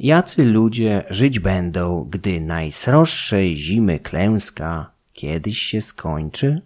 Jacy 0.00 0.44
ludzie 0.44 1.04
żyć 1.10 1.40
będą, 1.40 2.06
gdy 2.10 2.40
najsroższej 2.40 3.56
zimy 3.56 3.98
klęska 3.98 4.90
kiedyś 5.12 5.58
się 5.58 5.80
skończy? 5.80 6.60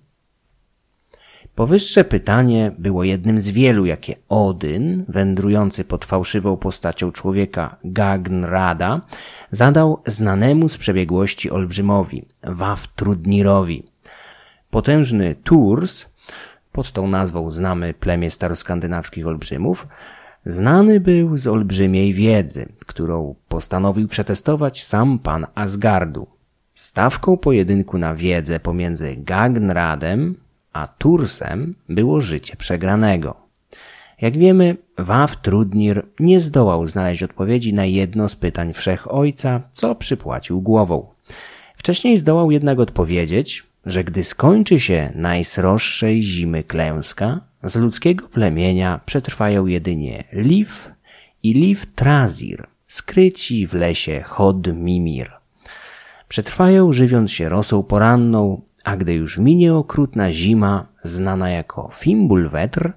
Powyższe 1.54 2.04
pytanie 2.04 2.72
było 2.78 3.04
jednym 3.04 3.40
z 3.40 3.48
wielu, 3.48 3.86
jakie 3.86 4.16
Odyn, 4.28 5.04
wędrujący 5.08 5.84
pod 5.84 6.04
fałszywą 6.04 6.56
postacią 6.56 7.12
człowieka 7.12 7.76
Gagnrada, 7.84 9.00
zadał 9.50 10.02
znanemu 10.06 10.68
z 10.68 10.76
przebiegłości 10.76 11.50
olbrzymowi, 11.50 12.24
Waftrudnirowi. 12.42 13.84
Potężny 14.70 15.36
Tours, 15.44 16.06
pod 16.72 16.92
tą 16.92 17.08
nazwą 17.08 17.50
znamy 17.50 17.94
plemię 17.94 18.30
staroskandynawskich 18.30 19.26
olbrzymów, 19.26 19.86
znany 20.46 21.00
był 21.00 21.36
z 21.36 21.46
olbrzymiej 21.46 22.12
wiedzy, 22.12 22.68
którą 22.86 23.34
postanowił 23.48 24.08
przetestować 24.08 24.84
sam 24.84 25.18
pan 25.18 25.46
Asgardu. 25.54 26.26
Stawką 26.74 27.36
pojedynku 27.36 27.98
na 27.98 28.14
wiedzę 28.14 28.60
pomiędzy 28.60 29.16
Gagnradem 29.16 30.44
a 30.74 30.88
Tursem 30.88 31.74
było 31.88 32.20
życie 32.20 32.56
przegranego. 32.56 33.36
Jak 34.20 34.38
wiemy, 34.38 34.76
Waftrudnir 34.98 36.06
nie 36.20 36.40
zdołał 36.40 36.86
znaleźć 36.86 37.22
odpowiedzi 37.22 37.74
na 37.74 37.84
jedno 37.84 38.28
z 38.28 38.36
pytań 38.36 38.72
wszechojca, 38.72 39.60
co 39.72 39.94
przypłacił 39.94 40.60
głową. 40.60 41.06
Wcześniej 41.76 42.18
zdołał 42.18 42.50
jednak 42.50 42.78
odpowiedzieć, 42.78 43.64
że 43.86 44.04
gdy 44.04 44.24
skończy 44.24 44.80
się 44.80 45.12
najsroższej 45.14 46.22
zimy 46.22 46.64
klęska, 46.64 47.40
z 47.64 47.76
ludzkiego 47.76 48.28
plemienia 48.28 49.00
przetrwają 49.06 49.66
jedynie 49.66 50.24
Liv 50.32 50.70
i 51.42 51.52
Liv 51.54 51.80
Trazir, 51.94 52.66
skryci 52.86 53.66
w 53.66 53.74
lesie 53.74 54.22
Hod 54.26 54.74
Mimir. 54.74 55.32
Przetrwają 56.28 56.92
żywiąc 56.92 57.32
się 57.32 57.48
rosą 57.48 57.82
poranną, 57.82 58.62
a 58.84 58.96
gdy 58.96 59.14
już 59.14 59.38
minie 59.38 59.74
okrutna 59.74 60.32
zima, 60.32 60.86
znana 61.02 61.50
jako 61.50 61.90
Fimbulwetr, 61.94 62.92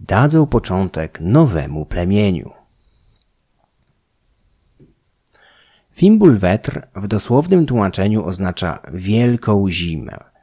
dadzą 0.00 0.46
początek 0.46 1.18
nowemu 1.20 1.86
plemieniu. 1.86 2.50
Fimbulwetr 5.92 6.82
w 6.96 7.06
dosłownym 7.06 7.66
tłumaczeniu 7.66 8.24
oznacza 8.24 8.82
wielką 8.92 9.70
zimę. 9.70 10.33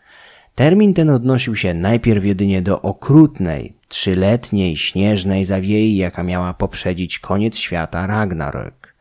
Termin 0.55 0.94
ten 0.94 1.09
odnosił 1.09 1.55
się 1.55 1.73
najpierw 1.73 2.25
jedynie 2.25 2.61
do 2.61 2.81
okrutnej, 2.81 3.73
trzyletniej, 3.88 4.77
śnieżnej 4.77 5.45
zawiei, 5.45 5.97
jaka 5.97 6.23
miała 6.23 6.53
poprzedzić 6.53 7.19
koniec 7.19 7.58
świata 7.58 8.08
Ragnarök. 8.08 8.95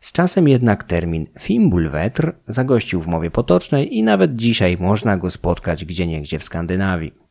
Z 0.00 0.12
czasem 0.12 0.48
jednak 0.48 0.84
termin 0.84 1.26
Fimbulwetr 1.40 2.32
zagościł 2.48 3.02
w 3.02 3.06
mowie 3.06 3.30
potocznej 3.30 3.96
i 3.96 4.02
nawet 4.02 4.36
dzisiaj 4.36 4.76
można 4.80 5.16
go 5.16 5.30
spotkać 5.30 5.84
gdzieniegdzie 5.84 6.38
w 6.38 6.44
Skandynawii. 6.44 7.27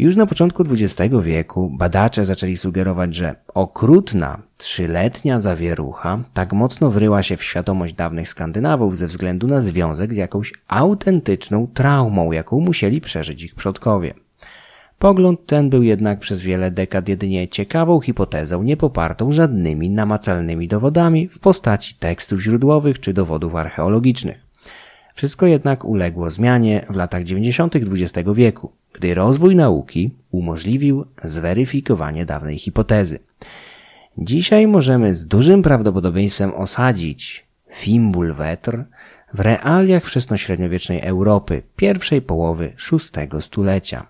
Już 0.00 0.16
na 0.16 0.26
początku 0.26 0.62
XX 0.62 1.14
wieku 1.22 1.70
badacze 1.70 2.24
zaczęli 2.24 2.56
sugerować, 2.56 3.14
że 3.14 3.34
okrutna, 3.54 4.42
trzyletnia 4.56 5.40
zawierucha 5.40 6.24
tak 6.34 6.52
mocno 6.52 6.90
wryła 6.90 7.22
się 7.22 7.36
w 7.36 7.44
świadomość 7.44 7.94
dawnych 7.94 8.28
Skandynawów 8.28 8.96
ze 8.96 9.06
względu 9.06 9.46
na 9.46 9.60
związek 9.60 10.14
z 10.14 10.16
jakąś 10.16 10.52
autentyczną 10.68 11.66
traumą, 11.74 12.32
jaką 12.32 12.60
musieli 12.60 13.00
przeżyć 13.00 13.42
ich 13.42 13.54
przodkowie. 13.54 14.14
Pogląd 14.98 15.46
ten 15.46 15.70
był 15.70 15.82
jednak 15.82 16.18
przez 16.18 16.40
wiele 16.40 16.70
dekad 16.70 17.08
jedynie 17.08 17.48
ciekawą 17.48 18.00
hipotezą, 18.00 18.62
nie 18.62 18.76
popartą 18.76 19.32
żadnymi 19.32 19.90
namacalnymi 19.90 20.68
dowodami 20.68 21.28
w 21.28 21.38
postaci 21.38 21.94
tekstów 21.94 22.40
źródłowych 22.40 23.00
czy 23.00 23.12
dowodów 23.12 23.54
archeologicznych. 23.54 24.46
Wszystko 25.14 25.46
jednak 25.46 25.84
uległo 25.84 26.30
zmianie 26.30 26.86
w 26.90 26.96
latach 26.96 27.24
90. 27.24 27.76
XX 27.76 28.28
wieku, 28.34 28.72
gdy 29.00 29.14
rozwój 29.14 29.56
nauki 29.56 30.10
umożliwił 30.30 31.04
zweryfikowanie 31.24 32.26
dawnej 32.26 32.58
hipotezy. 32.58 33.18
Dzisiaj 34.18 34.66
możemy 34.66 35.14
z 35.14 35.26
dużym 35.26 35.62
prawdopodobieństwem 35.62 36.54
osadzić 36.54 37.46
Fimbulwetr 37.74 38.84
w 39.34 39.40
realiach 39.40 40.04
wczesnośredniowiecznej 40.04 41.00
Europy 41.00 41.62
pierwszej 41.76 42.22
połowy 42.22 42.72
VI 42.92 43.40
stulecia. 43.40 44.06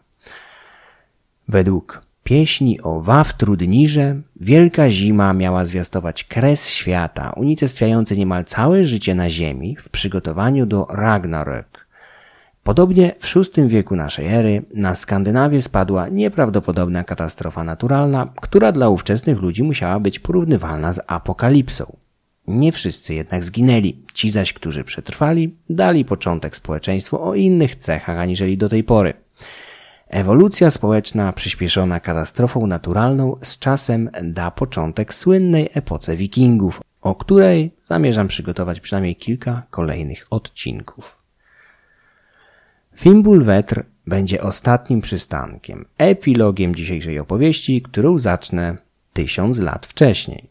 Według 1.49 2.03
pieśni 2.25 2.81
o 2.81 3.01
Wawtrudnirze 3.01 4.21
wielka 4.41 4.91
zima 4.91 5.33
miała 5.33 5.65
zwiastować 5.65 6.25
kres 6.25 6.69
świata, 6.69 7.33
unicestwiający 7.37 8.19
niemal 8.19 8.45
całe 8.45 8.85
życie 8.85 9.15
na 9.15 9.31
ziemi 9.31 9.77
w 9.77 9.89
przygotowaniu 9.89 10.67
do 10.67 10.87
Ragnarök. 10.91 11.80
Podobnie 12.65 13.15
w 13.21 13.35
VI 13.35 13.69
wieku 13.69 13.97
naszej 13.97 14.27
ery 14.27 14.63
na 14.75 14.95
Skandynawię 14.95 15.63
spadła 15.63 16.09
nieprawdopodobna 16.09 17.05
katastrofa 17.05 17.65
naturalna, 17.65 18.33
która 18.41 18.73
dla 18.73 18.89
ówczesnych 18.89 19.41
ludzi 19.41 19.63
musiała 19.63 20.01
być 20.01 20.19
porównywalna 20.19 20.93
z 20.93 21.01
apokalipsą. 21.07 21.97
Nie 22.47 22.73
wszyscy 22.73 23.15
jednak 23.15 23.45
zginęli. 23.45 24.03
Ci 24.15 24.31
zaś, 24.31 24.53
którzy 24.53 24.85
przetrwali, 24.85 25.55
dali 25.71 26.05
początek 26.05 26.57
społeczeństwu 26.57 27.23
o 27.23 27.35
innych 27.35 27.77
cechach 27.77 28.19
aniżeli 28.19 28.59
do 28.59 28.69
tej 28.69 28.85
pory. 28.85 29.15
Ewolucja 30.09 30.71
społeczna 30.71 31.33
przyspieszona 31.33 32.01
katastrofą 32.01 32.67
naturalną 32.67 33.37
z 33.43 33.59
czasem 33.59 34.11
da 34.23 34.51
początek 34.51 35.15
słynnej 35.15 35.69
epoce 35.75 36.17
wikingów, 36.17 36.81
o 37.01 37.15
której 37.15 37.71
zamierzam 37.85 38.29
przygotować 38.29 38.81
przynajmniej 38.81 39.17
kilka 39.17 39.63
kolejnych 39.71 40.27
odcinków. 40.31 41.20
Fimbulwetr 43.01 43.85
będzie 44.07 44.43
ostatnim 44.43 45.01
przystankiem, 45.01 45.85
epilogiem 45.99 46.75
dzisiejszej 46.75 47.19
opowieści, 47.19 47.83
którą 47.83 48.19
zacznę 48.19 48.77
tysiąc 49.13 49.59
lat 49.59 49.87
wcześniej. 49.87 50.51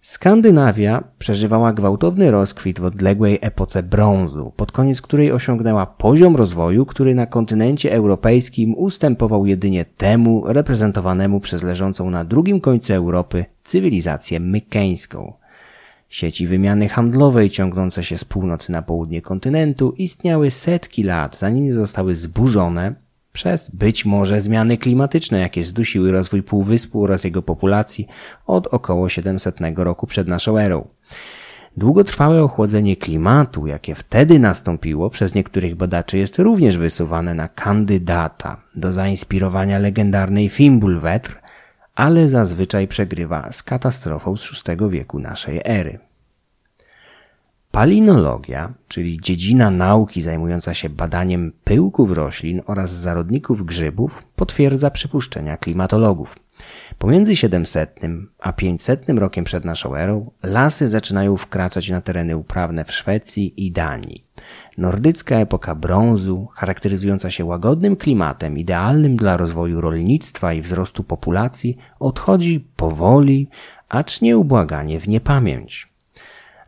Skandynawia 0.00 1.04
przeżywała 1.18 1.72
gwałtowny 1.72 2.30
rozkwit 2.30 2.80
w 2.80 2.84
odległej 2.84 3.38
epoce 3.40 3.82
brązu, 3.82 4.52
pod 4.56 4.72
koniec 4.72 5.02
której 5.02 5.32
osiągnęła 5.32 5.86
poziom 5.86 6.36
rozwoju, 6.36 6.86
który 6.86 7.14
na 7.14 7.26
kontynencie 7.26 7.92
europejskim 7.92 8.74
ustępował 8.74 9.46
jedynie 9.46 9.84
temu 9.84 10.44
reprezentowanemu 10.46 11.40
przez 11.40 11.62
leżącą 11.62 12.10
na 12.10 12.24
drugim 12.24 12.60
końcu 12.60 12.94
Europy 12.94 13.44
cywilizację 13.62 14.40
mykeńską. 14.40 15.32
Sieci 16.08 16.46
wymiany 16.46 16.88
handlowej 16.88 17.50
ciągnące 17.50 18.04
się 18.04 18.16
z 18.16 18.24
północy 18.24 18.72
na 18.72 18.82
południe 18.82 19.22
kontynentu 19.22 19.94
istniały 19.96 20.50
setki 20.50 21.02
lat, 21.02 21.38
zanim 21.38 21.72
zostały 21.72 22.14
zburzone 22.14 22.94
przez 23.32 23.70
być 23.70 24.04
może 24.04 24.40
zmiany 24.40 24.78
klimatyczne, 24.78 25.40
jakie 25.40 25.62
zdusiły 25.62 26.12
rozwój 26.12 26.42
półwyspu 26.42 27.02
oraz 27.02 27.24
jego 27.24 27.42
populacji 27.42 28.06
od 28.46 28.66
około 28.66 29.08
700 29.08 29.56
roku 29.76 30.06
przed 30.06 30.28
naszą 30.28 30.58
erą. 30.58 30.88
Długotrwałe 31.76 32.42
ochłodzenie 32.42 32.96
klimatu, 32.96 33.66
jakie 33.66 33.94
wtedy 33.94 34.38
nastąpiło, 34.38 35.10
przez 35.10 35.34
niektórych 35.34 35.74
badaczy 35.74 36.18
jest 36.18 36.38
również 36.38 36.78
wysuwane 36.78 37.34
na 37.34 37.48
kandydata 37.48 38.62
do 38.74 38.92
zainspirowania 38.92 39.78
legendarnej 39.78 40.48
Fimbulwetr, 40.48 41.40
ale 41.96 42.28
zazwyczaj 42.28 42.88
przegrywa 42.88 43.52
z 43.52 43.62
katastrofą 43.62 44.36
z 44.36 44.64
VI 44.64 44.90
wieku 44.90 45.18
naszej 45.18 45.60
ery. 45.64 45.98
Palinologia, 47.76 48.74
czyli 48.88 49.20
dziedzina 49.20 49.70
nauki 49.70 50.22
zajmująca 50.22 50.74
się 50.74 50.88
badaniem 50.88 51.52
pyłków 51.64 52.12
roślin 52.12 52.62
oraz 52.66 52.90
zarodników 52.90 53.66
grzybów, 53.66 54.22
potwierdza 54.36 54.90
przypuszczenia 54.90 55.56
klimatologów. 55.56 56.36
Pomiędzy 56.98 57.36
700 57.36 58.00
a 58.38 58.52
500 58.52 59.08
rokiem 59.08 59.44
przed 59.44 59.64
naszą 59.64 59.96
erą 59.96 60.30
lasy 60.42 60.88
zaczynają 60.88 61.36
wkraczać 61.36 61.90
na 61.90 62.00
tereny 62.00 62.36
uprawne 62.36 62.84
w 62.84 62.92
Szwecji 62.92 63.66
i 63.66 63.72
Danii. 63.72 64.24
Nordycka 64.78 65.36
epoka 65.36 65.74
brązu, 65.74 66.48
charakteryzująca 66.54 67.30
się 67.30 67.44
łagodnym 67.44 67.96
klimatem, 67.96 68.58
idealnym 68.58 69.16
dla 69.16 69.36
rozwoju 69.36 69.80
rolnictwa 69.80 70.52
i 70.52 70.60
wzrostu 70.60 71.04
populacji, 71.04 71.76
odchodzi 72.00 72.66
powoli, 72.76 73.48
acz 73.88 74.20
nieubłaganie 74.20 75.00
w 75.00 75.08
niepamięć. 75.08 75.95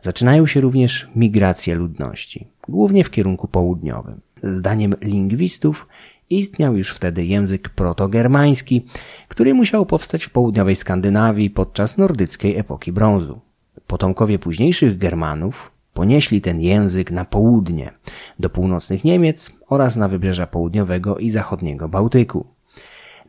Zaczynają 0.01 0.45
się 0.45 0.61
również 0.61 1.07
migracje 1.15 1.75
ludności, 1.75 2.47
głównie 2.67 3.03
w 3.03 3.09
kierunku 3.09 3.47
południowym. 3.47 4.21
Zdaniem 4.43 4.95
lingwistów 5.01 5.87
istniał 6.29 6.77
już 6.77 6.89
wtedy 6.89 7.25
język 7.25 7.69
protogermański, 7.69 8.85
który 9.27 9.53
musiał 9.53 9.85
powstać 9.85 10.25
w 10.25 10.29
południowej 10.29 10.75
Skandynawii 10.75 11.49
podczas 11.49 11.97
nordyckiej 11.97 12.57
epoki 12.57 12.91
brązu. 12.91 13.39
Potomkowie 13.87 14.39
późniejszych 14.39 14.97
Germanów 14.97 15.71
ponieśli 15.93 16.41
ten 16.41 16.61
język 16.61 17.11
na 17.11 17.25
południe, 17.25 17.93
do 18.39 18.49
północnych 18.49 19.03
Niemiec 19.03 19.51
oraz 19.67 19.95
na 19.95 20.07
wybrzeża 20.07 20.47
południowego 20.47 21.17
i 21.17 21.29
zachodniego 21.29 21.89
Bałtyku. 21.89 22.45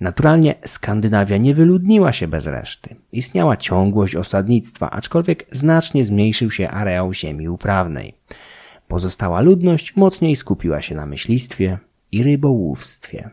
Naturalnie 0.01 0.55
Skandynawia 0.65 1.37
nie 1.37 1.55
wyludniła 1.55 2.13
się 2.13 2.29
bez 2.29 2.47
reszty. 2.47 2.97
Istniała 3.13 3.57
ciągłość 3.57 4.17
osadnictwa, 4.17 4.91
aczkolwiek 4.91 5.47
znacznie 5.53 6.05
zmniejszył 6.05 6.51
się 6.51 6.71
areał 6.71 7.15
ziemi 7.15 7.49
uprawnej. 7.49 8.15
Pozostała 8.89 9.41
ludność 9.41 9.97
mocniej 9.97 10.37
skupiła 10.37 10.83
się 10.83 10.95
na 10.95 11.07
myślistwie 11.07 11.79
i 12.13 12.23
rybołówstwie. 12.23 13.31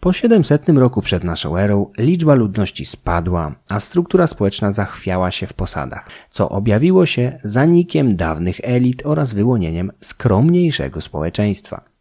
Po 0.00 0.12
700 0.12 0.68
roku 0.68 1.02
przed 1.02 1.24
naszą 1.24 1.56
erą 1.56 1.92
liczba 1.98 2.34
ludności 2.34 2.84
spadła, 2.84 3.54
a 3.68 3.80
struktura 3.80 4.26
społeczna 4.26 4.72
zachwiała 4.72 5.30
się 5.30 5.46
w 5.46 5.52
posadach, 5.52 6.08
co 6.30 6.48
objawiło 6.48 7.06
się 7.06 7.40
zanikiem 7.44 8.16
dawnych 8.16 8.60
elit 8.62 9.06
oraz 9.06 9.32
wyłonieniem 9.32 9.92
skromniejszego 10.00 11.00
społeczeństwa. 11.00 11.95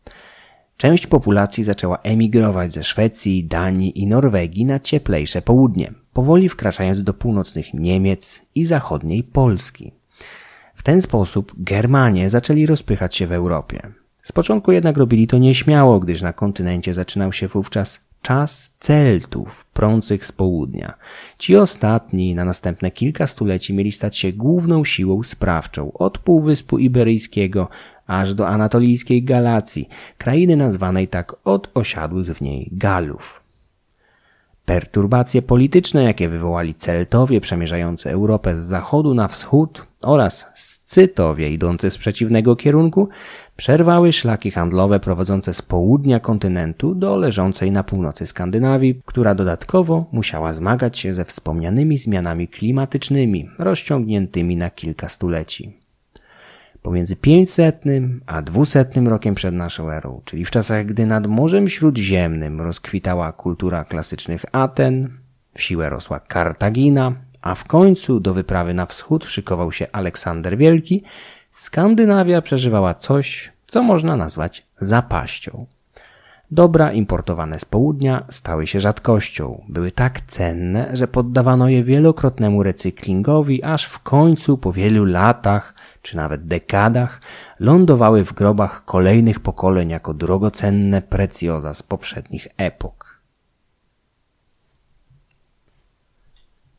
Część 0.78 1.08
populacji 1.08 1.64
zaczęła 1.64 1.98
emigrować 1.98 2.74
ze 2.74 2.84
Szwecji, 2.84 3.44
Danii 3.44 4.00
i 4.00 4.08
Norwegii 4.08 4.66
na 4.66 4.80
cieplejsze 4.80 5.42
południe, 5.42 5.94
powoli 6.14 6.50
wkraczając 6.50 7.04
do 7.04 7.14
północnych 7.14 7.74
Niemiec 7.74 8.42
i 8.56 8.66
zachodniej 8.66 9.24
Polski. 9.24 9.92
W 10.76 10.84
ten 10.84 11.02
sposób 11.02 11.54
Germanie 11.58 12.30
zaczęli 12.30 12.66
rozpychać 12.66 13.16
się 13.16 13.28
w 13.28 13.32
Europie. 13.32 13.82
Z 14.24 14.32
początku 14.32 14.72
jednak 14.72 14.98
robili 14.98 15.28
to 15.28 15.38
nieśmiało, 15.38 16.00
gdyż 16.00 16.22
na 16.22 16.34
kontynencie 16.34 16.94
zaczynał 16.94 17.34
się 17.34 17.48
wówczas 17.48 18.06
czas 18.22 18.76
Celtów, 18.80 19.66
prących 19.74 20.26
z 20.26 20.32
południa. 20.32 20.98
Ci 21.38 21.56
ostatni 21.56 22.36
na 22.36 22.46
następne 22.46 22.92
kilka 22.92 23.28
stuleci 23.28 23.74
mieli 23.74 23.92
stać 23.92 24.18
się 24.18 24.34
główną 24.34 24.86
siłą 24.86 25.24
sprawczą 25.24 25.94
od 25.94 26.18
Półwyspu 26.18 26.78
Iberyjskiego 26.78 27.70
aż 28.08 28.34
do 28.34 28.48
anatolijskiej 28.48 29.24
Galacji, 29.24 29.90
krainy 30.18 30.56
nazwanej 30.56 31.08
tak 31.08 31.36
od 31.44 31.70
osiadłych 31.74 32.38
w 32.38 32.42
niej 32.42 32.70
Galów. 32.72 33.46
Perturbacje 34.66 35.42
polityczne, 35.42 36.04
jakie 36.04 36.30
wywołali 36.30 36.76
Celtowie 36.76 37.42
przemierzający 37.42 38.10
Europę 38.10 38.56
z 38.56 38.60
zachodu 38.60 39.14
na 39.14 39.28
wschód 39.28 39.86
oraz 40.04 40.46
Scytowie 40.56 41.50
idący 41.50 41.90
z 41.90 41.98
przeciwnego 41.98 42.56
kierunku, 42.56 43.10
przerwały 43.56 44.14
szlaki 44.14 44.52
handlowe 44.52 45.00
prowadzące 45.00 45.54
z 45.54 45.62
południa 45.62 46.20
kontynentu 46.20 46.96
do 46.96 47.16
leżącej 47.16 47.72
na 47.72 47.84
północy 47.84 48.26
Skandynawii, 48.26 49.02
która 49.06 49.36
dodatkowo 49.36 50.06
musiała 50.12 50.54
zmagać 50.54 50.98
się 50.98 51.14
ze 51.14 51.26
wspomnianymi 51.26 51.98
zmianami 51.98 52.48
klimatycznymi 52.48 53.50
rozciągniętymi 53.60 54.56
na 54.56 54.70
kilka 54.70 55.10
stuleci. 55.10 55.85
Pomiędzy 56.86 57.16
500 57.16 57.84
a 58.26 58.42
200 58.42 58.86
rokiem 59.06 59.36
przed 59.36 59.56
naszą 59.56 59.90
erą, 59.90 60.22
czyli 60.26 60.46
w 60.46 60.52
czasach, 60.52 60.86
gdy 60.86 61.06
nad 61.06 61.28
Morzem 61.28 61.70
Śródziemnym 61.70 62.62
rozkwitała 62.62 63.32
kultura 63.32 63.84
klasycznych 63.84 64.46
Aten, 64.52 65.18
w 65.58 65.62
siłę 65.62 65.90
rosła 65.90 66.20
Kartagina, 66.20 67.14
a 67.42 67.56
w 67.56 67.64
końcu 67.64 68.20
do 68.20 68.34
wyprawy 68.34 68.74
na 68.74 68.86
wschód 68.86 69.26
szykował 69.26 69.72
się 69.72 69.88
Aleksander 69.92 70.58
Wielki, 70.58 71.04
Skandynawia 71.52 72.42
przeżywała 72.42 72.94
coś, 72.94 73.52
co 73.66 73.84
można 73.84 74.18
nazwać 74.18 74.66
zapaścią. 74.80 75.66
Dobra 76.52 76.92
importowane 76.92 77.60
z 77.60 77.66
południa 77.66 78.24
stały 78.30 78.68
się 78.68 78.80
rzadkością. 78.80 79.64
Były 79.70 79.92
tak 79.92 80.22
cenne, 80.22 80.90
że 80.94 81.08
poddawano 81.08 81.70
je 81.70 81.84
wielokrotnemu 81.84 82.64
recyklingowi, 82.64 83.64
aż 83.64 83.86
w 83.86 84.00
końcu 84.00 84.58
po 84.58 84.74
wielu 84.74 85.06
latach 85.06 85.75
czy 86.06 86.18
nawet 86.18 86.48
dekadach 86.48 87.22
lądowały 87.60 88.26
w 88.26 88.34
grobach 88.34 88.86
kolejnych 88.86 89.40
pokoleń 89.40 89.90
jako 89.90 90.14
drogocenne 90.14 91.02
precjoza 91.02 91.74
z 91.74 91.84
poprzednich 91.84 92.48
epok. 92.58 93.22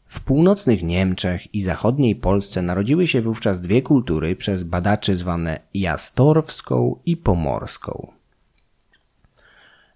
W 0.07 0.21
północnych 0.21 0.83
Niemczech 0.83 1.55
i 1.55 1.63
zachodniej 1.63 2.17
Polsce 2.17 2.63
narodziły 2.63 3.07
się 3.07 3.23
wówczas 3.23 3.61
dwie 3.61 3.83
kultury 3.83 4.37
przez 4.37 4.65
badaczy 4.65 5.17
zwane 5.17 5.61
jastorwską 5.75 7.01
i 7.07 7.17
pomorską. 7.17 8.16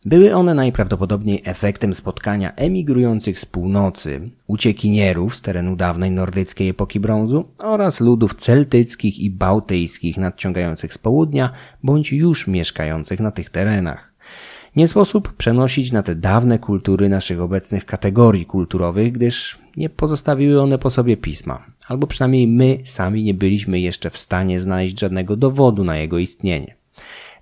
Były 0.04 0.34
one 0.34 0.54
najprawdopodobniej 0.54 1.42
efektem 1.44 1.94
spotkania 1.94 2.54
emigrujących 2.54 3.38
z 3.40 3.46
północy, 3.46 4.30
uciekinierów 4.46 5.36
z 5.36 5.42
terenu 5.42 5.76
dawnej 5.76 6.10
nordyckiej 6.10 6.68
epoki 6.68 7.00
brązu 7.00 7.44
oraz 7.58 8.00
ludów 8.00 8.34
celtyckich 8.34 9.18
i 9.18 9.30
bałtyjskich 9.30 10.16
nadciągających 10.16 10.94
z 10.94 10.98
południa 10.98 11.52
bądź 11.82 12.12
już 12.12 12.46
mieszkających 12.46 13.20
na 13.20 13.30
tych 13.30 13.50
terenach. 13.50 14.12
Nie 14.76 14.88
sposób 14.88 15.32
przenosić 15.32 15.92
na 15.92 16.02
te 16.02 16.14
dawne 16.14 16.58
kultury 16.58 17.08
naszych 17.08 17.40
obecnych 17.40 17.86
kategorii 17.86 18.46
kulturowych, 18.46 19.12
gdyż 19.12 19.58
nie 19.76 19.90
pozostawiły 19.90 20.60
one 20.60 20.78
po 20.78 20.90
sobie 20.90 21.16
pisma, 21.16 21.64
albo 21.88 22.06
przynajmniej 22.06 22.46
my 22.46 22.78
sami 22.84 23.22
nie 23.22 23.34
byliśmy 23.34 23.80
jeszcze 23.80 24.10
w 24.10 24.18
stanie 24.18 24.60
znaleźć 24.60 25.00
żadnego 25.00 25.36
dowodu 25.36 25.84
na 25.84 25.96
jego 25.96 26.18
istnienie. 26.18 26.79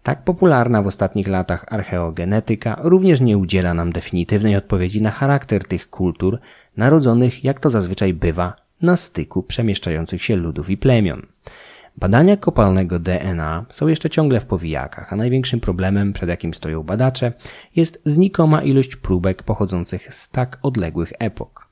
Tak 0.02 0.24
popularna 0.24 0.82
w 0.82 0.86
ostatnich 0.86 1.28
latach 1.28 1.64
archeogenetyka 1.68 2.76
również 2.82 3.20
nie 3.20 3.38
udziela 3.38 3.74
nam 3.74 3.92
definitywnej 3.92 4.56
odpowiedzi 4.56 5.02
na 5.02 5.10
charakter 5.10 5.64
tych 5.64 5.90
kultur, 5.90 6.38
narodzonych, 6.76 7.44
jak 7.44 7.60
to 7.60 7.70
zazwyczaj 7.70 8.14
bywa, 8.14 8.56
na 8.82 8.96
styku 8.96 9.42
przemieszczających 9.42 10.22
się 10.22 10.36
ludów 10.36 10.70
i 10.70 10.76
plemion. 10.76 11.26
Badania 11.96 12.36
kopalnego 12.36 12.98
DNA 12.98 13.64
są 13.70 13.88
jeszcze 13.88 14.10
ciągle 14.10 14.40
w 14.40 14.46
powijakach, 14.46 15.12
a 15.12 15.16
największym 15.16 15.60
problemem, 15.60 16.12
przed 16.12 16.28
jakim 16.28 16.54
stoją 16.54 16.82
badacze, 16.82 17.32
jest 17.76 18.02
znikoma 18.04 18.62
ilość 18.62 18.96
próbek 18.96 19.42
pochodzących 19.42 20.14
z 20.14 20.30
tak 20.30 20.58
odległych 20.62 21.12
epok. 21.18 21.67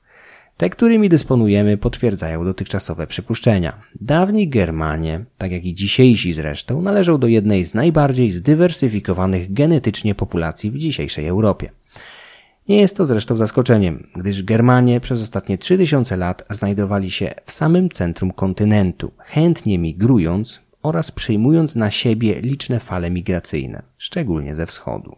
Te, 0.57 0.69
którymi 0.69 1.09
dysponujemy, 1.09 1.77
potwierdzają 1.77 2.45
dotychczasowe 2.45 3.07
przypuszczenia. 3.07 3.81
Dawni 4.01 4.49
Germanie, 4.49 5.25
tak 5.37 5.51
jak 5.51 5.65
i 5.65 5.73
dzisiejsi 5.73 6.33
zresztą, 6.33 6.81
należą 6.81 7.17
do 7.17 7.27
jednej 7.27 7.63
z 7.63 7.73
najbardziej 7.73 8.31
zdywersyfikowanych 8.31 9.53
genetycznie 9.53 10.15
populacji 10.15 10.71
w 10.71 10.77
dzisiejszej 10.77 11.27
Europie. 11.27 11.71
Nie 12.69 12.77
jest 12.77 12.97
to 12.97 13.05
zresztą 13.05 13.37
zaskoczeniem, 13.37 14.07
gdyż 14.15 14.43
Germanie 14.43 14.99
przez 14.99 15.21
ostatnie 15.21 15.57
3000 15.57 16.17
lat 16.17 16.43
znajdowali 16.49 17.11
się 17.11 17.33
w 17.45 17.51
samym 17.51 17.89
centrum 17.89 18.31
kontynentu, 18.31 19.11
chętnie 19.17 19.79
migrując 19.79 20.61
oraz 20.83 21.11
przyjmując 21.11 21.75
na 21.75 21.91
siebie 21.91 22.41
liczne 22.41 22.79
fale 22.79 23.11
migracyjne, 23.11 23.83
szczególnie 23.97 24.55
ze 24.55 24.65
wschodu. 24.65 25.15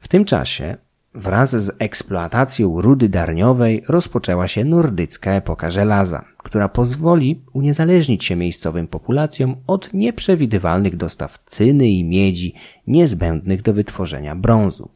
W 0.00 0.08
tym 0.08 0.24
czasie 0.24 0.76
Wraz 1.16 1.50
z 1.50 1.76
eksploatacją 1.78 2.80
rudy 2.80 3.08
darniowej 3.08 3.82
rozpoczęła 3.88 4.48
się 4.48 4.64
nordycka 4.64 5.32
epoka 5.32 5.70
żelaza, 5.70 6.24
która 6.38 6.68
pozwoli 6.68 7.40
uniezależnić 7.52 8.24
się 8.24 8.36
miejscowym 8.36 8.88
populacjom 8.88 9.56
od 9.66 9.94
nieprzewidywalnych 9.94 10.96
dostaw 10.96 11.38
cyny 11.44 11.88
i 11.88 12.04
miedzi 12.04 12.54
niezbędnych 12.86 13.62
do 13.62 13.74
wytworzenia 13.74 14.34
brązu. 14.34 14.88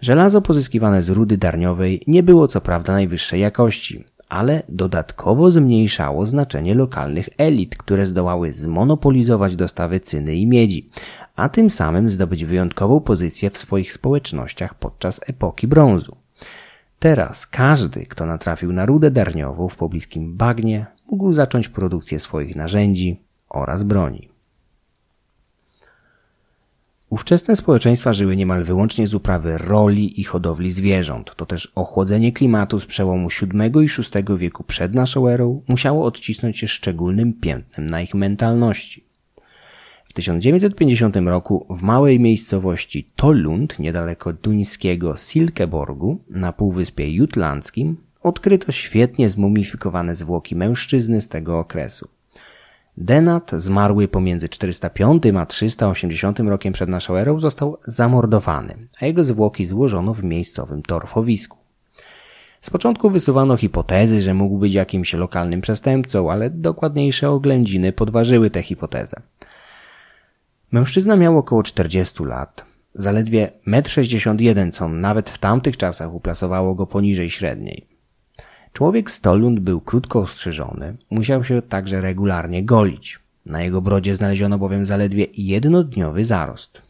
Żelazo 0.00 0.42
pozyskiwane 0.42 1.02
z 1.02 1.10
rudy 1.10 1.36
darniowej 1.36 2.02
nie 2.06 2.22
było 2.22 2.48
co 2.48 2.60
prawda 2.60 2.92
najwyższej 2.92 3.40
jakości, 3.40 4.04
ale 4.28 4.62
dodatkowo 4.68 5.50
zmniejszało 5.50 6.26
znaczenie 6.26 6.74
lokalnych 6.74 7.28
elit, 7.38 7.76
które 7.76 8.06
zdołały 8.06 8.52
zmonopolizować 8.52 9.56
dostawy 9.56 10.00
cyny 10.00 10.36
i 10.36 10.46
miedzi, 10.46 10.90
a 11.40 11.48
tym 11.48 11.70
samym 11.70 12.10
zdobyć 12.10 12.44
wyjątkową 12.44 13.00
pozycję 13.00 13.50
w 13.50 13.58
swoich 13.58 13.92
społecznościach 13.92 14.74
podczas 14.74 15.20
epoki 15.26 15.66
brązu. 15.66 16.16
Teraz 16.98 17.46
każdy, 17.46 18.06
kto 18.06 18.26
natrafił 18.26 18.72
na 18.72 18.86
rudę 18.86 19.10
darniową 19.10 19.68
w 19.68 19.76
pobliskim 19.76 20.36
bagnie, 20.36 20.86
mógł 21.10 21.32
zacząć 21.32 21.68
produkcję 21.68 22.20
swoich 22.20 22.56
narzędzi 22.56 23.20
oraz 23.48 23.82
broni. 23.82 24.28
Ówczesne 27.10 27.56
społeczeństwa 27.56 28.12
żyły 28.12 28.36
niemal 28.36 28.64
wyłącznie 28.64 29.06
z 29.06 29.14
uprawy 29.14 29.58
roli 29.58 30.20
i 30.20 30.24
hodowli 30.24 30.70
zwierząt. 30.70 31.34
To 31.36 31.46
też 31.46 31.72
ochłodzenie 31.74 32.32
klimatu 32.32 32.80
z 32.80 32.86
przełomu 32.86 33.28
VII 33.28 33.84
i 33.84 33.88
VI 33.88 34.38
wieku 34.38 34.64
przed 34.64 34.94
naszą 34.94 35.28
erą 35.28 35.62
musiało 35.68 36.04
odcisnąć 36.04 36.58
się 36.58 36.68
szczególnym 36.68 37.32
piętnem 37.32 37.86
na 37.86 38.02
ich 38.02 38.14
mentalności. 38.14 39.09
W 40.10 40.12
1950 40.12 41.16
roku 41.16 41.66
w 41.70 41.82
małej 41.82 42.20
miejscowości 42.20 43.10
Tollund, 43.16 43.78
niedaleko 43.78 44.32
duńskiego 44.32 45.16
Silkeborgu, 45.16 46.24
na 46.30 46.52
Półwyspie 46.52 47.14
Jutlandzkim, 47.14 47.96
odkryto 48.22 48.72
świetnie 48.72 49.28
zmumifikowane 49.28 50.14
zwłoki 50.14 50.56
mężczyzny 50.56 51.20
z 51.20 51.28
tego 51.28 51.58
okresu. 51.58 52.08
Denat, 52.96 53.50
zmarły 53.54 54.08
pomiędzy 54.08 54.48
405 54.48 55.22
a 55.38 55.46
380 55.46 56.40
rokiem 56.40 56.72
przed 56.72 56.88
naszą 56.88 57.16
erą, 57.16 57.40
został 57.40 57.78
zamordowany, 57.86 58.88
a 59.00 59.06
jego 59.06 59.24
zwłoki 59.24 59.64
złożono 59.64 60.14
w 60.14 60.24
miejscowym 60.24 60.82
torfowisku. 60.82 61.58
Z 62.60 62.70
początku 62.70 63.10
wysuwano 63.10 63.56
hipotezy, 63.56 64.20
że 64.20 64.34
mógł 64.34 64.58
być 64.58 64.74
jakimś 64.74 65.14
lokalnym 65.14 65.60
przestępcą, 65.60 66.30
ale 66.30 66.50
dokładniejsze 66.50 67.30
oględziny 67.30 67.92
podważyły 67.92 68.50
tę 68.50 68.62
hipotezę. 68.62 69.22
Mężczyzna 70.72 71.16
miał 71.16 71.38
około 71.38 71.62
40 71.62 72.24
lat. 72.24 72.64
zaledwie 72.94 73.52
1,61 73.66 74.58
m, 74.58 74.70
co 74.70 74.88
nawet 74.88 75.30
w 75.30 75.38
tamtych 75.38 75.76
czasach 75.76 76.14
uplasowało 76.14 76.74
go 76.74 76.86
poniżej 76.86 77.30
średniej. 77.30 77.86
Człowiek 78.72 79.10
Stolund 79.10 79.60
był 79.60 79.80
krótko 79.80 80.20
ostrzyżony, 80.20 80.96
musiał 81.10 81.44
się 81.44 81.62
także 81.62 82.00
regularnie 82.00 82.64
golić. 82.64 83.18
Na 83.46 83.62
jego 83.62 83.80
brodzie 83.80 84.14
znaleziono 84.14 84.58
bowiem 84.58 84.84
zaledwie 84.84 85.26
jednodniowy 85.34 86.24
zarost. 86.24 86.82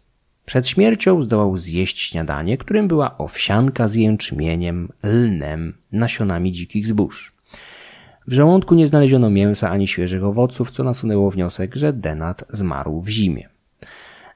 Przed 0.45 0.69
śmiercią 0.69 1.23
zdołał 1.23 1.57
zjeść 1.57 2.01
śniadanie, 2.01 2.59
którym 2.59 2.89
była 2.89 3.19
owsianka 3.19 3.89
z 3.89 3.95
jęczmieniem, 3.95 4.89
lnem, 5.03 5.75
nasionami 5.93 6.53
dzikich 6.53 6.87
zbóż. 6.87 7.33
W 8.27 8.33
żołądku 8.33 8.75
nie 8.75 8.87
znaleziono 8.87 9.31
mięsa 9.31 9.71
ani 9.71 9.87
świeżych 9.87 10.25
owoców, 10.25 10.71
co 10.71 10.85
nasunęło 10.85 11.31
wniosek, 11.31 11.77
że 11.77 11.93
Denat 11.93 12.45
zmarł 12.51 13.03
w 13.03 13.09
zimie. 13.09 13.50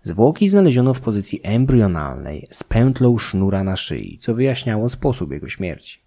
Zwłoki 0.04 0.48
znaleziono 0.48 0.94
w 0.94 1.00
pozycji 1.00 1.40
embrionalnej 1.42 2.48
z 2.50 2.64
pętlą 2.64 3.18
sznura 3.18 3.64
na 3.64 3.76
szyi, 3.76 4.18
co 4.18 4.34
wyjaśniało 4.34 4.88
sposób 4.88 5.32
jego 5.32 5.48
śmierci. 5.48 5.98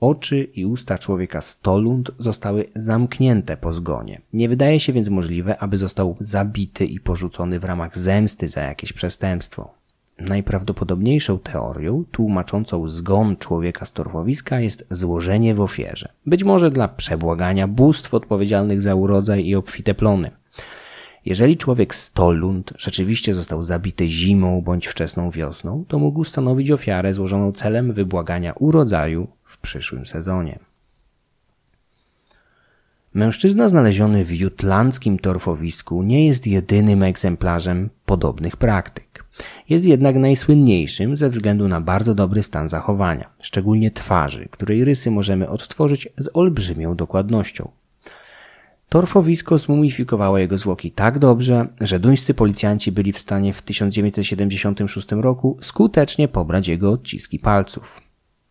Oczy 0.00 0.44
i 0.54 0.66
usta 0.66 0.98
człowieka 0.98 1.40
Stolund 1.40 2.10
zostały 2.18 2.64
zamknięte 2.76 3.56
po 3.56 3.72
zgonie. 3.72 4.20
Nie 4.32 4.48
wydaje 4.48 4.80
się 4.80 4.92
więc 4.92 5.08
możliwe, 5.08 5.58
aby 5.58 5.78
został 5.78 6.16
zabity 6.20 6.84
i 6.84 7.00
porzucony 7.00 7.60
w 7.60 7.64
ramach 7.64 7.98
zemsty 7.98 8.48
za 8.48 8.60
jakieś 8.60 8.92
przestępstwo. 8.92 9.74
Najprawdopodobniejszą 10.18 11.38
teorią 11.38 12.04
tłumaczącą 12.10 12.88
zgon 12.88 13.36
człowieka 13.36 13.84
z 13.84 13.92
torfowiska 13.92 14.60
jest 14.60 14.86
złożenie 14.90 15.54
w 15.54 15.60
ofierze. 15.60 16.08
Być 16.26 16.44
może 16.44 16.70
dla 16.70 16.88
przebłagania 16.88 17.68
bóstw 17.68 18.14
odpowiedzialnych 18.14 18.82
za 18.82 18.94
urodzaj 18.94 19.46
i 19.46 19.54
obfite 19.54 19.94
plony. 19.94 20.39
Jeżeli 21.24 21.56
człowiek 21.56 21.94
Stolund 21.94 22.72
rzeczywiście 22.78 23.34
został 23.34 23.62
zabity 23.62 24.08
zimą 24.08 24.60
bądź 24.60 24.86
wczesną 24.86 25.30
wiosną, 25.30 25.84
to 25.88 25.98
mógł 25.98 26.24
stanowić 26.24 26.70
ofiarę 26.70 27.12
złożoną 27.12 27.52
celem 27.52 27.92
wybłagania 27.92 28.52
urodzaju 28.52 29.28
w 29.44 29.58
przyszłym 29.58 30.06
sezonie. 30.06 30.58
Mężczyzna 33.14 33.68
znaleziony 33.68 34.24
w 34.24 34.32
jutlandzkim 34.32 35.18
torfowisku 35.18 36.02
nie 36.02 36.26
jest 36.26 36.46
jedynym 36.46 37.02
egzemplarzem 37.02 37.90
podobnych 38.06 38.56
praktyk. 38.56 39.24
Jest 39.68 39.84
jednak 39.84 40.16
najsłynniejszym 40.16 41.16
ze 41.16 41.28
względu 41.28 41.68
na 41.68 41.80
bardzo 41.80 42.14
dobry 42.14 42.42
stan 42.42 42.68
zachowania, 42.68 43.30
szczególnie 43.40 43.90
twarzy, 43.90 44.48
której 44.50 44.84
rysy 44.84 45.10
możemy 45.10 45.48
odtworzyć 45.48 46.08
z 46.16 46.30
olbrzymią 46.34 46.96
dokładnością. 46.96 47.70
Torfowisko 48.90 49.58
zmumifikowało 49.58 50.38
jego 50.38 50.58
zwłoki 50.58 50.90
tak 50.90 51.18
dobrze, 51.18 51.68
że 51.80 51.98
duńscy 51.98 52.34
policjanci 52.34 52.92
byli 52.92 53.12
w 53.12 53.18
stanie 53.18 53.52
w 53.52 53.62
1976 53.62 55.12
roku 55.12 55.58
skutecznie 55.60 56.28
pobrać 56.28 56.68
jego 56.68 56.92
odciski 56.92 57.38
palców. 57.38 58.00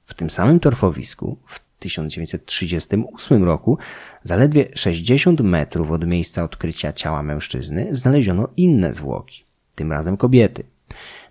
W 0.03 0.13
tym 0.13 0.29
samym 0.29 0.59
torfowisku 0.59 1.37
w 1.45 1.59
1938 1.79 3.43
roku, 3.43 3.77
zaledwie 4.23 4.67
60 4.73 5.41
metrów 5.41 5.91
od 5.91 6.07
miejsca 6.07 6.43
odkrycia 6.43 6.93
ciała 6.93 7.23
mężczyzny, 7.23 7.87
znaleziono 7.91 8.47
inne 8.57 8.93
zwłoki, 8.93 9.43
tym 9.75 9.91
razem 9.91 10.17
kobiety. 10.17 10.63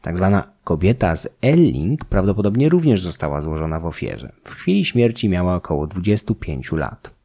Tak 0.02 0.16
zwana 0.16 0.52
kobieta 0.64 1.16
z 1.16 1.28
Elling 1.42 2.04
prawdopodobnie 2.04 2.68
również 2.68 3.02
została 3.02 3.40
złożona 3.40 3.80
w 3.80 3.86
ofierze. 3.86 4.32
W 4.44 4.50
chwili 4.50 4.84
śmierci 4.84 5.28
miała 5.28 5.54
około 5.54 5.86
25 5.86 6.72
lat. 6.72 7.17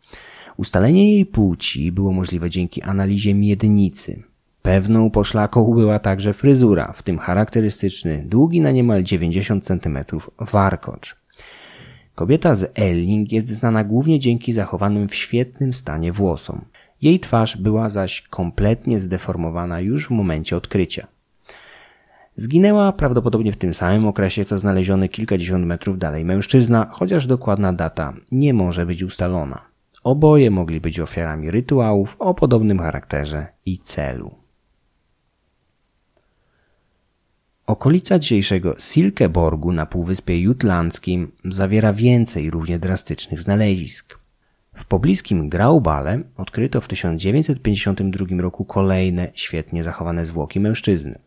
Ustalenie 0.57 1.13
jej 1.13 1.25
płci 1.25 1.91
było 1.91 2.11
możliwe 2.11 2.49
dzięki 2.49 2.81
analizie 2.81 3.33
miednicy. 3.33 4.23
Pewną 4.61 5.11
poszlaką 5.11 5.73
była 5.73 5.99
także 5.99 6.33
fryzura, 6.33 6.93
w 6.95 7.03
tym 7.03 7.19
charakterystyczny, 7.19 8.23
długi 8.27 8.61
na 8.61 8.71
niemal 8.71 9.03
90 9.03 9.65
cm 9.65 9.97
warkocz. 10.39 11.15
Kobieta 12.15 12.55
z 12.55 12.71
Elling 12.75 13.31
jest 13.31 13.49
znana 13.49 13.83
głównie 13.83 14.19
dzięki 14.19 14.53
zachowanym 14.53 15.07
w 15.07 15.15
świetnym 15.15 15.73
stanie 15.73 16.11
włosom. 16.11 16.65
Jej 17.01 17.19
twarz 17.19 17.57
była 17.57 17.89
zaś 17.89 18.21
kompletnie 18.21 18.99
zdeformowana 18.99 19.79
już 19.79 20.07
w 20.07 20.11
momencie 20.11 20.57
odkrycia. 20.57 21.07
Zginęła 22.35 22.91
prawdopodobnie 22.91 23.51
w 23.51 23.57
tym 23.57 23.73
samym 23.73 24.07
okresie, 24.07 24.45
co 24.45 24.57
znaleziony 24.57 25.09
kilkadziesiąt 25.09 25.65
metrów 25.65 25.97
dalej 25.97 26.25
mężczyzna, 26.25 26.87
chociaż 26.91 27.27
dokładna 27.27 27.73
data 27.73 28.13
nie 28.31 28.53
może 28.53 28.85
być 28.85 29.03
ustalona. 29.03 29.72
Oboje 30.03 30.51
mogli 30.51 30.81
być 30.81 30.99
ofiarami 30.99 31.51
rytuałów 31.51 32.15
o 32.19 32.33
podobnym 32.33 32.79
charakterze 32.79 33.47
i 33.65 33.79
celu. 33.79 34.35
Okolica 37.67 38.19
dzisiejszego 38.19 38.75
Silkeborgu 38.79 39.71
na 39.71 39.85
Półwyspie 39.85 40.39
Jutlandzkim 40.39 41.31
zawiera 41.45 41.93
więcej 41.93 42.49
równie 42.51 42.79
drastycznych 42.79 43.41
znalezisk. 43.41 44.19
W 44.73 44.85
pobliskim 44.85 45.49
Graubale 45.49 46.19
odkryto 46.37 46.81
w 46.81 46.87
1952 46.87 48.41
roku 48.41 48.65
kolejne 48.65 49.27
świetnie 49.33 49.83
zachowane 49.83 50.25
zwłoki 50.25 50.59
mężczyzny. 50.59 51.19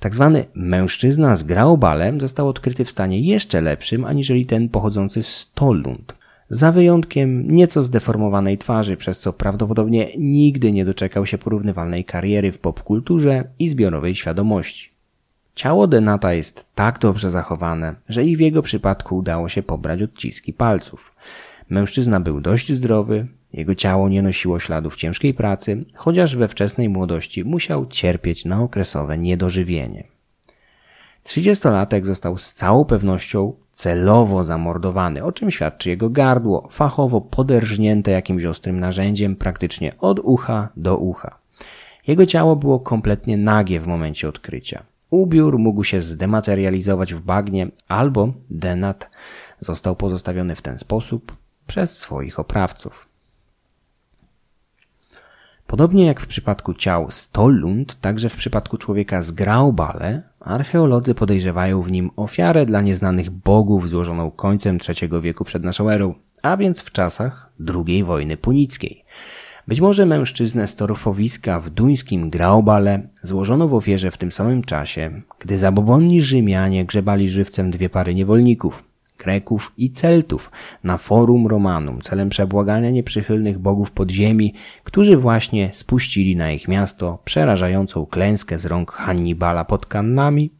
Tak 0.00 0.14
zwany 0.14 0.44
mężczyzna 0.54 1.36
z 1.36 1.42
Graubale 1.42 2.20
został 2.20 2.48
odkryty 2.48 2.84
w 2.84 2.90
stanie 2.90 3.20
jeszcze 3.20 3.60
lepszym 3.60 4.04
aniżeli 4.04 4.46
ten 4.46 4.68
pochodzący 4.68 5.22
z 5.22 5.28
Stollund. 5.28 6.14
Za 6.50 6.72
wyjątkiem 6.72 7.50
nieco 7.50 7.82
zdeformowanej 7.82 8.58
twarzy, 8.58 8.96
przez 8.96 9.20
co 9.20 9.32
prawdopodobnie 9.32 10.08
nigdy 10.18 10.72
nie 10.72 10.84
doczekał 10.84 11.26
się 11.26 11.38
porównywalnej 11.38 12.04
kariery 12.04 12.52
w 12.52 12.58
popkulturze 12.58 13.44
i 13.58 13.68
zbiorowej 13.68 14.14
świadomości. 14.14 14.90
Ciało 15.54 15.86
Denata 15.86 16.32
jest 16.32 16.66
tak 16.74 16.98
dobrze 16.98 17.30
zachowane, 17.30 17.94
że 18.08 18.24
i 18.24 18.36
w 18.36 18.40
jego 18.40 18.62
przypadku 18.62 19.16
udało 19.16 19.48
się 19.48 19.62
pobrać 19.62 20.02
odciski 20.02 20.52
palców. 20.52 21.14
Mężczyzna 21.68 22.20
był 22.20 22.40
dość 22.40 22.72
zdrowy, 22.72 23.26
jego 23.52 23.74
ciało 23.74 24.08
nie 24.08 24.22
nosiło 24.22 24.58
śladów 24.58 24.96
ciężkiej 24.96 25.34
pracy, 25.34 25.84
chociaż 25.94 26.36
we 26.36 26.48
wczesnej 26.48 26.88
młodości 26.88 27.44
musiał 27.44 27.86
cierpieć 27.86 28.44
na 28.44 28.62
okresowe 28.62 29.18
niedożywienie. 29.18 30.04
Trzydziestolatek 31.22 32.06
został 32.06 32.38
z 32.38 32.54
całą 32.54 32.84
pewnością 32.84 33.52
celowo 33.76 34.44
zamordowany, 34.44 35.24
o 35.24 35.32
czym 35.32 35.50
świadczy 35.50 35.88
jego 35.88 36.10
gardło, 36.10 36.68
fachowo 36.70 37.20
poderżnięte 37.20 38.10
jakimś 38.10 38.44
ostrym 38.44 38.80
narzędziem 38.80 39.36
praktycznie 39.36 39.92
od 39.98 40.18
ucha 40.18 40.68
do 40.76 40.96
ucha. 40.96 41.38
Jego 42.06 42.26
ciało 42.26 42.56
było 42.56 42.80
kompletnie 42.80 43.36
nagie 43.36 43.80
w 43.80 43.86
momencie 43.86 44.28
odkrycia. 44.28 44.82
Ubiór 45.10 45.58
mógł 45.58 45.84
się 45.84 46.00
zdematerializować 46.00 47.14
w 47.14 47.20
bagnie, 47.20 47.68
albo 47.88 48.32
denat 48.50 49.10
został 49.60 49.96
pozostawiony 49.96 50.54
w 50.54 50.62
ten 50.62 50.78
sposób 50.78 51.36
przez 51.66 51.98
swoich 51.98 52.38
oprawców. 52.38 53.08
Podobnie 55.66 56.06
jak 56.06 56.20
w 56.20 56.26
przypadku 56.26 56.74
ciał 56.74 57.10
Stollund, 57.10 58.00
także 58.00 58.28
w 58.28 58.36
przypadku 58.36 58.76
człowieka 58.76 59.22
z 59.22 59.30
Graubale, 59.32 60.22
archeolodzy 60.46 61.14
podejrzewają 61.14 61.82
w 61.82 61.92
nim 61.92 62.10
ofiarę 62.16 62.66
dla 62.66 62.80
nieznanych 62.80 63.30
bogów 63.30 63.88
złożoną 63.88 64.30
końcem 64.30 64.78
III 64.88 65.20
wieku 65.22 65.44
przed 65.44 65.64
naszą 65.64 65.90
erą, 65.90 66.14
a 66.42 66.56
więc 66.56 66.82
w 66.82 66.92
czasach 66.92 67.50
II 67.74 68.04
wojny 68.04 68.36
punickiej. 68.36 69.04
Być 69.68 69.80
może 69.80 70.06
mężczyznę 70.06 70.66
z 70.66 70.76
torfowiska 70.76 71.60
w 71.60 71.70
duńskim 71.70 72.30
Graubale 72.30 73.08
złożono 73.22 73.68
w 73.68 73.74
ofierze 73.74 74.10
w 74.10 74.18
tym 74.18 74.32
samym 74.32 74.62
czasie, 74.64 75.22
gdy 75.38 75.58
zabobonni 75.58 76.22
Rzymianie 76.22 76.84
grzebali 76.84 77.28
żywcem 77.28 77.70
dwie 77.70 77.88
pary 77.88 78.14
niewolników, 78.14 78.84
Greków 79.16 79.72
i 79.76 79.90
Celtów 79.90 80.50
na 80.84 80.98
Forum 80.98 81.46
Romanum 81.46 82.00
celem 82.00 82.28
przebłagania 82.28 82.90
nieprzychylnych 82.90 83.58
bogów 83.58 83.90
podziemi, 83.90 84.54
którzy 84.84 85.16
właśnie 85.16 85.70
spuścili 85.72 86.36
na 86.36 86.52
ich 86.52 86.68
miasto 86.68 87.18
przerażającą 87.24 88.06
klęskę 88.06 88.58
z 88.58 88.66
rąk 88.66 88.92
Hannibala 88.92 89.64
pod 89.64 89.86
Kannami. 89.86 90.50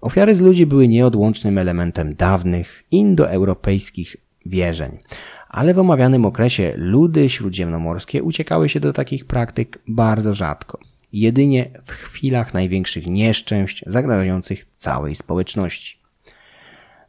Ofiary 0.00 0.34
z 0.34 0.40
ludzi 0.40 0.66
były 0.66 0.88
nieodłącznym 0.88 1.58
elementem 1.58 2.14
dawnych 2.14 2.84
indoeuropejskich 2.90 4.16
wierzeń, 4.46 4.98
ale 5.48 5.74
w 5.74 5.78
omawianym 5.78 6.24
okresie 6.24 6.74
ludy 6.76 7.28
śródziemnomorskie 7.28 8.22
uciekały 8.22 8.68
się 8.68 8.80
do 8.80 8.92
takich 8.92 9.24
praktyk 9.24 9.78
bardzo 9.88 10.34
rzadko, 10.34 10.78
jedynie 11.12 11.70
w 11.84 11.90
chwilach 11.90 12.54
największych 12.54 13.06
nieszczęść 13.06 13.84
zagrażających 13.86 14.66
całej 14.74 15.14
społeczności. 15.14 15.99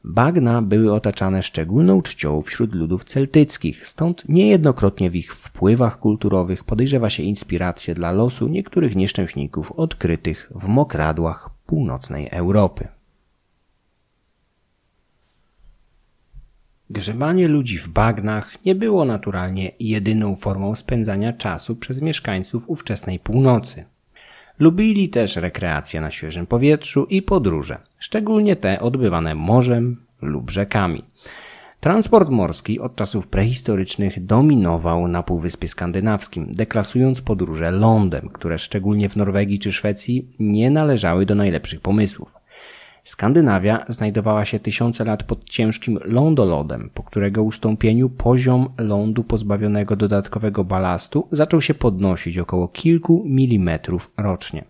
Bagna 0.04 0.62
były 0.62 0.94
otaczane 0.94 1.44
szczególną 1.44 2.02
czcią 2.02 2.42
wśród 2.42 2.76
ludów 2.76 3.04
celtyckich, 3.04 3.88
stąd 3.88 4.30
niejednokrotnie 4.30 5.10
w 5.10 5.16
ich 5.16 5.36
wpływach 5.36 6.00
kulturowych 6.00 6.64
podejrzewa 6.64 7.10
się 7.10 7.24
inspirację 7.24 7.96
dla 7.96 8.12
losu 8.12 8.48
niektórych 8.48 8.96
nieszczęśników 8.96 9.72
odkrytych 9.72 10.52
w 10.56 10.68
mokradłach 10.68 11.50
północnej 11.66 12.28
Europy. 12.32 12.88
Grzebanie 16.90 17.48
ludzi 17.48 17.78
w 17.78 17.88
bagnach 17.88 18.66
nie 18.66 18.76
było 18.76 19.06
naturalnie 19.06 19.72
jedyną 19.80 20.36
formą 20.36 20.76
spędzania 20.76 21.34
czasu 21.34 21.76
przez 21.76 22.02
mieszkańców 22.02 22.70
ówczesnej 22.70 23.20
północy. 23.20 23.86
Lubili 24.62 25.10
też 25.10 25.36
rekreacje 25.36 26.02
na 26.02 26.12
świeżym 26.12 26.48
powietrzu 26.48 27.06
i 27.10 27.22
podróże, 27.22 27.78
szczególnie 28.00 28.56
te 28.56 28.80
odbywane 28.80 29.36
morzem 29.36 29.98
lub 30.22 30.50
rzekami. 30.50 31.04
Transport 31.80 32.30
morski 32.30 32.80
od 32.80 32.96
czasów 32.96 33.28
prehistorycznych 33.28 34.26
dominował 34.26 35.08
na 35.08 35.24
Półwyspie 35.24 35.68
Skandynawskim, 35.68 36.52
deklasując 36.52 37.22
podróże 37.22 37.72
lądem, 37.72 38.30
które 38.30 38.60
szczególnie 38.60 39.10
w 39.10 39.16
Norwegii 39.16 39.60
czy 39.60 39.72
Szwecji 39.72 40.28
nie 40.40 40.70
należały 40.70 41.26
do 41.26 41.36
najlepszych 41.36 41.82
pomysłów. 41.82 42.41
Skandynawia 43.04 43.86
znajdowała 43.90 44.46
się 44.46 44.60
tysiące 44.60 45.06
lat 45.06 45.24
pod 45.24 45.50
ciężkim 45.50 46.00
lądolodem, 46.06 46.90
po 46.94 47.04
którego 47.04 47.44
ustąpieniu 47.44 48.10
poziom 48.10 48.70
lądu 48.78 49.24
pozbawionego 49.24 49.96
dodatkowego 49.96 50.64
balastu 50.64 51.28
zaczął 51.32 51.62
się 51.62 51.74
podnosić 51.74 52.38
około 52.38 52.68
kilku 52.68 53.24
milimetrów 53.28 54.12
rocznie. 54.18 54.66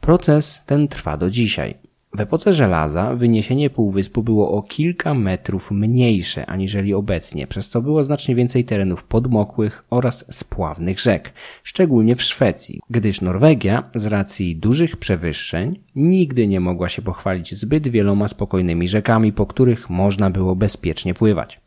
Proces 0.00 0.64
ten 0.66 0.88
trwa 0.88 1.16
do 1.16 1.30
dzisiaj. 1.30 1.87
W 2.18 2.20
epoce 2.20 2.52
żelaza 2.52 3.14
wyniesienie 3.14 3.70
półwyspu 3.70 4.22
było 4.22 4.50
o 4.50 4.62
kilka 4.62 5.14
metrów 5.14 5.70
mniejsze 5.70 6.46
aniżeli 6.46 6.94
obecnie, 6.94 7.46
przez 7.46 7.68
co 7.68 7.82
było 7.82 8.04
znacznie 8.04 8.34
więcej 8.34 8.64
terenów 8.64 9.04
podmokłych 9.04 9.84
oraz 9.90 10.34
spławnych 10.34 11.00
rzek, 11.00 11.32
szczególnie 11.62 12.16
w 12.16 12.22
Szwecji, 12.22 12.80
gdyż 12.90 13.20
Norwegia 13.20 13.90
z 13.94 14.06
racji 14.06 14.56
dużych 14.56 14.96
przewyższeń 14.96 15.80
nigdy 15.96 16.46
nie 16.46 16.60
mogła 16.60 16.88
się 16.88 17.02
pochwalić 17.02 17.54
zbyt 17.54 17.88
wieloma 17.88 18.28
spokojnymi 18.28 18.88
rzekami, 18.88 19.32
po 19.32 19.46
których 19.46 19.90
można 19.90 20.30
było 20.30 20.56
bezpiecznie 20.56 21.14
pływać. 21.14 21.60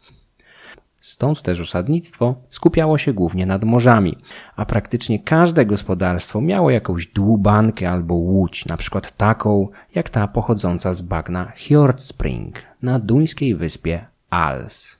Stąd 1.01 1.41
też 1.41 1.60
osadnictwo 1.60 2.36
skupiało 2.50 2.98
się 2.98 3.13
głównie 3.13 3.46
nad 3.46 3.63
morzami, 3.63 4.15
a 4.55 4.65
praktycznie 4.65 5.20
każde 5.20 5.65
gospodarstwo 5.65 6.41
miało 6.41 6.70
jakąś 6.70 7.08
dłubankę 7.08 7.89
albo 7.89 8.13
łódź, 8.13 8.65
na 8.65 8.77
przykład 8.77 9.17
taką 9.17 9.67
jak 9.96 10.10
ta 10.10 10.27
pochodząca 10.27 10.93
z 10.93 11.01
bagna 11.01 11.51
Hjordspring 11.55 12.55
na 12.81 13.00
duńskiej 13.00 13.55
wyspie 13.55 14.05
Als. 14.29 14.98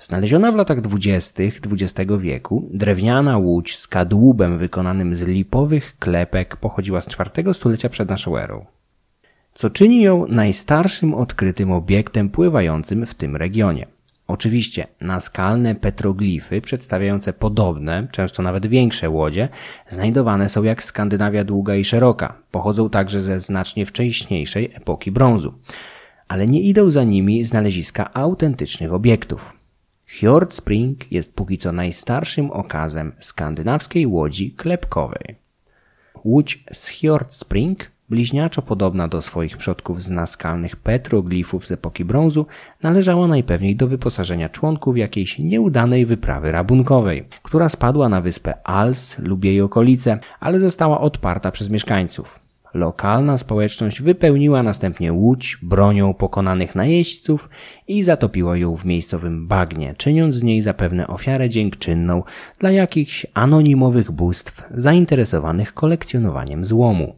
Znaleziona 0.00 0.52
w 0.52 0.56
latach 0.56 0.80
dwudziestych 0.80 1.60
XX 1.72 2.12
wieku, 2.18 2.68
drewniana 2.72 3.38
łódź 3.38 3.78
z 3.78 3.88
kadłubem 3.88 4.58
wykonanym 4.58 5.14
z 5.14 5.22
lipowych 5.22 5.96
klepek 5.98 6.56
pochodziła 6.56 7.00
z 7.00 7.08
czwartego 7.08 7.54
stulecia 7.54 7.88
przed 7.88 8.08
naszą 8.08 8.36
erą. 8.36 8.66
Co 9.52 9.70
czyni 9.70 10.02
ją 10.02 10.26
najstarszym 10.28 11.14
odkrytym 11.14 11.72
obiektem 11.72 12.30
pływającym 12.30 13.06
w 13.06 13.14
tym 13.14 13.36
regionie. 13.36 13.95
Oczywiście 14.26 14.86
naskalne 15.00 15.74
petroglify 15.74 16.60
przedstawiające 16.60 17.32
podobne, 17.32 18.08
często 18.12 18.42
nawet 18.42 18.66
większe 18.66 19.10
łodzie, 19.10 19.48
znajdowane 19.90 20.48
są 20.48 20.62
jak 20.62 20.84
Skandynawia 20.84 21.44
długa 21.44 21.76
i 21.76 21.84
szeroka. 21.84 22.38
Pochodzą 22.50 22.90
także 22.90 23.20
ze 23.20 23.40
znacznie 23.40 23.86
wcześniejszej 23.86 24.70
epoki 24.74 25.10
brązu. 25.10 25.54
Ale 26.28 26.46
nie 26.46 26.60
idą 26.60 26.90
za 26.90 27.04
nimi 27.04 27.44
znaleziska 27.44 28.14
autentycznych 28.14 28.92
obiektów. 28.92 29.52
Fjord 30.06 30.54
Spring 30.54 31.12
jest 31.12 31.34
póki 31.34 31.58
co 31.58 31.72
najstarszym 31.72 32.50
okazem 32.50 33.12
skandynawskiej 33.18 34.06
łodzi 34.06 34.50
klepkowej. 34.50 35.36
Łódź 36.24 36.64
z 36.72 36.90
Fjord 36.90 37.32
Spring 37.34 37.90
bliźniaczo 38.10 38.62
podobna 38.62 39.08
do 39.08 39.22
swoich 39.22 39.56
przodków 39.56 40.02
z 40.02 40.10
naskalnych 40.10 40.76
petroglifów 40.76 41.66
z 41.66 41.70
epoki 41.70 42.04
brązu, 42.04 42.46
należała 42.82 43.26
najpewniej 43.26 43.76
do 43.76 43.88
wyposażenia 43.88 44.48
członków 44.48 44.98
jakiejś 44.98 45.38
nieudanej 45.38 46.06
wyprawy 46.06 46.52
rabunkowej, 46.52 47.28
która 47.42 47.68
spadła 47.68 48.08
na 48.08 48.20
wyspę 48.20 48.54
Als 48.64 49.18
lub 49.18 49.44
jej 49.44 49.60
okolice, 49.60 50.18
ale 50.40 50.60
została 50.60 51.00
odparta 51.00 51.50
przez 51.50 51.70
mieszkańców. 51.70 52.46
Lokalna 52.74 53.38
społeczność 53.38 54.02
wypełniła 54.02 54.62
następnie 54.62 55.12
łódź 55.12 55.58
bronią 55.62 56.14
pokonanych 56.14 56.74
najeźdźców 56.74 57.48
i 57.88 58.02
zatopiła 58.02 58.56
ją 58.56 58.76
w 58.76 58.84
miejscowym 58.84 59.48
bagnie, 59.48 59.94
czyniąc 59.98 60.34
z 60.34 60.42
niej 60.42 60.62
zapewne 60.62 61.06
ofiarę 61.06 61.48
dziękczynną 61.48 62.22
dla 62.58 62.70
jakichś 62.70 63.26
anonimowych 63.34 64.10
bóstw 64.10 64.64
zainteresowanych 64.70 65.74
kolekcjonowaniem 65.74 66.64
złomu. 66.64 67.14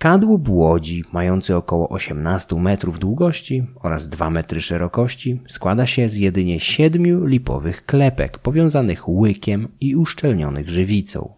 Kadłub 0.00 0.48
łodzi, 0.48 1.04
mający 1.12 1.56
około 1.56 1.88
18 1.88 2.56
metrów 2.56 2.98
długości 2.98 3.66
oraz 3.82 4.08
2 4.08 4.30
metry 4.30 4.60
szerokości, 4.60 5.40
składa 5.46 5.86
się 5.86 6.08
z 6.08 6.16
jedynie 6.16 6.60
siedmiu 6.60 7.24
lipowych 7.24 7.86
klepek 7.86 8.38
powiązanych 8.38 9.08
łykiem 9.08 9.68
i 9.80 9.96
uszczelnionych 9.96 10.68
żywicą. 10.68 11.32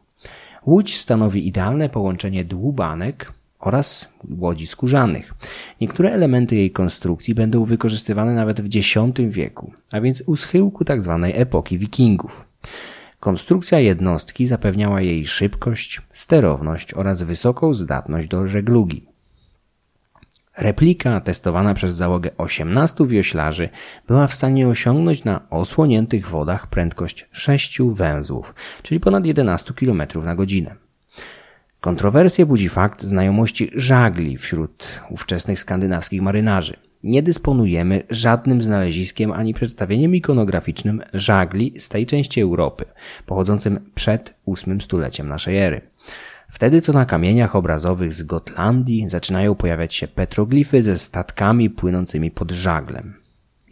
Łódź 0.66 0.96
stanowi 0.96 1.46
idealne 1.46 1.88
połączenie 1.88 2.44
dłubanek 2.44 3.32
oraz 3.60 4.08
łodzi 4.38 4.66
skórzanych. 4.66 5.34
Niektóre 5.80 6.12
elementy 6.12 6.56
jej 6.56 6.70
konstrukcji 6.70 7.34
będą 7.34 7.64
wykorzystywane 7.64 8.34
nawet 8.34 8.60
w 8.60 8.76
X 8.76 8.94
wieku, 9.28 9.72
a 9.92 10.00
więc 10.00 10.22
u 10.26 10.36
schyłku 10.36 10.84
tzw. 10.84 11.18
Tak 11.22 11.40
epoki 11.40 11.78
wikingów. 11.78 12.44
Konstrukcja 13.22 13.78
jednostki 13.78 14.46
zapewniała 14.46 15.00
jej 15.00 15.26
szybkość, 15.26 16.02
sterowność 16.12 16.94
oraz 16.94 17.22
wysoką 17.22 17.74
zdatność 17.74 18.28
do 18.28 18.48
żeglugi. 18.48 19.08
Replika 20.56 21.20
testowana 21.20 21.74
przez 21.74 21.94
załogę 21.94 22.30
18 22.38 23.06
wioślarzy 23.06 23.68
była 24.06 24.26
w 24.26 24.34
stanie 24.34 24.68
osiągnąć 24.68 25.24
na 25.24 25.50
osłoniętych 25.50 26.28
wodach 26.28 26.66
prędkość 26.66 27.28
6 27.32 27.78
węzłów, 27.82 28.54
czyli 28.82 29.00
ponad 29.00 29.26
11 29.26 29.74
km 29.74 30.02
na 30.24 30.34
godzinę. 30.34 30.76
Kontrowersje 31.80 32.46
budzi 32.46 32.68
fakt 32.68 33.02
znajomości 33.02 33.70
żagli 33.74 34.38
wśród 34.38 35.00
ówczesnych 35.10 35.60
skandynawskich 35.60 36.22
marynarzy 36.22 36.76
nie 37.04 37.22
dysponujemy 37.22 38.02
żadnym 38.10 38.62
znaleziskiem 38.62 39.32
ani 39.32 39.54
przedstawieniem 39.54 40.14
ikonograficznym 40.14 41.02
żagli 41.14 41.80
z 41.80 41.88
tej 41.88 42.06
części 42.06 42.40
Europy, 42.40 42.84
pochodzącym 43.26 43.80
przed 43.94 44.34
ósmym 44.44 44.80
stuleciem 44.80 45.28
naszej 45.28 45.56
ery. 45.56 45.80
Wtedy 46.48 46.80
co 46.80 46.92
na 46.92 47.06
kamieniach 47.06 47.56
obrazowych 47.56 48.14
z 48.14 48.22
Gotlandii 48.22 49.08
zaczynają 49.08 49.54
pojawiać 49.54 49.94
się 49.94 50.08
petroglify 50.08 50.82
ze 50.82 50.98
statkami 50.98 51.70
płynącymi 51.70 52.30
pod 52.30 52.50
żaglem. 52.50 53.14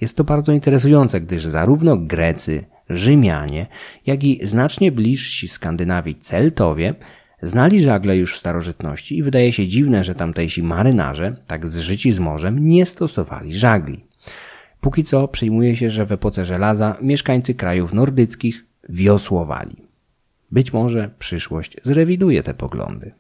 Jest 0.01 0.17
to 0.17 0.25
bardzo 0.25 0.53
interesujące, 0.53 1.21
gdyż 1.21 1.45
zarówno 1.45 1.97
Grecy, 1.97 2.65
Rzymianie, 2.91 3.67
jak 4.07 4.25
i 4.25 4.47
znacznie 4.47 4.93
bliżsi 4.93 5.49
Skandynawii 5.49 6.15
Celtowie 6.15 6.95
Znali 7.43 7.83
żagle 7.83 8.17
już 8.17 8.35
w 8.35 8.39
starożytności 8.39 9.19
i 9.19 9.23
wydaje 9.23 9.53
się 9.53 9.67
dziwne, 9.67 10.05
że 10.05 10.15
tamtejsi 10.15 10.63
marynarze, 10.63 11.37
tak 11.47 11.69
zżyci 11.69 12.13
z 12.13 12.19
morzem, 12.19 12.69
nie 12.69 12.87
stosowali 12.87 13.59
żagli. 13.59 14.05
Póki 14.81 15.05
co 15.05 15.29
przyjmuje 15.29 15.77
się, 15.77 15.91
że 15.91 16.07
w 16.07 16.13
epoce 16.13 16.45
żelaza 16.45 16.97
mieszkańcy 17.03 17.55
krajów 17.55 17.93
nordyckich 17.93 18.65
wiosłowali. 18.89 19.77
Być 20.51 20.73
może 20.73 21.11
przyszłość 21.19 21.77
zrewiduje 21.85 22.43
te 22.43 22.55
poglądy. 22.55 23.13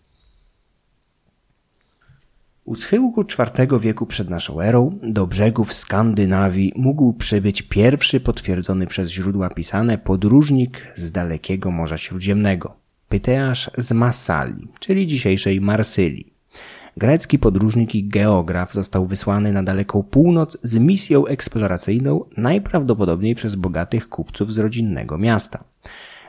U 2.65 2.77
schyłku 2.77 3.21
IV 3.23 3.79
wieku 3.81 4.07
przed 4.07 4.31
naszą 4.31 4.61
erą 4.61 4.99
do 5.03 5.27
brzegów 5.27 5.75
Skandynawii 5.75 6.73
mógł 6.77 7.13
przybyć 7.13 7.63
pierwszy 7.63 8.21
potwierdzony 8.21 8.87
przez 8.87 9.11
źródła 9.11 9.51
pisane 9.51 9.99
podróżnik 9.99 10.87
z 10.95 11.13
dalekiego 11.13 11.71
Morza 11.71 11.97
Śródziemnego. 11.97 12.77
Pyteasz 13.11 13.71
z 13.79 13.93
Massali, 13.93 14.69
czyli 14.81 15.07
dzisiejszej 15.07 15.61
Marsylii. 15.61 16.33
Grecki 16.97 17.39
podróżnik 17.39 17.95
i 17.95 18.09
geograf 18.09 18.73
został 18.73 19.07
wysłany 19.07 19.53
na 19.53 19.63
daleką 19.63 20.03
północ 20.03 20.59
z 20.63 20.79
misją 20.79 21.27
eksploracyjną 21.27 22.25
najprawdopodobniej 22.37 23.35
przez 23.35 23.55
bogatych 23.55 24.09
kupców 24.09 24.53
z 24.53 24.59
rodzinnego 24.59 25.19
miasta. 25.19 25.65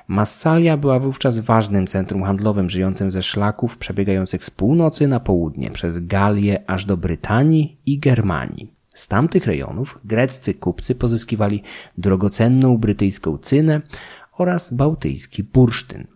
Massalia 0.07 0.77
była 0.77 0.99
wówczas 0.99 1.39
ważnym 1.39 1.87
centrum 1.87 2.23
handlowym 2.23 2.69
żyjącym 2.69 3.11
ze 3.11 3.21
szlaków 3.21 3.77
przebiegających 3.77 4.45
z 4.45 4.49
północy 4.49 5.07
na 5.07 5.19
południe 5.19 5.71
przez 5.71 5.99
Galię 5.99 6.63
aż 6.67 6.85
do 6.85 6.97
Brytanii 6.97 7.77
i 7.85 7.99
Germanii. 7.99 8.71
Z 8.87 9.07
tamtych 9.07 9.45
rejonów 9.45 9.99
greccy 10.05 10.53
kupcy 10.53 10.95
pozyskiwali 10.95 11.63
drogocenną 11.97 12.77
brytyjską 12.77 13.37
cynę 13.37 13.81
oraz 14.37 14.73
bałtyjski 14.73 15.43
bursztyn. 15.43 16.07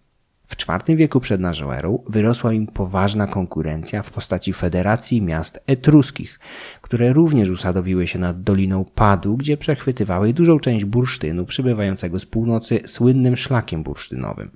W 0.48 0.56
IV 0.70 0.96
wieku 0.98 1.20
przed 1.20 1.42
naszą 1.42 1.72
erą 1.72 2.04
wyrosła 2.08 2.54
im 2.54 2.68
poważna 2.68 3.28
konkurencja 3.28 4.04
w 4.04 4.12
postaci 4.12 4.54
federacji 4.54 5.22
miast 5.22 5.64
etruskich, 5.68 6.40
które 6.82 7.14
również 7.14 7.50
usadowiły 7.50 8.08
się 8.08 8.20
nad 8.20 8.44
Doliną 8.44 8.86
Padu, 8.96 9.38
gdzie 9.38 9.58
przechwytywały 9.58 10.34
dużą 10.34 10.60
część 10.60 10.86
bursztynu 10.86 11.46
przybywającego 11.46 12.20
z 12.20 12.26
północy 12.26 12.82
słynnym 12.86 13.36
szlakiem 13.36 13.84
bursztynowym. 13.84 14.52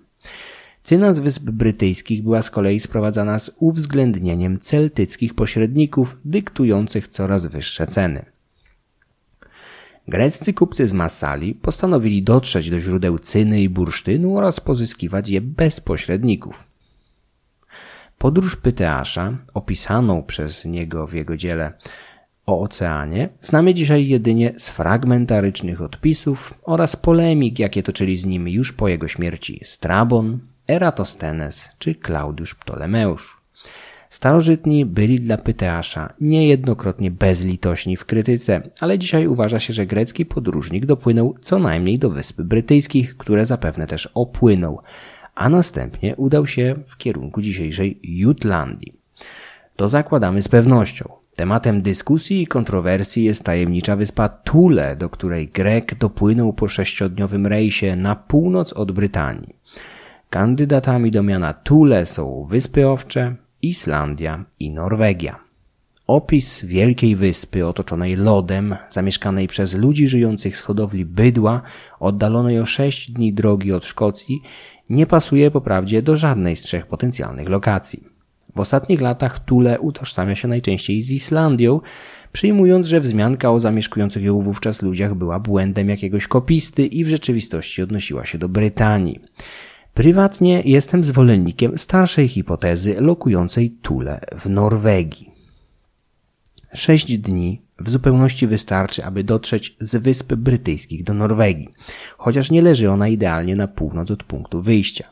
Cyna 0.84 1.13
z 1.13 1.19
Wysp 1.19 1.43
Brytyjskich 1.43 2.23
była 2.23 2.41
z 2.41 2.52
kolei 2.52 2.80
sprowadzana 2.80 3.39
z 3.39 3.52
uwzględnieniem 3.60 4.60
celtyckich 4.60 5.34
pośredników 5.34 6.17
dyktujących 6.25 7.08
coraz 7.08 7.45
wyższe 7.45 7.88
ceny. 7.88 8.25
Greccy 10.10 10.54
kupcy 10.54 10.88
z 10.88 10.93
Massali 10.93 11.56
postanowili 11.56 12.24
dotrzeć 12.24 12.69
do 12.69 12.80
źródeł 12.80 13.19
cyny 13.19 13.62
i 13.62 13.69
bursztynu 13.69 14.38
oraz 14.38 14.60
pozyskiwać 14.60 15.30
je 15.30 15.41
bez 15.41 15.80
pośredników. 15.80 16.67
Podróż 18.17 18.56
Pyteasza, 18.56 19.38
opisaną 19.54 20.24
przez 20.24 20.65
niego 20.65 21.08
w 21.08 21.13
jego 21.13 21.38
dziele 21.38 21.74
o 22.45 22.62
oceanie, 22.62 23.30
znamy 23.41 23.74
dzisiaj 23.74 24.08
jedynie 24.08 24.54
z 24.58 24.69
fragmentarycznych 24.69 25.82
odpisów 25.82 26.54
oraz 26.63 26.95
polemik, 26.95 27.60
jakie 27.60 27.84
toczyli 27.84 28.15
z 28.15 28.26
nim 28.26 28.48
już 28.48 28.74
po 28.74 28.88
jego 28.88 29.08
śmierci 29.08 29.62
Strabon, 29.63 30.39
Eratosthenes 30.67 31.69
czy 31.80 31.95
Klaudiusz 31.95 32.56
Ptolemeusz. 32.56 33.38
Starożytni 34.10 34.86
byli 34.86 35.22
dla 35.22 35.38
Pyteasza 35.38 36.13
niejednokrotnie 36.22 37.12
bezlitośni 37.12 37.98
w 37.98 38.06
krytyce, 38.06 38.62
ale 38.80 39.00
dzisiaj 39.00 39.28
uważa 39.28 39.60
się, 39.60 39.74
że 39.74 39.86
grecki 39.86 40.26
podróżnik 40.26 40.86
dopłynął 40.86 41.36
co 41.41 41.60
najmniej 41.60 42.00
do 42.00 42.10
Wysp 42.10 42.41
Brytyjskich, 42.41 43.17
które 43.17 43.45
zapewne 43.45 43.88
też 43.88 44.10
opłynął, 44.13 44.80
a 45.36 45.50
następnie 45.50 46.15
udał 46.15 46.48
się 46.48 46.76
w 46.88 46.98
kierunku 46.98 47.41
dzisiejszej 47.41 48.00
Jutlandii. 48.04 48.93
To 49.76 49.88
zakładamy 49.88 50.41
z 50.41 50.48
pewnością. 50.48 51.10
Tematem 51.36 51.82
dyskusji 51.82 52.41
i 52.41 52.48
kontrowersji 52.48 53.24
jest 53.24 53.43
tajemnicza 53.43 53.95
wyspa 53.95 54.30
Tule, 54.30 54.95
do 54.95 55.10
której 55.10 55.48
Grek 55.48 55.95
dopłynął 55.95 56.54
po 56.54 56.67
sześciodniowym 56.67 57.48
rejsie 57.48 57.95
na 57.95 58.15
północ 58.15 58.74
od 58.74 58.91
Brytanii. 58.91 59.56
Kandydatami 60.30 61.12
do 61.12 61.24
miana 61.24 61.54
Tule 61.54 62.06
są 62.06 62.45
Wyspy 62.50 62.88
Owcze, 62.88 63.36
Islandia 63.62 64.45
i 64.60 64.72
Norwegia. 64.72 65.39
Opis 66.08 66.65
wielkiej 66.65 67.15
wyspy 67.15 67.67
otoczonej 67.67 68.15
lodem, 68.15 68.76
zamieszkanej 68.89 69.48
przez 69.48 69.74
ludzi 69.74 70.08
żyjących 70.08 70.58
z 70.58 70.62
hodowli 70.62 71.06
bydła, 71.06 71.62
oddalonej 72.00 72.60
o 72.60 72.65
sześć 72.65 73.12
dni 73.12 73.34
drogi 73.34 73.74
od 73.74 73.86
Szkocji, 73.86 74.41
nie 74.89 75.06
pasuje 75.08 75.52
poprawdzie 75.52 76.02
do 76.02 76.15
żadnej 76.15 76.56
z 76.56 76.62
trzech 76.62 76.88
potencjalnych 76.88 77.50
lokacji. 77.50 78.04
W 78.56 78.60
ostatnich 78.60 79.02
latach 79.02 79.39
Tule 79.39 79.80
utożsamia 79.80 80.36
się 80.36 80.48
najczęściej 80.48 81.02
z 81.02 81.12
Islandią, 81.12 81.80
przyjmując, 82.32 82.88
że 82.88 83.00
wzmianka 83.00 83.52
o 83.52 83.60
zamieszkujących 83.60 84.24
ją 84.24 84.41
wówczas 84.41 84.82
ludziach 84.82 85.15
była 85.15 85.39
błędem 85.39 85.89
jakiegoś 85.89 86.28
kopisty 86.28 86.86
i 86.86 87.04
w 87.04 87.10
rzeczywistości 87.10 87.82
odnosiła 87.82 88.26
się 88.26 88.38
do 88.38 88.50
Brytanii. 88.50 89.19
Prywatnie 89.99 90.62
jestem 90.65 91.03
zwolennikiem 91.03 91.77
starszej 91.77 92.27
hipotezy 92.27 93.01
lokującej 93.01 93.71
Tule 93.71 94.21
w 94.38 94.49
Norwegii. 94.49 95.31
Sześć 96.73 97.17
dni 97.17 97.62
w 97.79 97.89
zupełności 97.89 98.47
wystarczy, 98.47 99.05
aby 99.05 99.23
dotrzeć 99.23 99.75
z 99.79 99.95
Wysp 99.95 100.33
Brytyjskich 100.33 101.03
do 101.03 101.13
Norwegii, 101.13 101.69
chociaż 102.17 102.51
nie 102.51 102.62
leży 102.62 102.91
ona 102.91 103.07
idealnie 103.07 103.55
na 103.55 103.67
północ 103.67 104.12
od 104.12 104.23
punktu 104.23 104.62
wyjścia. 104.62 105.09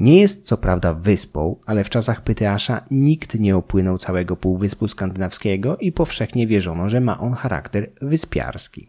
Nie 0.00 0.20
jest 0.20 0.46
co 0.46 0.56
prawda 0.56 0.94
wyspą, 0.94 1.56
ale 1.66 1.84
w 1.84 1.90
czasach 1.90 2.22
Pyteasza 2.22 2.84
nikt 2.90 3.34
nie 3.34 3.56
opłynął 3.56 3.98
całego 3.98 4.36
Półwyspu 4.36 4.88
Skandynawskiego 4.88 5.76
i 5.76 5.92
powszechnie 5.92 6.46
wierzono, 6.46 6.88
że 6.88 7.00
ma 7.00 7.20
on 7.20 7.32
charakter 7.32 7.90
wyspiarski. 8.02 8.86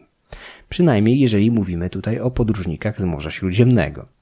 Przynajmniej 0.68 1.20
jeżeli 1.20 1.50
mówimy 1.50 1.90
tutaj 1.90 2.20
o 2.20 2.30
podróżnikach 2.30 3.00
z 3.00 3.04
Morza 3.04 3.30
Śródziemnego. 3.30 4.21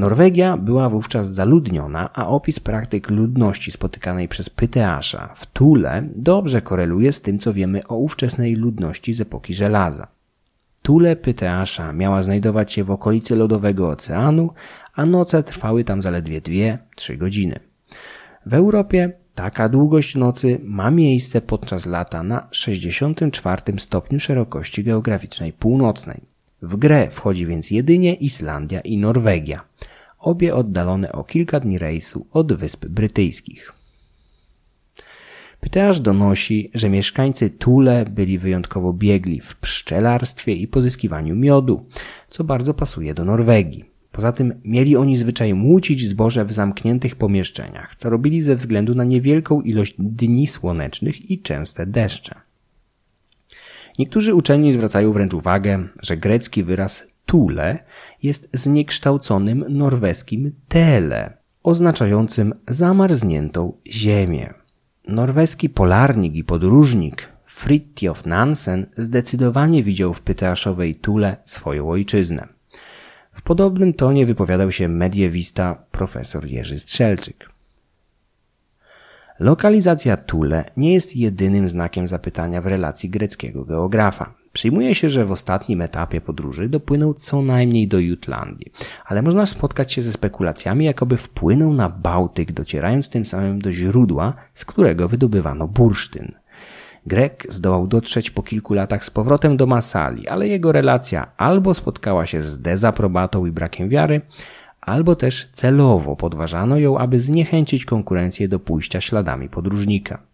Norwegia 0.00 0.56
była 0.56 0.88
wówczas 0.88 1.32
zaludniona, 1.32 2.12
a 2.12 2.28
opis 2.28 2.60
praktyk 2.60 3.10
ludności 3.10 3.72
spotykanej 3.72 4.28
przez 4.28 4.50
Pyteasza 4.50 5.34
w 5.36 5.46
Tule 5.46 6.02
dobrze 6.16 6.62
koreluje 6.62 7.12
z 7.12 7.22
tym, 7.22 7.38
co 7.38 7.52
wiemy 7.52 7.86
o 7.86 7.96
ówczesnej 7.96 8.54
ludności 8.54 9.14
z 9.14 9.20
epoki 9.20 9.54
żelaza. 9.54 10.06
Tule 10.82 11.16
Pyteasza 11.16 11.92
miała 11.92 12.22
znajdować 12.22 12.72
się 12.72 12.84
w 12.84 12.90
okolicy 12.90 13.36
lodowego 13.36 13.88
oceanu, 13.88 14.50
a 14.94 15.06
noce 15.06 15.42
trwały 15.42 15.84
tam 15.84 16.02
zaledwie 16.02 16.40
2-3 16.40 17.16
godziny. 17.16 17.60
W 18.46 18.54
Europie 18.54 19.12
taka 19.34 19.68
długość 19.68 20.14
nocy 20.14 20.60
ma 20.64 20.90
miejsce 20.90 21.40
podczas 21.40 21.86
lata 21.86 22.22
na 22.22 22.48
64 22.50 23.62
stopniu 23.78 24.20
szerokości 24.20 24.84
geograficznej 24.84 25.52
północnej. 25.52 26.20
W 26.62 26.76
grę 26.76 27.08
wchodzi 27.10 27.46
więc 27.46 27.70
jedynie 27.70 28.14
Islandia 28.14 28.80
i 28.80 28.98
Norwegia, 28.98 29.60
obie 30.20 30.54
oddalone 30.54 31.12
o 31.12 31.24
kilka 31.24 31.60
dni 31.60 31.78
rejsu 31.78 32.26
od 32.30 32.52
Wysp 32.52 32.86
Brytyjskich. 32.86 33.72
Pytasz 35.60 36.00
donosi, 36.00 36.70
że 36.74 36.90
mieszkańcy 36.90 37.50
Tule 37.50 38.04
byli 38.04 38.38
wyjątkowo 38.38 38.92
biegli 38.92 39.40
w 39.40 39.56
pszczelarstwie 39.56 40.54
i 40.54 40.68
pozyskiwaniu 40.68 41.36
miodu, 41.36 41.86
co 42.28 42.44
bardzo 42.44 42.74
pasuje 42.74 43.14
do 43.14 43.24
Norwegii. 43.24 43.84
Poza 44.12 44.32
tym 44.32 44.60
mieli 44.64 44.96
oni 44.96 45.16
zwyczaj 45.16 45.54
młócić 45.54 46.08
zboże 46.08 46.44
w 46.44 46.52
zamkniętych 46.52 47.16
pomieszczeniach, 47.16 47.96
co 47.96 48.10
robili 48.10 48.40
ze 48.40 48.56
względu 48.56 48.94
na 48.94 49.04
niewielką 49.04 49.60
ilość 49.60 49.94
dni 49.98 50.46
słonecznych 50.46 51.30
i 51.30 51.42
częste 51.42 51.86
deszcze. 51.86 52.34
Niektórzy 53.98 54.34
uczeni 54.34 54.72
zwracają 54.72 55.12
wręcz 55.12 55.34
uwagę, 55.34 55.88
że 56.02 56.16
grecki 56.16 56.62
wyraz 56.64 57.06
tule 57.26 57.84
jest 58.22 58.50
zniekształconym 58.52 59.64
norweskim 59.68 60.52
tele, 60.68 61.32
oznaczającym 61.62 62.54
zamarzniętą 62.68 63.72
ziemię. 63.86 64.54
Norweski 65.08 65.68
polarnik 65.68 66.34
i 66.34 66.44
podróżnik 66.44 67.28
Fridtjof 67.46 68.26
Nansen 68.26 68.86
zdecydowanie 68.96 69.82
widział 69.82 70.14
w 70.14 70.20
Pyteaszowej 70.20 70.94
Tule 70.94 71.36
swoją 71.44 71.90
ojczyznę. 71.90 72.48
W 73.32 73.42
podobnym 73.42 73.94
tonie 73.94 74.26
wypowiadał 74.26 74.72
się 74.72 74.88
mediewista 74.88 75.74
profesor 75.90 76.46
Jerzy 76.46 76.78
Strzelczyk. 76.78 77.50
Lokalizacja 79.38 80.16
Tule 80.16 80.70
nie 80.76 80.92
jest 80.92 81.16
jedynym 81.16 81.68
znakiem 81.68 82.08
zapytania 82.08 82.62
w 82.62 82.66
relacji 82.66 83.10
greckiego 83.10 83.64
geografa. 83.64 84.39
Przyjmuje 84.52 84.94
się, 84.94 85.10
że 85.10 85.24
w 85.24 85.32
ostatnim 85.32 85.80
etapie 85.80 86.20
podróży 86.20 86.68
dopłynął 86.68 87.14
co 87.14 87.42
najmniej 87.42 87.88
do 87.88 87.98
Jutlandii, 87.98 88.72
ale 89.06 89.22
można 89.22 89.46
spotkać 89.46 89.92
się 89.92 90.02
ze 90.02 90.12
spekulacjami, 90.12 90.84
jakoby 90.84 91.16
wpłynął 91.16 91.72
na 91.72 91.88
Bałtyk, 91.88 92.52
docierając 92.52 93.08
tym 93.08 93.26
samym 93.26 93.58
do 93.58 93.72
źródła, 93.72 94.34
z 94.54 94.64
którego 94.64 95.08
wydobywano 95.08 95.68
bursztyn. 95.68 96.32
Grek 97.06 97.46
zdołał 97.48 97.86
dotrzeć 97.86 98.30
po 98.30 98.42
kilku 98.42 98.74
latach 98.74 99.04
z 99.04 99.10
powrotem 99.10 99.56
do 99.56 99.66
Masali, 99.66 100.28
ale 100.28 100.48
jego 100.48 100.72
relacja 100.72 101.26
albo 101.36 101.74
spotkała 101.74 102.26
się 102.26 102.42
z 102.42 102.60
dezaprobatą 102.60 103.46
i 103.46 103.50
brakiem 103.50 103.88
wiary, 103.88 104.20
albo 104.80 105.16
też 105.16 105.48
celowo 105.52 106.16
podważano 106.16 106.78
ją, 106.78 106.98
aby 106.98 107.18
zniechęcić 107.18 107.84
konkurencję 107.84 108.48
do 108.48 108.58
pójścia 108.58 109.00
śladami 109.00 109.48
podróżnika. 109.48 110.29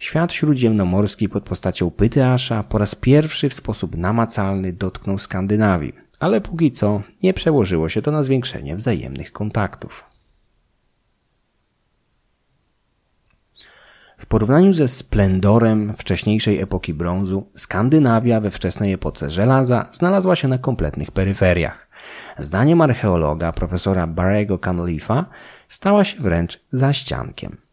Świat 0.00 0.32
śródziemnomorski 0.32 1.28
pod 1.28 1.44
postacią 1.44 1.90
Pyteasza 1.90 2.62
po 2.62 2.78
raz 2.78 2.94
pierwszy 2.94 3.48
w 3.48 3.54
sposób 3.54 3.96
namacalny 3.96 4.72
dotknął 4.72 5.18
Skandynawii, 5.18 5.92
ale 6.18 6.40
póki 6.40 6.70
co 6.70 7.02
nie 7.22 7.34
przełożyło 7.34 7.88
się 7.88 8.02
to 8.02 8.10
na 8.10 8.22
zwiększenie 8.22 8.76
wzajemnych 8.76 9.32
kontaktów. 9.32 10.04
W 14.18 14.26
porównaniu 14.26 14.72
ze 14.72 14.88
splendorem 14.88 15.94
wcześniejszej 15.94 16.60
epoki 16.60 16.94
brązu, 16.94 17.46
Skandynawia 17.54 18.40
we 18.40 18.50
wczesnej 18.50 18.92
epoce 18.92 19.30
żelaza 19.30 19.88
znalazła 19.92 20.36
się 20.36 20.48
na 20.48 20.58
kompletnych 20.58 21.10
peryferiach. 21.10 21.88
Zdaniem 22.38 22.80
archeologa 22.80 23.52
profesora 23.52 24.06
Barrego 24.06 24.58
Canleafa 24.58 25.26
stała 25.68 26.04
się 26.04 26.22
wręcz 26.22 26.60
zaściankiem. 26.72 27.69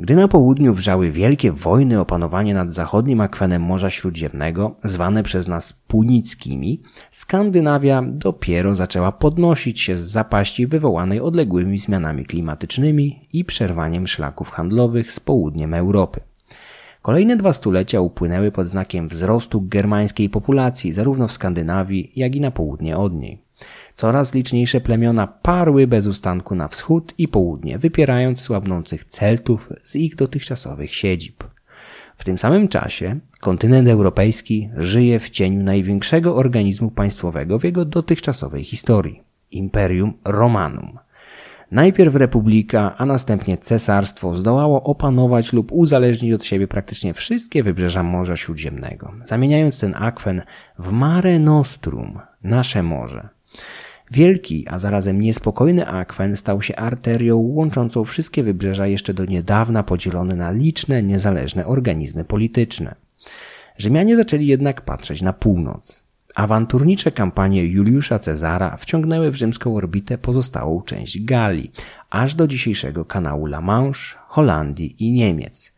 Gdy 0.00 0.16
na 0.16 0.28
południu 0.28 0.74
wrzały 0.74 1.10
wielkie 1.10 1.52
wojny 1.52 2.00
o 2.00 2.04
panowanie 2.04 2.54
nad 2.54 2.72
zachodnim 2.72 3.20
akwenem 3.20 3.62
Morza 3.62 3.90
Śródziemnego, 3.90 4.76
zwane 4.84 5.22
przez 5.22 5.48
nas 5.48 5.72
punickimi, 5.72 6.82
Skandynawia 7.10 8.02
dopiero 8.06 8.74
zaczęła 8.74 9.12
podnosić 9.12 9.80
się 9.80 9.96
z 9.96 10.00
zapaści 10.10 10.66
wywołanej 10.66 11.20
odległymi 11.20 11.78
zmianami 11.78 12.24
klimatycznymi 12.24 13.28
i 13.32 13.44
przerwaniem 13.44 14.06
szlaków 14.06 14.50
handlowych 14.50 15.12
z 15.12 15.20
południem 15.20 15.74
Europy. 15.74 16.20
Kolejne 17.02 17.36
dwa 17.36 17.52
stulecia 17.52 18.00
upłynęły 18.00 18.52
pod 18.52 18.66
znakiem 18.66 19.08
wzrostu 19.08 19.60
germańskiej 19.60 20.30
populacji 20.30 20.92
zarówno 20.92 21.28
w 21.28 21.32
Skandynawii, 21.32 22.12
jak 22.16 22.36
i 22.36 22.40
na 22.40 22.50
południe 22.50 22.96
od 22.96 23.14
niej. 23.14 23.47
Coraz 23.98 24.34
liczniejsze 24.34 24.80
plemiona 24.80 25.26
parły 25.26 25.86
bez 25.86 26.06
ustanku 26.06 26.54
na 26.54 26.68
wschód 26.68 27.14
i 27.18 27.28
południe, 27.28 27.78
wypierając 27.78 28.40
słabnących 28.40 29.04
Celtów 29.04 29.68
z 29.82 29.96
ich 29.96 30.16
dotychczasowych 30.16 30.94
siedzib. 30.94 31.44
W 32.16 32.24
tym 32.24 32.38
samym 32.38 32.68
czasie 32.68 33.18
kontynent 33.40 33.88
europejski 33.88 34.70
żyje 34.76 35.20
w 35.20 35.30
cieniu 35.30 35.62
największego 35.62 36.36
organizmu 36.36 36.90
państwowego 36.90 37.58
w 37.58 37.64
jego 37.64 37.84
dotychczasowej 37.84 38.64
historii 38.64 39.22
Imperium 39.50 40.14
Romanum. 40.24 40.98
Najpierw 41.70 42.14
republika, 42.14 42.94
a 42.98 43.06
następnie 43.06 43.58
cesarstwo 43.58 44.36
zdołało 44.36 44.82
opanować 44.82 45.52
lub 45.52 45.72
uzależnić 45.72 46.32
od 46.32 46.44
siebie 46.44 46.68
praktycznie 46.68 47.14
wszystkie 47.14 47.62
wybrzeża 47.62 48.02
Morza 48.02 48.36
Śródziemnego, 48.36 49.12
zamieniając 49.24 49.80
ten 49.80 49.94
akwen 49.94 50.42
w 50.78 50.92
Mare 50.92 51.38
Nostrum, 51.38 52.18
nasze 52.42 52.82
morze. 52.82 53.37
Wielki, 54.10 54.68
a 54.68 54.78
zarazem 54.78 55.20
niespokojny 55.20 55.86
akwen 55.86 56.36
stał 56.36 56.62
się 56.62 56.76
arterią 56.76 57.36
łączącą 57.36 58.04
wszystkie 58.04 58.42
wybrzeża 58.42 58.86
jeszcze 58.86 59.14
do 59.14 59.24
niedawna 59.24 59.82
podzielone 59.82 60.36
na 60.36 60.50
liczne, 60.50 61.02
niezależne 61.02 61.66
organizmy 61.66 62.24
polityczne. 62.24 62.94
Rzymianie 63.78 64.16
zaczęli 64.16 64.46
jednak 64.46 64.80
patrzeć 64.80 65.22
na 65.22 65.32
północ. 65.32 66.07
Awanturnicze 66.38 67.12
kampanie 67.12 67.64
Juliusza 67.64 68.18
Cezara 68.18 68.76
wciągnęły 68.76 69.30
w 69.30 69.34
rzymską 69.34 69.76
orbitę 69.76 70.18
pozostałą 70.18 70.82
część 70.82 71.24
Galii, 71.24 71.72
aż 72.10 72.34
do 72.34 72.46
dzisiejszego 72.46 73.04
kanału 73.04 73.46
La 73.46 73.60
Manche, 73.60 74.18
Holandii 74.28 74.96
i 74.98 75.12
Niemiec. 75.12 75.72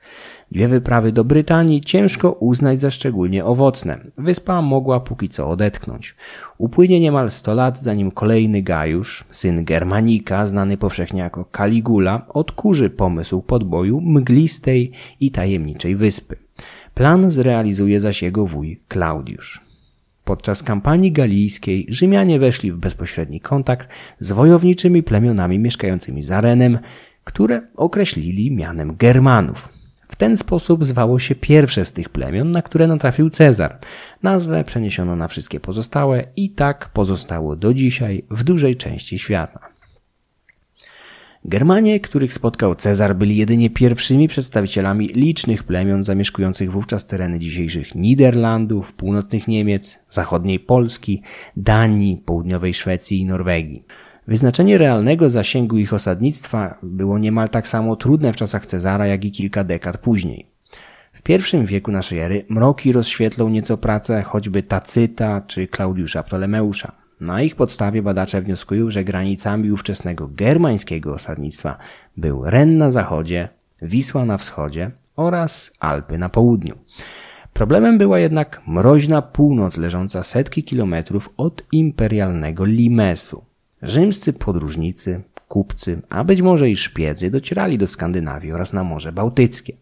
Dwie 0.53 0.69
wyprawy 0.69 1.13
do 1.13 1.25
Brytanii 1.25 1.81
ciężko 1.81 2.33
uznać 2.33 2.79
za 2.79 2.91
szczególnie 2.91 3.45
owocne. 3.45 3.99
Wyspa 4.19 4.63
mogła 4.63 5.01
póki 5.01 5.29
co 5.29 5.51
odetchnąć. 5.51 6.15
Upłynie 6.59 7.01
niemal 7.01 7.31
100 7.31 7.55
lat, 7.55 7.79
zanim 7.79 8.11
kolejny 8.11 8.63
Gajusz, 8.63 9.25
syn 9.31 9.65
Germanika, 9.65 10.47
znany 10.47 10.77
powszechnie 10.77 11.21
jako 11.21 11.45
Caligula, 11.57 12.27
odkurzy 12.29 12.91
pomysł 12.91 13.43
podboju 13.43 14.01
mglistej 14.01 14.93
i 15.21 15.31
tajemniczej 15.31 15.97
wyspy. 15.97 16.37
Plan 16.95 17.31
zrealizuje 17.31 18.01
zaś 18.01 18.23
jego 18.23 18.47
wuj 18.47 18.81
Klaudiusz. 18.89 19.70
Podczas 20.25 20.63
kampanii 20.63 21.13
galijskiej 21.13 21.87
Rzymianie 21.89 22.39
weszli 22.39 22.73
w 22.73 22.77
bezpośredni 22.77 23.41
kontakt 23.41 23.89
z 24.19 24.33
wojowniczymi 24.33 25.03
plemionami 25.03 25.59
mieszkającymi 25.59 26.23
za 26.23 26.41
Renem, 26.41 26.79
które 27.25 27.63
określili 27.77 28.51
mianem 28.51 28.97
Germanów. 28.97 29.69
W 30.09 30.17
ten 30.17 30.37
sposób 30.37 30.85
zwało 30.85 31.19
się 31.19 31.35
pierwsze 31.35 31.85
z 31.85 31.93
tych 31.93 32.09
plemion, 32.09 32.51
na 32.51 32.63
które 32.63 32.87
natrafił 32.87 33.31
Cezar. 33.31 33.79
Nazwę 34.23 34.65
przeniesiono 34.65 35.17
na 35.17 35.29
wszystkie 35.29 35.61
pozostałe 35.61 36.25
i 36.37 36.51
tak 36.51 36.89
pozostało 36.93 37.57
do 37.57 37.75
dzisiaj 37.75 38.25
w 38.31 38.45
dużej 38.45 38.77
części 38.77 39.19
świata. 39.19 39.70
Germanie, 41.45 42.01
których 42.01 42.33
spotkał 42.33 42.75
Cezar, 42.75 43.17
byli 43.17 43.37
jedynie 43.37 43.71
pierwszymi 43.71 44.29
przedstawicielami 44.29 45.09
licznych 45.09 45.65
plemion 45.65 46.03
zamieszkujących 46.03 46.73
wówczas 46.73 47.07
tereny 47.07 47.39
dzisiejszych 47.39 47.95
Niderlandów, 47.95 48.93
północnych 48.93 49.49
Niemiec, 49.49 49.99
zachodniej 50.09 50.61
Polski, 50.61 51.23
Danii, 51.57 52.23
południowej 52.25 52.75
Szwecji 52.75 53.19
i 53.19 53.27
Norwegii. 53.27 53.85
Wyznaczenie 54.27 54.79
realnego 54.79 55.29
zasięgu 55.29 55.79
ich 55.79 55.93
osadnictwa 55.93 56.79
było 56.83 57.19
niemal 57.19 57.49
tak 57.49 57.69
samo 57.69 57.97
trudne 57.97 58.33
w 58.33 58.37
czasach 58.37 58.67
Cezara, 58.67 59.07
jak 59.07 59.25
i 59.25 59.33
kilka 59.33 59.65
dekad 59.65 59.99
później. 59.99 60.47
W 61.13 61.23
pierwszym 61.23 61.67
wieku 61.67 61.91
naszej 61.91 62.19
ery 62.19 62.45
mroki 62.49 62.93
rozświetlą 62.93 63.49
nieco 63.49 63.79
pracę 63.79 64.23
choćby 64.23 64.63
Tacyta 64.63 65.41
czy 65.41 65.67
Klaudiusza 65.67 66.23
Ptolemeusza. 66.23 67.00
Na 67.21 67.43
ich 67.43 67.57
podstawie 67.57 68.03
badacze 68.03 68.43
wnioskują, 68.43 68.91
że 68.91 69.05
granicami 69.05 69.73
ówczesnego 69.73 70.29
germańskiego 70.29 71.15
osadnictwa 71.15 71.79
był 72.17 72.45
Ren 72.45 72.79
na 72.79 72.91
zachodzie, 72.91 73.49
Wisła 73.83 74.25
na 74.25 74.37
wschodzie 74.37 74.91
oraz 75.17 75.73
Alpy 75.81 76.19
na 76.19 76.29
południu. 76.29 76.75
Problemem 77.53 77.99
była 77.99 78.19
jednak 78.19 78.63
mroźna 78.67 79.23
północ 79.23 79.77
leżąca 79.77 80.23
setki 80.23 80.65
kilometrów 80.65 81.31
od 81.37 81.63
imperialnego 81.73 82.65
Limesu. 82.65 83.45
Rzymscy 83.83 84.33
podróżnicy, 84.33 85.23
kupcy, 85.49 86.03
a 86.09 86.25
być 86.25 86.43
może 86.43 86.71
i 86.71 86.77
szpiedzy 86.77 87.31
docierali 87.31 87.79
do 87.79 87.87
Skandynawii 87.87 88.53
oraz 88.53 88.73
na 88.73 88.85
Morze 88.85 89.13
Bałtyckie. 89.13 89.77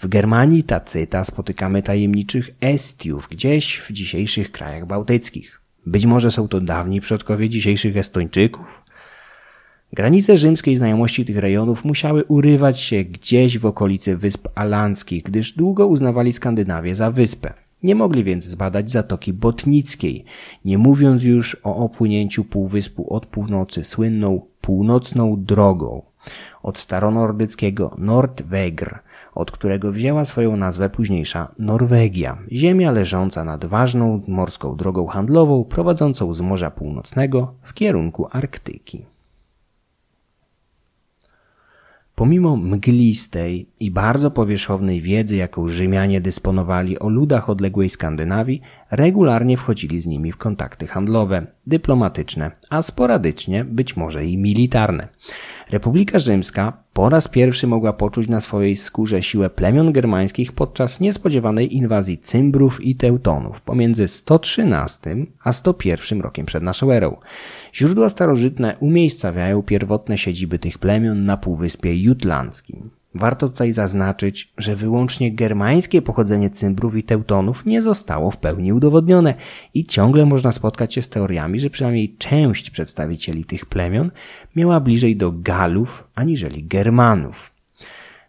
W 0.00 0.08
Germanii 0.08 0.62
Tacyta 0.62 1.24
spotykamy 1.24 1.82
tajemniczych 1.82 2.50
Estiów 2.60 3.28
gdzieś 3.30 3.78
w 3.78 3.92
dzisiejszych 3.92 4.52
krajach 4.52 4.86
bałtyckich. 4.86 5.61
Być 5.86 6.06
może 6.06 6.30
są 6.30 6.48
to 6.48 6.60
dawni 6.60 7.00
przodkowie 7.00 7.48
dzisiejszych 7.48 7.96
Estończyków? 7.96 8.82
Granice 9.92 10.36
rzymskiej 10.36 10.76
znajomości 10.76 11.24
tych 11.24 11.36
rejonów 11.36 11.84
musiały 11.84 12.24
urywać 12.24 12.80
się 12.80 13.04
gdzieś 13.04 13.58
w 13.58 13.66
okolicy 13.66 14.16
Wysp 14.16 14.48
Alanskich, 14.54 15.22
gdyż 15.22 15.52
długo 15.52 15.86
uznawali 15.86 16.32
Skandynawię 16.32 16.94
za 16.94 17.10
wyspę. 17.10 17.54
Nie 17.82 17.94
mogli 17.94 18.24
więc 18.24 18.44
zbadać 18.44 18.90
Zatoki 18.90 19.32
Botnickiej, 19.32 20.24
nie 20.64 20.78
mówiąc 20.78 21.22
już 21.22 21.56
o 21.64 21.76
opłynięciu 21.76 22.44
półwyspu 22.44 23.14
od 23.14 23.26
północy 23.26 23.84
słynną 23.84 24.40
północną 24.60 25.44
drogą. 25.44 26.02
Od 26.62 26.78
staronordyckiego 26.78 27.94
Nordwegr, 27.98 28.98
od 29.34 29.50
którego 29.50 29.92
wzięła 29.92 30.24
swoją 30.24 30.56
nazwę 30.56 30.90
późniejsza 30.90 31.54
Norwegia, 31.58 32.38
ziemia 32.52 32.90
leżąca 32.90 33.44
nad 33.44 33.64
ważną 33.64 34.22
morską 34.28 34.76
drogą 34.76 35.06
handlową 35.06 35.64
prowadzącą 35.64 36.34
z 36.34 36.40
Morza 36.40 36.70
Północnego 36.70 37.54
w 37.62 37.74
kierunku 37.74 38.26
Arktyki. 38.30 39.06
Pomimo 42.14 42.56
mglistej 42.56 43.66
i 43.80 43.90
bardzo 43.90 44.30
powierzchownej 44.30 45.00
wiedzy, 45.00 45.36
jaką 45.36 45.68
Rzymianie 45.68 46.20
dysponowali 46.20 46.98
o 46.98 47.08
ludach 47.08 47.50
odległej 47.50 47.88
Skandynawii, 47.88 48.60
regularnie 48.92 49.56
wchodzili 49.56 50.00
z 50.00 50.06
nimi 50.06 50.32
w 50.32 50.36
kontakty 50.36 50.86
handlowe, 50.86 51.46
dyplomatyczne, 51.66 52.50
a 52.70 52.82
sporadycznie 52.82 53.64
być 53.64 53.96
może 53.96 54.26
i 54.26 54.38
militarne. 54.38 55.08
Republika 55.70 56.18
Rzymska 56.18 56.82
po 56.92 57.08
raz 57.08 57.28
pierwszy 57.28 57.66
mogła 57.66 57.92
poczuć 57.92 58.28
na 58.28 58.40
swojej 58.40 58.76
skórze 58.76 59.22
siłę 59.22 59.50
plemion 59.50 59.92
germańskich 59.92 60.52
podczas 60.52 61.00
niespodziewanej 61.00 61.76
inwazji 61.76 62.18
Cymbrów 62.18 62.84
i 62.84 62.96
Teutonów 62.96 63.60
pomiędzy 63.60 64.08
113 64.08 65.16
a 65.44 65.52
101 65.52 66.20
rokiem 66.20 66.46
przed 66.46 66.62
naszą 66.62 66.90
erą. 66.90 67.16
Źródła 67.74 68.08
starożytne 68.08 68.76
umiejscawiają 68.80 69.62
pierwotne 69.62 70.18
siedziby 70.18 70.58
tych 70.58 70.78
plemion 70.78 71.24
na 71.24 71.36
Półwyspie 71.36 72.02
Jutlandzkim. 72.02 73.01
Warto 73.14 73.48
tutaj 73.48 73.72
zaznaczyć, 73.72 74.52
że 74.58 74.76
wyłącznie 74.76 75.32
germańskie 75.32 76.02
pochodzenie 76.02 76.50
Cymbrów 76.50 76.96
i 76.96 77.02
Teutonów 77.02 77.66
nie 77.66 77.82
zostało 77.82 78.30
w 78.30 78.36
pełni 78.36 78.72
udowodnione 78.72 79.34
i 79.74 79.84
ciągle 79.84 80.26
można 80.26 80.52
spotkać 80.52 80.94
się 80.94 81.02
z 81.02 81.08
teoriami, 81.08 81.60
że 81.60 81.70
przynajmniej 81.70 82.16
część 82.18 82.70
przedstawicieli 82.70 83.44
tych 83.44 83.66
plemion 83.66 84.10
miała 84.56 84.80
bliżej 84.80 85.16
do 85.16 85.32
Galów 85.32 86.04
aniżeli 86.14 86.64
Germanów. 86.64 87.50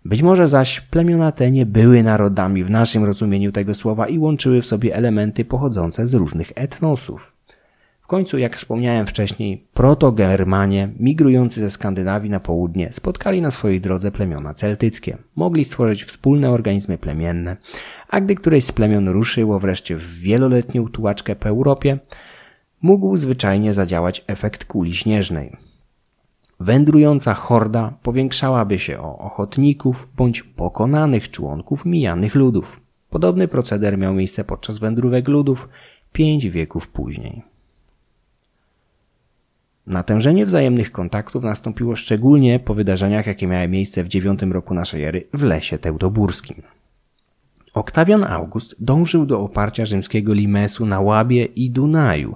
Być 0.06 0.22
może 0.22 0.48
zaś 0.48 0.82
plemiona 0.82 1.32
te 1.32 1.52
nie 1.52 1.66
były 1.66 2.04
narodami 2.04 2.64
w 2.64 2.70
naszym 2.70 3.06
rozumieniu 3.06 3.52
tego 3.52 3.74
słowa 3.74 4.08
i 4.08 4.18
łączyły 4.18 4.62
w 4.62 4.66
sobie 4.66 4.96
elementy 4.96 5.46
pochodzące 5.46 6.08
z 6.08 6.14
różnych 6.14 6.52
etnosów. 6.56 7.33
W 8.04 8.08
końcu, 8.08 8.38
jak 8.38 8.58
wspomniałem 8.58 9.08
wcześniej, 9.08 9.68
protogermanie 9.74 10.90
migrujący 11.00 11.60
ze 11.60 11.70
Skandynawii 11.70 12.30
na 12.30 12.40
południe 12.40 12.92
spotkali 12.92 13.42
na 13.42 13.52
swojej 13.52 13.82
drodze 13.82 14.12
plemiona 14.12 14.54
celtyckie. 14.54 15.18
Mogli 15.36 15.64
stworzyć 15.64 16.04
wspólne 16.04 16.50
organizmy 16.50 16.98
plemienne, 16.98 17.58
a 18.10 18.22
gdy 18.22 18.36
któreś 18.36 18.64
z 18.64 18.72
plemion 18.72 19.10
ruszyło 19.10 19.60
wreszcie 19.60 19.96
w 19.96 20.20
wieloletnią 20.20 20.88
tułaczkę 20.88 21.36
po 21.36 21.50
Europie, 21.50 22.00
mógł 22.82 23.18
zwyczajnie 23.18 23.74
zadziałać 23.74 24.24
efekt 24.28 24.66
kuli 24.66 24.94
śnieżnej. 24.94 25.58
Wędrująca 26.60 27.34
horda 27.34 27.94
powiększałaby 28.04 28.80
się 28.80 29.00
o 29.00 29.18
ochotników 29.18 30.08
bądź 30.18 30.44
pokonanych 30.44 31.32
członków 31.32 31.86
mijanych 31.86 32.36
ludów. 32.36 32.82
Podobny 33.10 33.48
proceder 33.48 33.98
miał 33.98 34.14
miejsce 34.14 34.44
podczas 34.44 34.78
wędrówek 34.78 35.28
ludów 35.28 35.70
pięć 36.14 36.50
wieków 36.50 36.88
później. 36.88 37.53
Natężenie 39.88 40.46
wzajemnych 40.46 40.92
kontaktów 40.92 41.44
nastąpiło 41.44 41.96
szczególnie 41.96 42.60
po 42.60 42.74
wydarzeniach, 42.74 43.28
jakie 43.28 43.48
miały 43.48 43.68
miejsce 43.68 44.04
w 44.04 44.08
dziewiątym 44.08 44.52
roku 44.52 44.74
naszej 44.74 45.04
ery 45.04 45.28
w 45.34 45.44
lesie 45.44 45.78
teutoburskim. 45.78 46.62
Oktawian 47.74 48.24
August 48.24 48.76
dążył 48.80 49.26
do 49.26 49.40
oparcia 49.40 49.86
rzymskiego 49.86 50.34
Limesu 50.34 50.86
na 50.86 51.00
Łabie 51.00 51.46
i 51.46 51.72
Dunaju, 51.72 52.36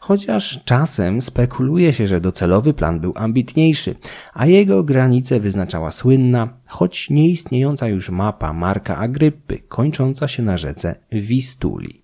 chociaż 0.00 0.64
czasem 0.64 1.22
spekuluje 1.22 1.92
się, 1.92 2.06
że 2.06 2.20
docelowy 2.20 2.74
plan 2.74 3.00
był 3.00 3.12
ambitniejszy, 3.16 3.94
a 4.34 4.46
jego 4.46 4.84
granice 4.84 5.40
wyznaczała 5.40 5.90
słynna, 5.90 6.48
choć 6.66 7.10
nieistniejąca 7.10 7.88
już 7.88 8.10
mapa 8.10 8.52
Marka 8.52 8.96
Agryppy, 8.96 9.58
kończąca 9.58 10.28
się 10.28 10.42
na 10.42 10.56
rzece 10.56 10.94
Wistuli. 11.12 12.02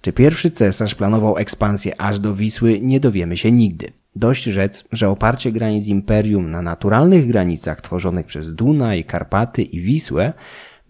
Czy 0.00 0.12
pierwszy 0.12 0.50
cesarz 0.50 0.94
planował 0.94 1.36
ekspansję 1.36 2.00
aż 2.00 2.18
do 2.18 2.34
Wisły, 2.34 2.80
nie 2.80 3.00
dowiemy 3.00 3.36
się 3.36 3.52
nigdy. 3.52 3.92
Dość 4.16 4.44
rzec, 4.44 4.84
że 4.92 5.08
oparcie 5.08 5.52
granic 5.52 5.86
imperium 5.86 6.50
na 6.50 6.62
naturalnych 6.62 7.28
granicach 7.28 7.80
tworzonych 7.80 8.26
przez 8.26 8.54
Dunaj, 8.54 9.04
Karpaty 9.04 9.62
i 9.62 9.80
Wisłę 9.80 10.32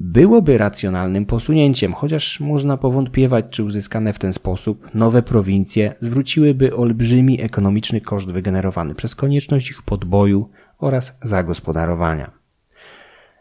byłoby 0.01 0.59
racjonalnym 0.59 1.27
posunięciem, 1.27 1.93
chociaż 1.93 2.41
można 2.41 2.77
powątpiewać, 2.77 3.45
czy 3.51 3.65
uzyskane 3.65 4.13
w 4.13 4.19
ten 4.19 4.33
sposób 4.33 4.95
nowe 4.95 5.23
prowincje 5.23 5.95
zwróciłyby 6.01 6.77
olbrzymi 6.77 7.43
ekonomiczny 7.43 8.01
koszt 8.01 8.33
wygenerowany 8.33 8.95
przez 8.95 9.15
konieczność 9.15 9.71
ich 9.71 9.83
podboju 9.83 10.51
oraz 10.79 11.19
zagospodarowania. 11.23 12.46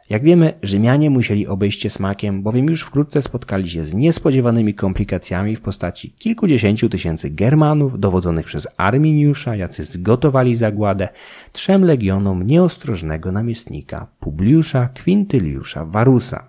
Jak 0.09 0.23
wiemy, 0.23 0.53
Rzymianie 0.63 1.09
musieli 1.09 1.47
obejść 1.47 1.81
się 1.81 1.89
smakiem, 1.89 2.43
bowiem 2.43 2.65
już 2.65 2.81
wkrótce 2.81 3.21
spotkali 3.21 3.69
się 3.69 3.83
z 3.83 3.93
niespodziewanymi 3.93 4.73
komplikacjami 4.73 5.55
w 5.55 5.61
postaci 5.61 6.11
kilkudziesięciu 6.11 6.89
tysięcy 6.89 7.29
Germanów 7.29 7.99
dowodzonych 7.99 8.45
przez 8.45 8.67
Arminiusza, 8.77 9.55
jacy 9.55 9.83
zgotowali 9.85 10.55
zagładę 10.55 11.09
trzem 11.51 11.85
legionom 11.85 12.47
nieostrożnego 12.47 13.31
namiestnika 13.31 14.07
Publiusza 14.19 14.89
Quintyliusza 15.03 15.85
Varusa. 15.85 16.47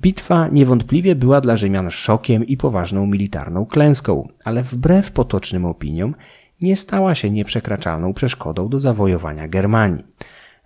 Bitwa 0.00 0.48
niewątpliwie 0.48 1.14
była 1.14 1.40
dla 1.40 1.56
Rzymian 1.56 1.90
szokiem 1.90 2.46
i 2.46 2.56
poważną 2.56 3.06
militarną 3.06 3.66
klęską, 3.66 4.28
ale 4.44 4.62
wbrew 4.62 5.10
potocznym 5.10 5.64
opiniom 5.64 6.14
nie 6.60 6.76
stała 6.76 7.14
się 7.14 7.30
nieprzekraczalną 7.30 8.14
przeszkodą 8.14 8.68
do 8.68 8.80
zawojowania 8.80 9.48
Germanii. 9.48 10.04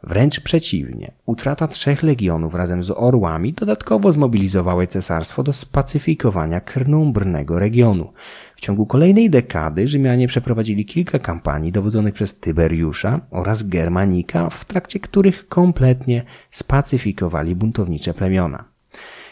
Wręcz 0.03 0.41
przeciwnie, 0.41 1.13
utrata 1.27 1.69
trzech 1.69 2.03
legionów 2.03 2.55
razem 2.55 2.83
z 2.83 2.91
orłami 2.91 3.53
dodatkowo 3.53 4.13
zmobilizowały 4.13 4.87
cesarstwo 4.87 5.43
do 5.43 5.53
spacyfikowania 5.53 6.61
krnumbrnego 6.61 7.59
regionu. 7.59 8.13
W 8.57 8.61
ciągu 8.61 8.87
kolejnej 8.87 9.31
dekady 9.31 9.89
Rzymianie 9.89 10.29
przeprowadzili 10.29 10.85
kilka 10.87 11.19
kampanii 11.19 11.73
dowodzonych 11.73 12.15
przez 12.15 12.41
Tyberiusza 12.41 13.21
oraz 13.31 13.63
Germanika, 13.63 14.51
w 14.51 14.65
trakcie 14.65 15.01
których 15.01 15.49
kompletnie 15.49 16.25
spacyfikowali 16.51 17.57
buntownicze 17.57 18.15
plemiona. 18.15 18.78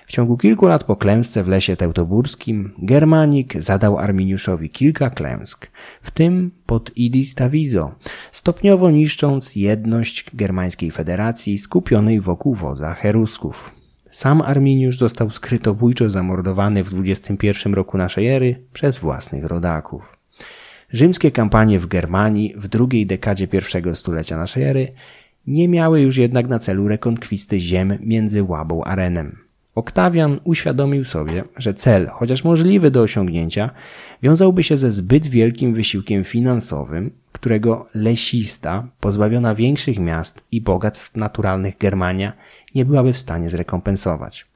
W 0.06 0.12
ciągu 0.12 0.36
kilku 0.36 0.66
lat 0.66 0.84
po 0.84 0.96
klęsce 0.96 1.42
w 1.42 1.48
lesie 1.48 1.76
teutoburskim 1.76 2.72
Germanik 2.78 3.62
zadał 3.62 3.98
Arminiuszowi 3.98 4.70
kilka 4.70 5.10
klęsk, 5.10 5.66
w 6.02 6.10
tym 6.10 6.50
pod 6.66 6.96
Idis 6.96 7.34
Tavizo, 7.34 7.94
stopniowo 8.32 8.90
niszcząc 8.90 9.56
jedność 9.56 10.30
germańskiej 10.34 10.90
federacji 10.90 11.58
skupionej 11.58 12.20
wokół 12.20 12.54
wodza 12.54 12.94
Herusków. 12.94 13.72
Sam 14.10 14.42
Arminiusz 14.42 14.98
został 14.98 15.30
skrytobójczo 15.30 16.10
zamordowany 16.10 16.84
w 16.84 16.90
21 16.90 17.74
roku 17.74 17.98
naszej 17.98 18.26
ery 18.28 18.62
przez 18.72 18.98
własnych 18.98 19.44
rodaków. 19.44 20.16
Rzymskie 20.92 21.30
kampanie 21.30 21.78
w 21.78 21.86
Germanii 21.86 22.54
w 22.56 22.68
drugiej 22.68 23.06
dekadzie 23.06 23.48
pierwszego 23.48 23.94
stulecia 23.94 24.36
naszej 24.36 24.62
ery 24.62 24.92
nie 25.46 25.68
miały 25.68 26.00
już 26.00 26.16
jednak 26.16 26.48
na 26.48 26.58
celu 26.58 26.88
rekonkwisty 26.88 27.60
ziem 27.60 27.98
między 28.00 28.42
Łabą 28.42 28.84
a 28.84 28.94
Renem. 28.94 29.45
Oktawian 29.76 30.40
uświadomił 30.44 31.04
sobie, 31.04 31.44
że 31.56 31.74
cel, 31.74 32.08
chociaż 32.08 32.44
możliwy 32.44 32.90
do 32.90 33.02
osiągnięcia, 33.02 33.70
wiązałby 34.22 34.62
się 34.62 34.76
ze 34.76 34.90
zbyt 34.90 35.26
wielkim 35.26 35.74
wysiłkiem 35.74 36.24
finansowym, 36.24 37.10
którego 37.32 37.86
lesista, 37.94 38.88
pozbawiona 39.00 39.54
większych 39.54 39.98
miast 39.98 40.44
i 40.52 40.60
bogactw 40.60 41.16
naturalnych 41.16 41.78
Germania, 41.78 42.32
nie 42.74 42.84
byłaby 42.84 43.12
w 43.12 43.18
stanie 43.18 43.50
zrekompensować. 43.50 44.46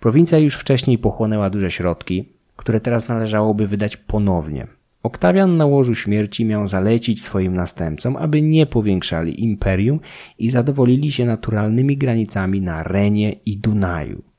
Prowincja 0.00 0.38
już 0.38 0.54
wcześniej 0.54 0.98
pochłonęła 0.98 1.50
duże 1.50 1.70
środki, 1.70 2.28
które 2.56 2.80
teraz 2.80 3.08
należałoby 3.08 3.66
wydać 3.66 3.96
ponownie. 3.96 4.66
Oktawian 5.02 5.56
na 5.56 5.66
łożu 5.66 5.94
śmierci 5.94 6.44
miał 6.44 6.66
zalecić 6.66 7.22
swoim 7.22 7.54
następcom, 7.54 8.16
aby 8.16 8.42
nie 8.42 8.66
powiększali 8.66 9.44
imperium 9.44 10.00
i 10.38 10.50
zadowolili 10.50 11.12
się 11.12 11.26
naturalnymi 11.26 11.96
granicami 11.96 12.60
na 12.60 12.82
Renie 12.82 13.32
i 13.46 13.56
Dunaju. 13.56 14.31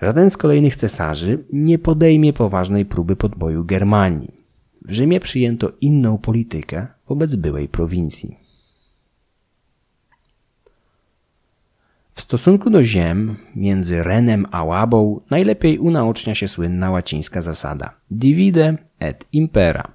Żaden 0.00 0.30
z 0.30 0.36
kolejnych 0.36 0.76
cesarzy 0.76 1.44
nie 1.52 1.78
podejmie 1.78 2.32
poważnej 2.32 2.84
próby 2.84 3.16
podboju 3.16 3.64
Germanii. 3.64 4.42
W 4.82 4.92
Rzymie 4.92 5.20
przyjęto 5.20 5.72
inną 5.80 6.18
politykę 6.18 6.86
wobec 7.08 7.34
byłej 7.34 7.68
prowincji. 7.68 8.42
W 12.14 12.20
stosunku 12.20 12.70
do 12.70 12.84
ziem 12.84 13.36
między 13.56 14.02
Renem 14.02 14.46
a 14.50 14.64
Łabą 14.64 15.20
najlepiej 15.30 15.78
unaocznia 15.78 16.34
się 16.34 16.48
słynna 16.48 16.90
łacińska 16.90 17.42
zasada 17.42 17.94
divide 18.10 18.76
et 19.00 19.24
impera 19.32 19.92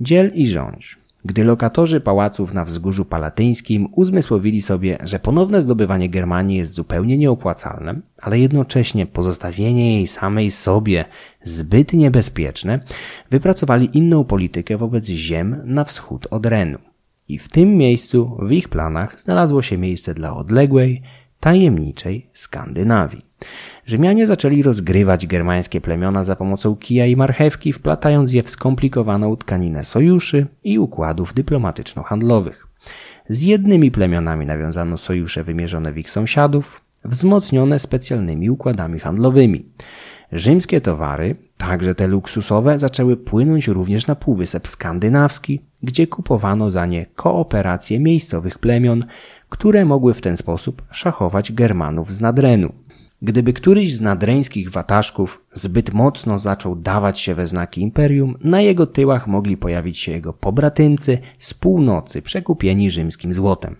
dziel 0.00 0.32
i 0.34 0.46
rządź. 0.46 0.98
Gdy 1.28 1.44
lokatorzy 1.44 2.00
pałaców 2.00 2.54
na 2.54 2.64
wzgórzu 2.64 3.04
palatyńskim 3.04 3.88
uzmysłowili 3.92 4.62
sobie, 4.62 4.98
że 5.04 5.18
ponowne 5.18 5.62
zdobywanie 5.62 6.08
Germanii 6.08 6.56
jest 6.56 6.72
zupełnie 6.72 7.18
nieopłacalne, 7.18 8.00
ale 8.22 8.38
jednocześnie 8.38 9.06
pozostawienie 9.06 9.96
jej 9.96 10.06
samej 10.06 10.50
sobie 10.50 11.04
zbyt 11.42 11.92
niebezpieczne, 11.92 12.80
wypracowali 13.30 13.90
inną 13.92 14.24
politykę 14.24 14.76
wobec 14.76 15.06
ziem 15.06 15.60
na 15.64 15.84
wschód 15.84 16.26
od 16.30 16.46
Renu. 16.46 16.78
I 17.28 17.38
w 17.38 17.48
tym 17.48 17.76
miejscu 17.76 18.36
w 18.42 18.52
ich 18.52 18.68
planach 18.68 19.20
znalazło 19.20 19.62
się 19.62 19.78
miejsce 19.78 20.14
dla 20.14 20.36
odległej, 20.36 21.02
tajemniczej 21.40 22.30
Skandynawii. 22.32 23.24
Rzymianie 23.88 24.26
zaczęli 24.26 24.62
rozgrywać 24.62 25.26
germańskie 25.26 25.80
plemiona 25.80 26.24
za 26.24 26.36
pomocą 26.36 26.76
kija 26.76 27.06
i 27.06 27.16
marchewki, 27.16 27.72
wplatając 27.72 28.32
je 28.32 28.42
w 28.42 28.50
skomplikowaną 28.50 29.36
tkaninę 29.36 29.84
sojuszy 29.84 30.46
i 30.64 30.78
układów 30.78 31.34
dyplomatyczno-handlowych. 31.34 32.66
Z 33.28 33.42
jednymi 33.42 33.90
plemionami 33.90 34.46
nawiązano 34.46 34.98
sojusze 34.98 35.44
wymierzone 35.44 35.92
w 35.92 35.98
ich 35.98 36.10
sąsiadów, 36.10 36.80
wzmocnione 37.04 37.78
specjalnymi 37.78 38.50
układami 38.50 39.00
handlowymi. 39.00 39.64
Rzymskie 40.32 40.80
towary, 40.80 41.36
także 41.56 41.94
te 41.94 42.06
luksusowe, 42.06 42.78
zaczęły 42.78 43.16
płynąć 43.16 43.68
również 43.68 44.06
na 44.06 44.14
Półwysep 44.14 44.68
Skandynawski, 44.68 45.60
gdzie 45.82 46.06
kupowano 46.06 46.70
za 46.70 46.86
nie 46.86 47.06
kooperacje 47.06 48.00
miejscowych 48.00 48.58
plemion, 48.58 49.04
które 49.48 49.84
mogły 49.84 50.14
w 50.14 50.20
ten 50.20 50.36
sposób 50.36 50.82
szachować 50.90 51.52
Germanów 51.52 52.14
z 52.14 52.20
Nadrenu. 52.20 52.72
Gdyby 53.22 53.52
któryś 53.52 53.94
z 53.94 54.00
nadreńskich 54.00 54.70
wataszków 54.70 55.44
zbyt 55.52 55.92
mocno 55.92 56.38
zaczął 56.38 56.76
dawać 56.76 57.20
się 57.20 57.34
we 57.34 57.46
znaki 57.46 57.80
imperium, 57.80 58.38
na 58.44 58.60
jego 58.60 58.86
tyłach 58.86 59.26
mogli 59.26 59.56
pojawić 59.56 59.98
się 59.98 60.12
jego 60.12 60.32
pobratymcy 60.32 61.18
z 61.38 61.54
północy 61.54 62.22
przekupieni 62.22 62.90
rzymskim 62.90 63.34
złotem. 63.34 63.76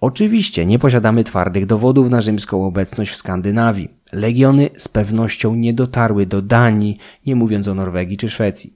Oczywiście 0.00 0.66
nie 0.66 0.78
posiadamy 0.78 1.24
twardych 1.24 1.66
dowodów 1.66 2.10
na 2.10 2.20
rzymską 2.20 2.66
obecność 2.66 3.10
w 3.10 3.16
Skandynawii. 3.16 3.88
Legiony 4.12 4.70
z 4.76 4.88
pewnością 4.88 5.54
nie 5.54 5.74
dotarły 5.74 6.26
do 6.26 6.42
Danii, 6.42 6.98
nie 7.26 7.36
mówiąc 7.36 7.68
o 7.68 7.74
Norwegii 7.74 8.16
czy 8.16 8.28
Szwecji. 8.28 8.72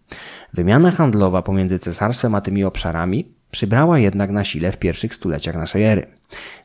Wymiana 0.54 0.90
handlowa 0.90 1.42
pomiędzy 1.42 1.78
cesarstwem 1.78 2.34
a 2.34 2.40
tymi 2.40 2.64
obszarami 2.64 3.28
przybrała 3.52 3.98
jednak 3.98 4.30
na 4.30 4.44
sile 4.44 4.72
w 4.72 4.78
pierwszych 4.78 5.14
stuleciach 5.14 5.54
naszej 5.54 5.84
ery. 5.84 6.06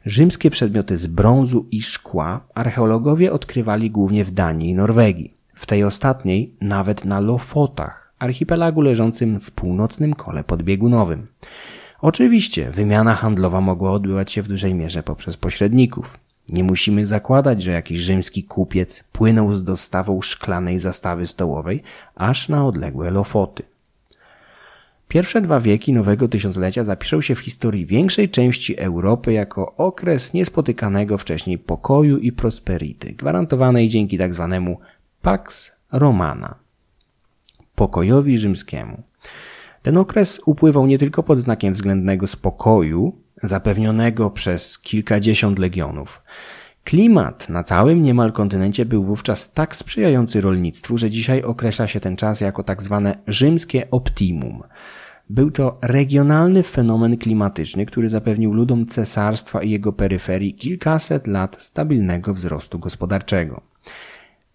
Rzymskie 0.06 0.50
przedmioty 0.50 0.98
z 0.98 1.08
brązu 1.08 1.68
i 1.72 1.82
szkła 1.82 2.48
archeologowie 2.56 3.32
odkrywali 3.32 3.92
głównie 3.92 4.24
w 4.24 4.32
Danii 4.32 4.70
i 4.70 4.76
Norwegii. 4.76 5.34
W 5.56 5.66
tej 5.66 5.84
ostatniej 5.84 6.54
nawet 6.62 7.06
na 7.06 7.20
Lofotach, 7.20 8.14
archipelagu 8.20 8.82
leżącym 8.82 9.40
w 9.40 9.52
północnym 9.52 10.14
kole 10.14 10.44
podbiegunowym. 10.44 11.28
Oczywiście 12.02 12.72
wymiana 12.72 13.16
handlowa 13.16 13.62
mogła 13.62 13.92
odbywać 13.92 14.32
się 14.32 14.42
w 14.42 14.48
dużej 14.48 14.76
mierze 14.76 15.04
poprzez 15.04 15.38
pośredników. 15.38 16.18
Nie 16.50 16.64
musimy 16.64 17.06
zakładać, 17.06 17.64
że 17.64 17.72
jakiś 17.72 18.00
rzymski 18.00 18.44
kupiec 18.44 19.04
płynął 19.12 19.54
z 19.54 19.64
dostawą 19.64 20.22
szklanej 20.22 20.80
zastawy 20.80 21.28
stołowej 21.28 21.84
aż 22.16 22.50
na 22.50 22.68
odległe 22.68 23.10
Lofoty. 23.10 23.64
Pierwsze 25.08 25.42
dwa 25.42 25.60
wieki 25.60 25.94
nowego 25.94 26.28
tysiąclecia 26.28 26.84
zapiszą 26.84 27.22
się 27.22 27.36
w 27.36 27.40
historii 27.40 27.86
większej 27.86 28.30
części 28.30 28.80
Europy 28.80 29.34
jako 29.34 29.76
okres 29.76 30.34
niespotykanego 30.34 31.18
wcześniej 31.18 31.58
pokoju 31.58 32.18
i 32.18 32.32
prosperity, 32.32 33.12
gwarantowanej 33.12 33.90
dzięki 33.90 34.18
tzw. 34.18 34.50
Tak 34.52 34.88
Pax 35.22 35.72
Romana, 35.92 36.56
pokojowi 37.76 38.38
rzymskiemu. 38.38 39.04
Ten 39.82 39.98
okres 39.98 40.42
upływał 40.46 40.88
nie 40.88 40.98
tylko 40.98 41.24
pod 41.24 41.40
znakiem 41.40 41.74
względnego 41.74 42.28
spokoju, 42.28 43.16
zapewnionego 43.44 44.30
przez 44.30 44.80
kilkadziesiąt 44.80 45.60
legionów. 45.60 46.22
Klimat 46.88 47.50
na 47.50 47.64
całym 47.64 48.02
niemal 48.02 48.32
kontynencie 48.32 48.86
był 48.86 49.04
wówczas 49.04 49.52
tak 49.52 49.76
sprzyjający 49.76 50.42
rolnictwu, 50.42 50.98
że 50.98 51.10
dzisiaj 51.10 51.44
określa 51.44 51.88
się 51.88 52.00
ten 52.00 52.16
czas 52.16 52.42
jako 52.42 52.64
tak 52.64 52.84
zwane 52.84 53.18
rzymskie 53.28 53.92
optimum. 53.92 54.64
Był 55.30 55.52
to 55.52 55.78
regionalny 55.82 56.64
fenomen 56.64 57.18
klimatyczny, 57.18 57.86
który 57.86 58.10
zapewnił 58.10 58.54
ludom 58.54 58.86
cesarstwa 58.86 59.64
i 59.64 59.70
jego 59.70 59.94
peryferii 59.94 60.54
kilkaset 60.54 61.28
lat 61.28 61.62
stabilnego 61.62 62.34
wzrostu 62.34 62.80
gospodarczego. 62.80 63.62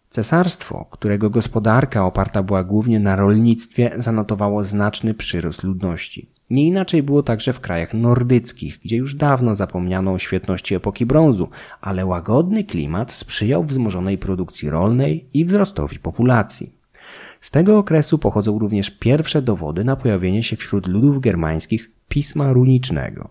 Cesarstwo, 0.09 0.87
którego 0.91 1.31
gospodarka 1.31 2.07
oparta 2.07 2.43
była 2.43 2.65
głównie 2.65 3.01
na 3.01 3.17
rolnictwie, 3.17 3.91
zanotowało 3.99 4.65
znaczny 4.65 5.15
przyrost 5.15 5.63
ludności. 5.63 6.32
Nie 6.51 6.67
inaczej 6.67 7.03
było 7.03 7.23
także 7.23 7.53
w 7.53 7.61
krajach 7.61 7.95
nordyckich, 7.95 8.79
gdzie 8.85 8.97
już 8.97 9.15
dawno 9.15 9.55
zapomniano 9.55 10.13
o 10.13 10.19
świetności 10.19 10.75
epoki 10.75 11.07
brązu, 11.07 11.49
ale 11.81 12.07
łagodny 12.07 12.65
klimat 12.65 13.13
sprzyjał 13.13 13.65
wzmożonej 13.65 14.19
produkcji 14.19 14.71
rolnej 14.71 15.27
i 15.35 15.45
wzrostowi 15.45 15.99
populacji. 15.99 16.73
Z 17.41 17.51
tego 17.51 17.79
okresu 17.79 18.19
pochodzą 18.19 18.59
również 18.59 18.91
pierwsze 18.91 19.43
dowody 19.43 19.85
na 19.85 19.97
pojawienie 19.97 20.43
się 20.43 20.57
wśród 20.57 20.87
ludów 20.87 21.21
germańskich 21.21 21.91
pisma 22.09 22.53
runicznego. 22.53 23.29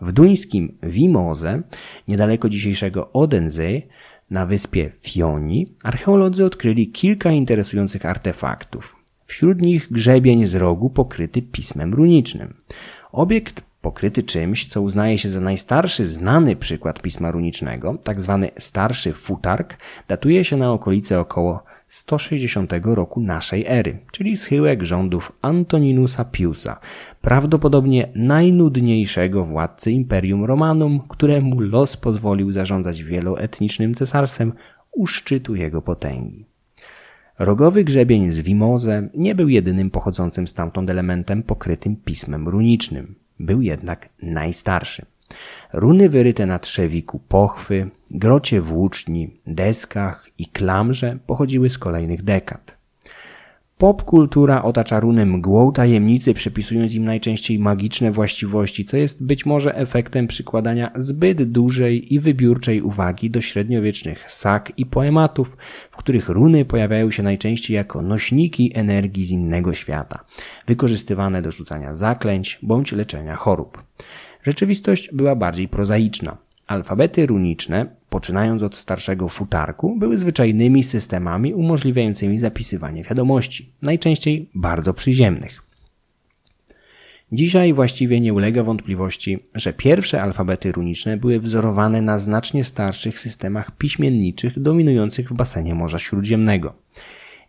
W 0.00 0.12
duńskim 0.12 0.78
Wimoze, 0.82 1.62
niedaleko 2.08 2.48
dzisiejszego 2.48 3.12
Odensee, 3.12 3.82
na 4.30 4.46
wyspie 4.46 4.92
Fioni, 5.02 5.72
archeolodzy 5.82 6.44
odkryli 6.44 6.90
kilka 6.90 7.30
interesujących 7.30 8.06
artefaktów. 8.06 8.99
Wśród 9.30 9.62
nich 9.62 9.92
grzebień 9.92 10.46
z 10.46 10.54
rogu 10.54 10.90
pokryty 10.90 11.42
pismem 11.42 11.94
runicznym. 11.94 12.54
Obiekt 13.12 13.62
pokryty 13.80 14.22
czymś, 14.22 14.66
co 14.66 14.82
uznaje 14.82 15.18
się 15.18 15.28
za 15.28 15.40
najstarszy 15.40 16.04
znany 16.04 16.56
przykład 16.56 17.02
pisma 17.02 17.30
runicznego, 17.30 17.98
tak 18.04 18.20
zwany 18.20 18.50
starszy 18.58 19.12
futark, 19.12 19.76
datuje 20.08 20.44
się 20.44 20.56
na 20.56 20.72
okolice 20.72 21.20
około 21.20 21.62
160 21.86 22.72
roku 22.84 23.20
naszej 23.20 23.64
ery, 23.66 23.98
czyli 24.12 24.36
schyłek 24.36 24.82
rządów 24.82 25.32
Antoninusa 25.42 26.24
Piusa, 26.24 26.80
prawdopodobnie 27.20 28.08
najnudniejszego 28.14 29.44
władcy 29.44 29.92
Imperium 29.92 30.44
Romanum, 30.44 31.00
któremu 31.08 31.60
los 31.60 31.96
pozwolił 31.96 32.52
zarządzać 32.52 33.02
wieloetnicznym 33.02 33.94
cesarstwem 33.94 34.52
u 34.92 35.06
szczytu 35.06 35.54
jego 35.54 35.82
potęgi. 35.82 36.49
Rogowy 37.40 37.84
grzebień 37.84 38.30
z 38.30 38.40
Wimoze 38.40 39.08
nie 39.14 39.34
był 39.34 39.48
jedynym 39.48 39.90
pochodzącym 39.90 40.46
stamtąd 40.46 40.90
elementem 40.90 41.42
pokrytym 41.42 41.96
pismem 41.96 42.48
runicznym. 42.48 43.14
Był 43.38 43.62
jednak 43.62 44.08
najstarszy. 44.22 45.06
Runy 45.72 46.08
wyryte 46.08 46.46
na 46.46 46.58
trzewiku 46.58 47.18
pochwy, 47.18 47.90
grocie 48.10 48.60
włóczni, 48.60 49.40
deskach 49.46 50.28
i 50.38 50.46
klamrze 50.46 51.18
pochodziły 51.26 51.70
z 51.70 51.78
kolejnych 51.78 52.22
dekad. 52.22 52.79
Popkultura 53.80 54.62
otacza 54.62 55.00
runy 55.00 55.26
mgłą 55.26 55.72
tajemnicy, 55.72 56.34
przypisując 56.34 56.94
im 56.94 57.04
najczęściej 57.04 57.58
magiczne 57.58 58.12
właściwości, 58.12 58.84
co 58.84 58.96
jest 58.96 59.26
być 59.26 59.46
może 59.46 59.76
efektem 59.76 60.26
przykładania 60.26 60.90
zbyt 60.96 61.42
dużej 61.42 62.14
i 62.14 62.20
wybiórczej 62.20 62.82
uwagi 62.82 63.30
do 63.30 63.40
średniowiecznych 63.40 64.32
sak 64.32 64.72
i 64.76 64.86
poematów, 64.86 65.56
w 65.90 65.96
których 65.96 66.28
runy 66.28 66.64
pojawiają 66.64 67.10
się 67.10 67.22
najczęściej 67.22 67.74
jako 67.74 68.02
nośniki 68.02 68.72
energii 68.74 69.24
z 69.24 69.30
innego 69.30 69.74
świata, 69.74 70.24
wykorzystywane 70.66 71.42
do 71.42 71.50
rzucania 71.50 71.94
zaklęć 71.94 72.58
bądź 72.62 72.92
leczenia 72.92 73.36
chorób. 73.36 73.82
Rzeczywistość 74.42 75.10
była 75.12 75.36
bardziej 75.36 75.68
prozaiczna. 75.68 76.36
Alfabety 76.66 77.26
runiczne, 77.26 77.86
poczynając 78.10 78.62
od 78.62 78.76
starszego 78.76 79.28
futarku, 79.28 79.96
były 79.98 80.16
zwyczajnymi 80.16 80.82
systemami 80.82 81.54
umożliwiającymi 81.54 82.38
zapisywanie 82.38 83.02
wiadomości, 83.04 83.72
najczęściej 83.82 84.48
bardzo 84.54 84.94
przyziemnych. 84.94 85.62
Dzisiaj 87.32 87.72
właściwie 87.72 88.20
nie 88.20 88.34
ulega 88.34 88.62
wątpliwości, 88.62 89.38
że 89.54 89.72
pierwsze 89.72 90.22
alfabety 90.22 90.72
runiczne 90.72 91.16
były 91.16 91.40
wzorowane 91.40 92.02
na 92.02 92.18
znacznie 92.18 92.64
starszych 92.64 93.20
systemach 93.20 93.76
piśmienniczych 93.76 94.60
dominujących 94.60 95.30
w 95.30 95.34
basenie 95.34 95.74
Morza 95.74 95.98
Śródziemnego. 95.98 96.74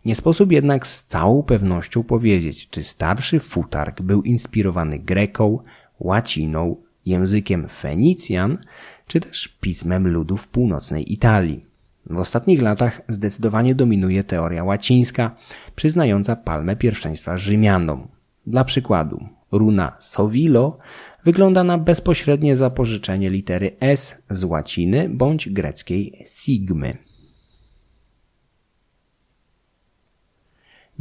Nie 0.04 0.14
sposób 0.14 0.52
jednak 0.52 0.86
z 0.86 1.04
całą 1.04 1.42
pewnością 1.42 2.02
powiedzieć, 2.02 2.68
czy 2.70 2.82
starszy 2.82 3.40
futark 3.40 4.02
był 4.02 4.22
inspirowany 4.22 4.98
greką, 4.98 5.58
łaciną, 6.00 6.76
językiem 7.06 7.68
Fenicjan, 7.68 8.58
czy 9.06 9.20
też 9.20 9.48
pismem 9.48 10.08
ludów 10.08 10.48
północnej 10.48 11.12
Italii. 11.12 11.66
W 12.06 12.18
ostatnich 12.18 12.62
latach 12.62 13.00
zdecydowanie 13.08 13.74
dominuje 13.74 14.24
teoria 14.24 14.64
łacińska, 14.64 15.36
przyznająca 15.76 16.36
palmę 16.36 16.76
pierwszeństwa 16.76 17.38
Rzymianom. 17.38 18.08
Dla 18.46 18.64
przykładu, 18.64 19.28
runa 19.52 19.96
Sovilo 20.00 20.78
wygląda 21.24 21.64
na 21.64 21.78
bezpośrednie 21.78 22.56
zapożyczenie 22.56 23.30
litery 23.30 23.76
S 23.80 24.22
z 24.30 24.44
łaciny 24.44 25.08
bądź 25.08 25.48
greckiej 25.48 26.24
sigmy. 26.26 26.98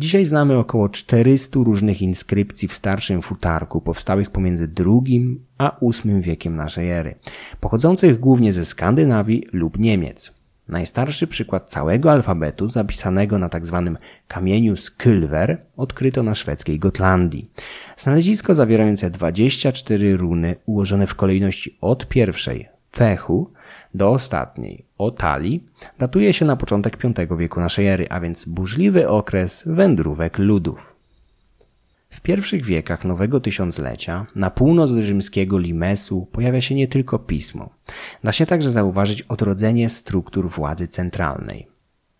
Dzisiaj 0.01 0.25
znamy 0.25 0.57
około 0.57 0.89
400 0.89 1.59
różnych 1.59 2.01
inskrypcji 2.01 2.67
w 2.67 2.73
starszym 2.73 3.21
futarku, 3.21 3.81
powstałych 3.81 4.29
pomiędzy 4.29 4.69
II 4.85 5.39
a 5.57 5.77
VIII 5.81 6.21
wiekiem 6.21 6.55
naszej 6.55 6.91
ery, 6.91 7.15
pochodzących 7.59 8.19
głównie 8.19 8.53
ze 8.53 8.65
Skandynawii 8.65 9.47
lub 9.53 9.79
Niemiec. 9.79 10.33
Najstarszy 10.67 11.27
przykład 11.27 11.69
całego 11.69 12.11
alfabetu, 12.11 12.69
zapisanego 12.69 13.37
na 13.37 13.49
tzw. 13.49 13.91
Tak 13.93 14.03
kamieniu 14.27 14.77
z 14.77 14.91
Kylver, 14.91 15.61
odkryto 15.77 16.23
na 16.23 16.35
szwedzkiej 16.35 16.79
Gotlandii. 16.79 17.51
Znalezisko 17.97 18.55
zawierające 18.55 19.09
24 19.09 20.17
runy 20.17 20.55
ułożone 20.65 21.07
w 21.07 21.15
kolejności 21.15 21.77
od 21.81 22.07
pierwszej 22.07 22.69
fechu 22.95 23.51
do 23.93 24.09
ostatniej, 24.09 24.85
o 24.97 25.11
talii, 25.11 25.63
datuje 25.99 26.33
się 26.33 26.45
na 26.45 26.55
początek 26.55 26.97
V 26.97 27.37
wieku 27.37 27.59
naszej 27.59 27.87
ery, 27.87 28.07
a 28.09 28.19
więc 28.19 28.45
burzliwy 28.45 29.09
okres 29.09 29.63
wędrówek 29.65 30.37
ludów. 30.37 30.95
W 32.09 32.21
pierwszych 32.21 32.65
wiekach 32.65 33.05
nowego 33.05 33.39
tysiąclecia 33.39 34.25
na 34.35 34.49
północ 34.49 34.91
rzymskiego 34.91 35.57
Limesu 35.57 36.27
pojawia 36.31 36.61
się 36.61 36.75
nie 36.75 36.87
tylko 36.87 37.19
pismo. 37.19 37.69
Da 38.23 38.31
się 38.31 38.45
także 38.45 38.71
zauważyć 38.71 39.21
odrodzenie 39.21 39.89
struktur 39.89 40.49
władzy 40.49 40.87
centralnej. 40.87 41.67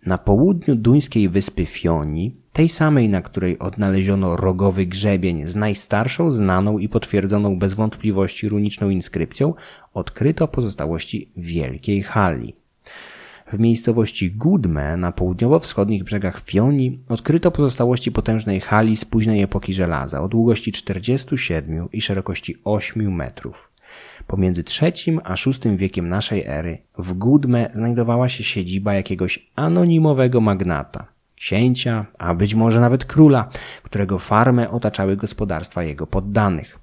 Na 0.06 0.18
południu 0.18 0.76
duńskiej 0.76 1.30
wyspy 1.30 1.66
Fioni, 1.66 2.36
tej 2.54 2.70
samej, 2.70 3.10
na 3.10 3.22
której 3.22 3.60
odnaleziono 3.60 4.36
rogowy 4.36 4.86
grzebień 4.86 5.48
z 5.48 5.56
najstarszą 5.56 6.32
znaną 6.32 6.78
i 6.78 6.90
potwierdzoną 6.90 7.60
bez 7.60 7.74
wątpliwości 7.74 8.50
runiczną 8.50 8.90
inskrypcją, 8.90 9.54
odkryto 9.94 10.48
pozostałości 10.48 11.32
wielkiej 11.38 12.04
hali. 12.04 12.56
W 13.54 13.60
miejscowości 13.60 14.32
Gudme 14.32 14.98
na 14.98 15.12
południowo-wschodnich 15.12 16.04
brzegach 16.04 16.44
Fioni 16.44 17.00
odkryto 17.10 17.52
pozostałości 17.52 18.12
potężnej 18.12 18.60
hali 18.60 18.98
z 18.98 19.06
późnej 19.06 19.42
epoki 19.42 19.74
żelaza 19.74 20.22
o 20.22 20.28
długości 20.28 20.72
47 20.72 21.88
i 21.92 22.02
szerokości 22.02 22.56
8 22.64 23.16
metrów. 23.16 23.71
Pomiędzy 24.32 24.64
III 24.82 25.20
a 25.24 25.36
VI 25.36 25.78
wiekiem 25.78 26.10
naszej 26.10 26.44
ery 26.46 26.78
w 26.98 27.14
Gudme 27.14 27.70
znajdowała 27.74 28.30
się 28.30 28.44
siedziba 28.44 28.94
jakiegoś 28.94 29.52
anonimowego 29.56 30.42
magnata, 30.42 31.06
księcia, 31.36 32.06
a 32.18 32.34
być 32.36 32.56
może 32.56 32.80
nawet 32.80 33.06
króla, 33.06 33.50
którego 33.84 34.20
farmę 34.20 34.70
otaczały 34.70 35.18
gospodarstwa 35.18 35.84
jego 35.84 36.08
poddanych. 36.08 36.80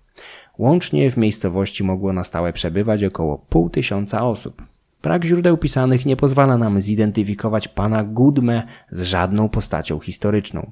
Łącznie 0.58 1.10
w 1.10 1.16
miejscowości 1.16 1.84
mogło 1.84 2.12
na 2.12 2.24
stałe 2.24 2.52
przebywać 2.52 3.04
około 3.04 3.38
pół 3.38 3.70
tysiąca 3.70 4.26
osób. 4.26 4.62
Brak 5.02 5.24
źródeł 5.24 5.56
pisanych 5.56 6.06
nie 6.06 6.16
pozwala 6.16 6.58
nam 6.58 6.80
zidentyfikować 6.80 7.68
pana 7.68 8.04
Gudme 8.04 8.62
z 8.90 9.02
żadną 9.02 9.48
postacią 9.48 9.98
historyczną. 9.98 10.70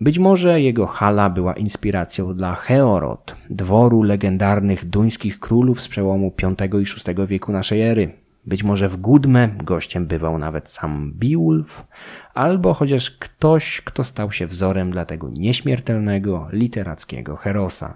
Być 0.00 0.18
może 0.18 0.60
jego 0.60 0.86
hala 0.86 1.30
była 1.30 1.54
inspiracją 1.54 2.34
dla 2.34 2.54
Heorot, 2.54 3.36
dworu 3.50 4.02
legendarnych 4.02 4.84
duńskich 4.84 5.40
królów 5.40 5.82
z 5.82 5.88
przełomu 5.88 6.32
V 6.42 6.54
i 6.80 6.84
VI 6.84 7.26
wieku 7.26 7.52
naszej 7.52 7.82
ery. 7.82 8.12
Być 8.46 8.64
może 8.64 8.88
w 8.88 8.96
Gudme 8.96 9.48
gościem 9.48 10.06
bywał 10.06 10.38
nawet 10.38 10.68
sam 10.68 11.12
Beowulf, 11.14 11.86
albo 12.34 12.74
chociaż 12.74 13.10
ktoś, 13.10 13.80
kto 13.80 14.04
stał 14.04 14.32
się 14.32 14.46
wzorem 14.46 14.90
dla 14.90 15.04
tego 15.04 15.30
nieśmiertelnego 15.30 16.48
literackiego 16.52 17.36
herosa. 17.36 17.94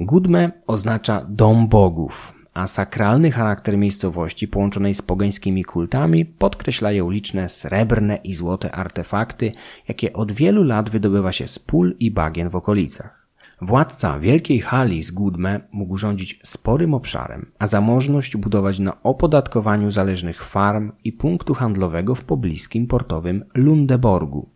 Gudme 0.00 0.50
oznacza 0.66 1.26
dom 1.28 1.68
bogów, 1.68 2.35
a 2.56 2.66
sakralny 2.66 3.30
charakter 3.30 3.78
miejscowości 3.78 4.48
połączonej 4.48 4.94
z 4.94 5.02
pogańskimi 5.02 5.64
kultami 5.64 6.24
podkreślają 6.24 7.10
liczne 7.10 7.48
srebrne 7.48 8.16
i 8.16 8.34
złote 8.34 8.72
artefakty, 8.72 9.52
jakie 9.88 10.12
od 10.12 10.32
wielu 10.32 10.62
lat 10.62 10.90
wydobywa 10.90 11.32
się 11.32 11.46
z 11.46 11.58
pól 11.58 11.96
i 12.00 12.10
bagien 12.10 12.48
w 12.50 12.56
okolicach. 12.56 13.26
Władca 13.60 14.18
wielkiej 14.18 14.60
hali 14.60 15.02
z 15.02 15.10
Gudme 15.10 15.60
mógł 15.72 15.96
rządzić 15.96 16.40
sporym 16.44 16.94
obszarem, 16.94 17.52
a 17.58 17.66
zamożność 17.66 18.36
budować 18.36 18.78
na 18.78 19.02
opodatkowaniu 19.02 19.90
zależnych 19.90 20.44
farm 20.44 20.92
i 21.04 21.12
punktu 21.12 21.54
handlowego 21.54 22.14
w 22.14 22.24
pobliskim 22.24 22.86
portowym 22.86 23.44
Lundeborgu. 23.54 24.55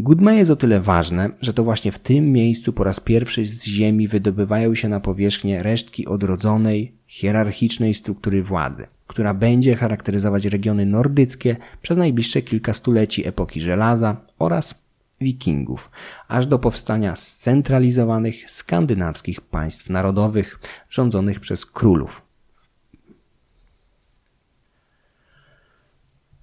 Gudme 0.00 0.36
jest 0.36 0.50
o 0.50 0.56
tyle 0.56 0.80
ważne, 0.80 1.30
że 1.40 1.54
to 1.54 1.64
właśnie 1.64 1.92
w 1.92 1.98
tym 1.98 2.32
miejscu 2.32 2.72
po 2.72 2.84
raz 2.84 3.00
pierwszy 3.00 3.44
z 3.44 3.64
ziemi 3.64 4.08
wydobywają 4.08 4.74
się 4.74 4.88
na 4.88 5.00
powierzchnię 5.00 5.62
resztki 5.62 6.06
odrodzonej, 6.06 6.92
hierarchicznej 7.06 7.94
struktury 7.94 8.42
władzy, 8.42 8.86
która 9.06 9.34
będzie 9.34 9.76
charakteryzować 9.76 10.46
regiony 10.46 10.86
nordyckie 10.86 11.56
przez 11.82 11.96
najbliższe 11.96 12.42
kilka 12.42 12.72
stuleci 12.72 13.28
epoki 13.28 13.60
żelaza 13.60 14.16
oraz 14.38 14.74
wikingów, 15.20 15.90
aż 16.28 16.46
do 16.46 16.58
powstania 16.58 17.16
scentralizowanych 17.16 18.50
skandynawskich 18.50 19.40
państw 19.40 19.90
narodowych 19.90 20.60
rządzonych 20.90 21.40
przez 21.40 21.66
królów. 21.66 22.22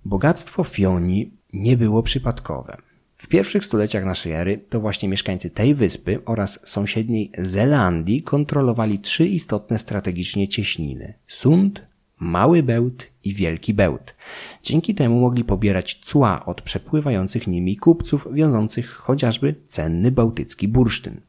Bogactwo 0.06 0.64
Fioni 0.64 1.32
nie 1.54 1.78
było 1.78 2.04
przypadkowe. 2.04 2.85
W 3.18 3.28
pierwszych 3.28 3.66
stuleciach 3.66 4.06
naszej 4.06 4.32
ery 4.32 4.58
to 4.70 4.80
właśnie 4.80 5.10
mieszkańcy 5.10 5.50
tej 5.50 5.76
wyspy 5.76 6.20
oraz 6.26 6.60
sąsiedniej 6.64 7.32
Zelandii 7.38 8.24
kontrolowali 8.24 9.00
trzy 9.00 9.28
istotne 9.28 9.80
strategicznie 9.80 10.48
cieśniny: 10.48 11.14
Sund, 11.28 11.86
Mały 12.20 12.64
Bełt 12.64 13.08
i 13.24 13.34
Wielki 13.34 13.74
Bełt. 13.74 14.16
Dzięki 14.64 14.96
temu 14.96 15.20
mogli 15.20 15.44
pobierać 15.44 16.00
cła 16.02 16.46
od 16.46 16.62
przepływających 16.62 17.48
nimi 17.48 17.78
kupców 17.78 18.28
wiążących 18.34 18.92
chociażby 18.92 19.56
cenny 19.66 20.12
bałtycki 20.12 20.68
bursztyn. 20.68 21.22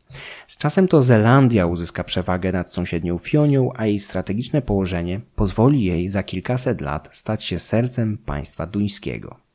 Z 0.46 0.58
czasem 0.58 0.88
to 0.88 1.02
Zelandia 1.02 1.66
uzyska 1.66 2.04
przewagę 2.04 2.52
nad 2.52 2.72
sąsiednią 2.72 3.18
Fionią, 3.18 3.70
a 3.76 3.86
jej 3.86 3.98
strategiczne 3.98 4.62
położenie 4.62 5.20
pozwoli 5.36 5.84
jej 5.84 6.08
za 6.08 6.22
kilkaset 6.22 6.80
lat 6.80 7.08
stać 7.12 7.44
się 7.44 7.58
sercem 7.58 8.18
państwa 8.18 8.66
duńskiego. 8.66 9.45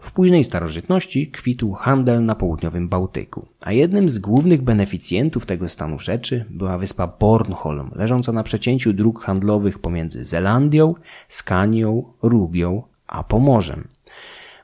W 0.00 0.12
późnej 0.12 0.44
starożytności 0.44 1.30
kwitł 1.30 1.72
handel 1.72 2.24
na 2.24 2.34
południowym 2.34 2.88
Bałtyku, 2.88 3.46
a 3.60 3.72
jednym 3.72 4.08
z 4.08 4.18
głównych 4.18 4.62
beneficjentów 4.62 5.46
tego 5.46 5.68
stanu 5.68 5.98
rzeczy 5.98 6.44
była 6.50 6.78
wyspa 6.78 7.06
Bornholm, 7.06 7.90
leżąca 7.94 8.32
na 8.32 8.42
przecięciu 8.42 8.92
dróg 8.92 9.22
handlowych 9.22 9.78
pomiędzy 9.78 10.24
Zelandią, 10.24 10.94
Skanią, 11.28 12.04
Rugią 12.22 12.82
a 13.06 13.24
Pomorzem. 13.24 13.88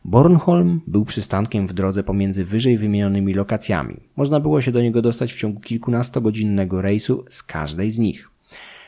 Bornholm 0.05 0.80
był 0.87 1.05
przystankiem 1.05 1.66
w 1.66 1.72
drodze 1.72 2.03
pomiędzy 2.03 2.45
wyżej 2.45 2.78
wymienionymi 2.78 3.35
lokacjami. 3.35 4.01
Można 4.16 4.41
było 4.41 4.61
się 4.61 4.72
do 4.72 4.82
niego 4.82 5.03
dostać 5.03 5.32
w 5.32 5.39
ciągu 5.39 5.61
kilkunastogodzinnego 5.61 6.82
rejsu 6.82 7.24
z 7.28 7.43
każdej 7.43 7.91
z 7.91 7.99
nich. 7.99 8.34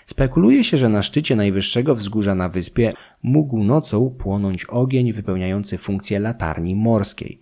Spekuluje 0.07 0.65
się, 0.65 0.77
że 0.77 0.89
na 0.89 1.03
szczycie 1.03 1.37
najwyższego 1.37 1.95
wzgórza 1.95 2.35
na 2.35 2.49
wyspie 2.49 2.93
mógł 3.23 3.65
nocą 3.65 4.11
płonąć 4.11 4.65
ogień 4.65 5.13
wypełniający 5.13 5.79
funkcję 5.79 6.19
latarni 6.19 6.77
morskiej. 6.77 7.41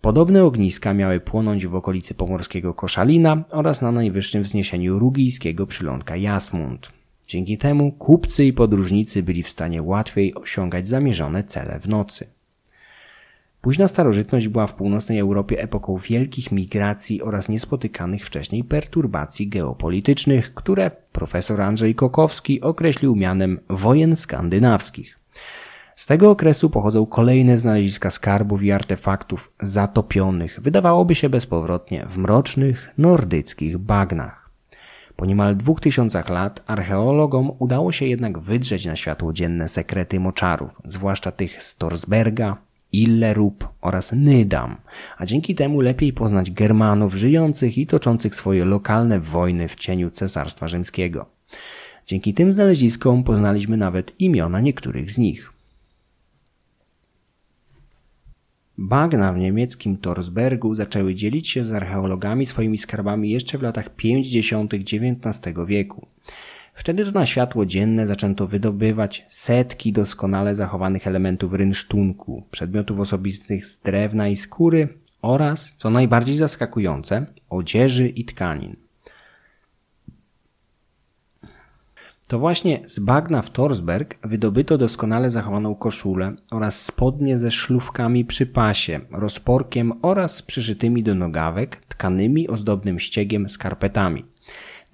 Podobne 0.00 0.44
ogniska 0.44 0.94
miały 0.94 1.20
płonąć 1.20 1.66
w 1.66 1.74
okolicy 1.74 2.14
pomorskiego 2.14 2.74
Koszalina 2.74 3.44
oraz 3.50 3.82
na 3.82 3.92
najwyższym 3.92 4.42
wzniesieniu 4.42 4.98
rugijskiego 4.98 5.66
przylądka 5.66 6.16
Jasmund. 6.16 6.92
Dzięki 7.26 7.58
temu 7.58 7.92
kupcy 7.92 8.44
i 8.44 8.52
podróżnicy 8.52 9.22
byli 9.22 9.42
w 9.42 9.48
stanie 9.48 9.82
łatwiej 9.82 10.34
osiągać 10.34 10.88
zamierzone 10.88 11.44
cele 11.44 11.80
w 11.80 11.88
nocy. 11.88 12.26
Późna 13.64 13.88
starożytność 13.88 14.48
była 14.48 14.66
w 14.66 14.74
północnej 14.74 15.18
Europie 15.18 15.62
epoką 15.62 15.98
wielkich 15.98 16.52
migracji 16.52 17.22
oraz 17.22 17.48
niespotykanych 17.48 18.26
wcześniej 18.26 18.64
perturbacji 18.64 19.48
geopolitycznych, 19.48 20.54
które 20.54 20.90
profesor 21.12 21.60
Andrzej 21.60 21.94
Kokowski 21.94 22.60
określił 22.60 23.16
mianem 23.16 23.60
wojen 23.68 24.16
skandynawskich. 24.16 25.18
Z 25.96 26.06
tego 26.06 26.30
okresu 26.30 26.70
pochodzą 26.70 27.06
kolejne 27.06 27.58
znaleziska 27.58 28.10
skarbów 28.10 28.62
i 28.62 28.72
artefaktów 28.72 29.52
zatopionych, 29.62 30.58
wydawałoby 30.62 31.14
się 31.14 31.28
bezpowrotnie, 31.28 32.06
w 32.08 32.18
mrocznych, 32.18 32.90
nordyckich 32.98 33.78
bagnach. 33.78 34.50
Po 35.16 35.26
niemal 35.26 35.56
dwóch 35.56 35.80
tysiącach 35.80 36.28
lat 36.28 36.64
archeologom 36.66 37.52
udało 37.58 37.92
się 37.92 38.06
jednak 38.06 38.38
wydrzeć 38.38 38.86
na 38.86 38.96
światło 38.96 39.32
dzienne 39.32 39.68
sekrety 39.68 40.20
moczarów, 40.20 40.82
zwłaszcza 40.84 41.32
tych 41.32 41.62
z 41.62 41.76
Torsberga, 41.76 42.56
Illerub 43.02 43.68
oraz 43.80 44.12
Nydam, 44.12 44.76
a 45.18 45.26
dzięki 45.26 45.54
temu 45.54 45.80
lepiej 45.80 46.12
poznać 46.12 46.50
Germanów 46.50 47.14
żyjących 47.14 47.78
i 47.78 47.86
toczących 47.86 48.34
swoje 48.34 48.64
lokalne 48.64 49.20
wojny 49.20 49.68
w 49.68 49.74
cieniu 49.74 50.10
Cesarstwa 50.10 50.68
Rzymskiego. 50.68 51.26
Dzięki 52.06 52.34
tym 52.34 52.52
znaleziskom 52.52 53.24
poznaliśmy 53.24 53.76
nawet 53.76 54.20
imiona 54.20 54.60
niektórych 54.60 55.10
z 55.10 55.18
nich. 55.18 55.52
Bagna 58.78 59.32
w 59.32 59.38
niemieckim 59.38 59.96
Torsbergu 59.96 60.74
zaczęły 60.74 61.14
dzielić 61.14 61.48
się 61.48 61.64
z 61.64 61.72
archeologami 61.72 62.46
swoimi 62.46 62.78
skarbami 62.78 63.30
jeszcze 63.30 63.58
w 63.58 63.62
latach 63.62 63.96
50. 63.96 64.74
XIX 64.74 65.54
wieku. 65.66 66.13
Wtedy 66.74 67.04
to 67.04 67.10
na 67.10 67.26
światło 67.26 67.66
dzienne 67.66 68.06
zaczęto 68.06 68.46
wydobywać 68.46 69.26
setki 69.28 69.92
doskonale 69.92 70.54
zachowanych 70.54 71.06
elementów 71.06 71.52
rynsztunku, 71.52 72.42
przedmiotów 72.50 73.00
osobistych 73.00 73.66
z 73.66 73.80
drewna 73.80 74.28
i 74.28 74.36
skóry 74.36 74.88
oraz, 75.22 75.74
co 75.76 75.90
najbardziej 75.90 76.36
zaskakujące, 76.36 77.26
odzieży 77.50 78.08
i 78.08 78.24
tkanin. 78.24 78.76
To 82.28 82.38
właśnie 82.38 82.82
z 82.86 82.98
bagna 82.98 83.42
w 83.42 83.50
Torsberg 83.50 84.28
wydobyto 84.28 84.78
doskonale 84.78 85.30
zachowaną 85.30 85.74
koszulę 85.74 86.32
oraz 86.50 86.82
spodnie 86.82 87.38
ze 87.38 87.50
szlufkami 87.50 88.24
przy 88.24 88.46
pasie, 88.46 89.00
rozporkiem 89.10 89.92
oraz 90.02 90.42
przyszytymi 90.42 91.02
do 91.02 91.14
nogawek 91.14 91.76
tkanymi 91.76 92.48
ozdobnym 92.48 93.00
ściegiem 93.00 93.48
skarpetami. 93.48 94.33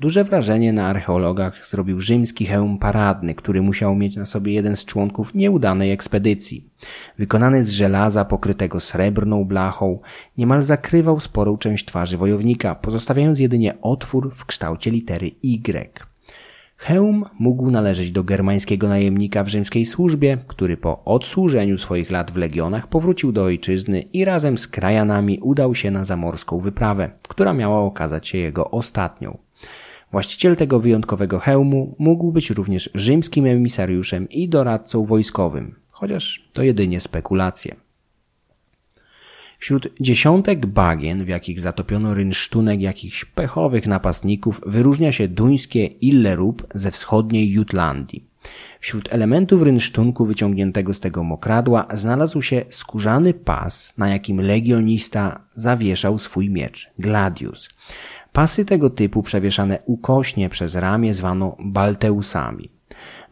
Duże 0.00 0.24
wrażenie 0.24 0.72
na 0.72 0.86
archeologach 0.86 1.68
zrobił 1.68 2.00
rzymski 2.00 2.46
hełm 2.46 2.78
paradny, 2.78 3.34
który 3.34 3.62
musiał 3.62 3.94
mieć 3.94 4.16
na 4.16 4.26
sobie 4.26 4.52
jeden 4.52 4.76
z 4.76 4.84
członków 4.84 5.34
nieudanej 5.34 5.92
ekspedycji. 5.92 6.70
Wykonany 7.18 7.64
z 7.64 7.70
żelaza 7.70 8.24
pokrytego 8.24 8.80
srebrną 8.80 9.44
blachą, 9.44 9.98
niemal 10.38 10.62
zakrywał 10.62 11.20
sporą 11.20 11.58
część 11.58 11.84
twarzy 11.84 12.16
wojownika, 12.16 12.74
pozostawiając 12.74 13.38
jedynie 13.38 13.74
otwór 13.82 14.34
w 14.34 14.44
kształcie 14.44 14.90
litery 14.90 15.30
Y. 15.44 15.90
Hełm 16.76 17.24
mógł 17.38 17.70
należeć 17.70 18.10
do 18.10 18.24
germańskiego 18.24 18.88
najemnika 18.88 19.44
w 19.44 19.48
rzymskiej 19.48 19.86
służbie, 19.86 20.38
który 20.46 20.76
po 20.76 21.04
odsłużeniu 21.04 21.78
swoich 21.78 22.10
lat 22.10 22.30
w 22.30 22.36
legionach 22.36 22.86
powrócił 22.86 23.32
do 23.32 23.44
ojczyzny 23.44 24.00
i 24.00 24.24
razem 24.24 24.58
z 24.58 24.68
krajanami 24.68 25.38
udał 25.42 25.74
się 25.74 25.90
na 25.90 26.04
zamorską 26.04 26.60
wyprawę, 26.60 27.10
która 27.28 27.52
miała 27.52 27.80
okazać 27.80 28.28
się 28.28 28.38
jego 28.38 28.70
ostatnią. 28.70 29.49
Właściciel 30.12 30.56
tego 30.56 30.80
wyjątkowego 30.80 31.38
hełmu 31.38 31.96
mógł 31.98 32.32
być 32.32 32.50
również 32.50 32.90
rzymskim 32.94 33.46
emisariuszem 33.46 34.28
i 34.28 34.48
doradcą 34.48 35.04
wojskowym, 35.04 35.74
chociaż 35.90 36.48
to 36.52 36.62
jedynie 36.62 37.00
spekulacje. 37.00 37.76
Wśród 39.58 39.88
dziesiątek 40.00 40.66
bagien, 40.66 41.24
w 41.24 41.28
jakich 41.28 41.60
zatopiono 41.60 42.14
rynsztunek 42.14 42.80
jakichś 42.80 43.24
pechowych 43.24 43.86
napastników, 43.86 44.60
wyróżnia 44.66 45.12
się 45.12 45.28
duńskie 45.28 45.86
Illerub 45.86 46.66
ze 46.74 46.90
wschodniej 46.90 47.50
Jutlandii. 47.50 48.30
Wśród 48.80 49.14
elementów 49.14 49.62
rynsztunku 49.62 50.26
wyciągniętego 50.26 50.94
z 50.94 51.00
tego 51.00 51.24
mokradła 51.24 51.86
znalazł 51.94 52.42
się 52.42 52.64
skórzany 52.70 53.34
pas, 53.34 53.94
na 53.98 54.08
jakim 54.08 54.40
legionista 54.40 55.40
zawieszał 55.54 56.18
swój 56.18 56.50
miecz, 56.50 56.90
gladius. 56.98 57.68
Pasy 58.32 58.64
tego 58.64 58.90
typu 58.90 59.22
przewieszane 59.22 59.78
ukośnie 59.84 60.48
przez 60.48 60.74
ramię 60.74 61.14
zwano 61.14 61.56
balteusami. 61.64 62.70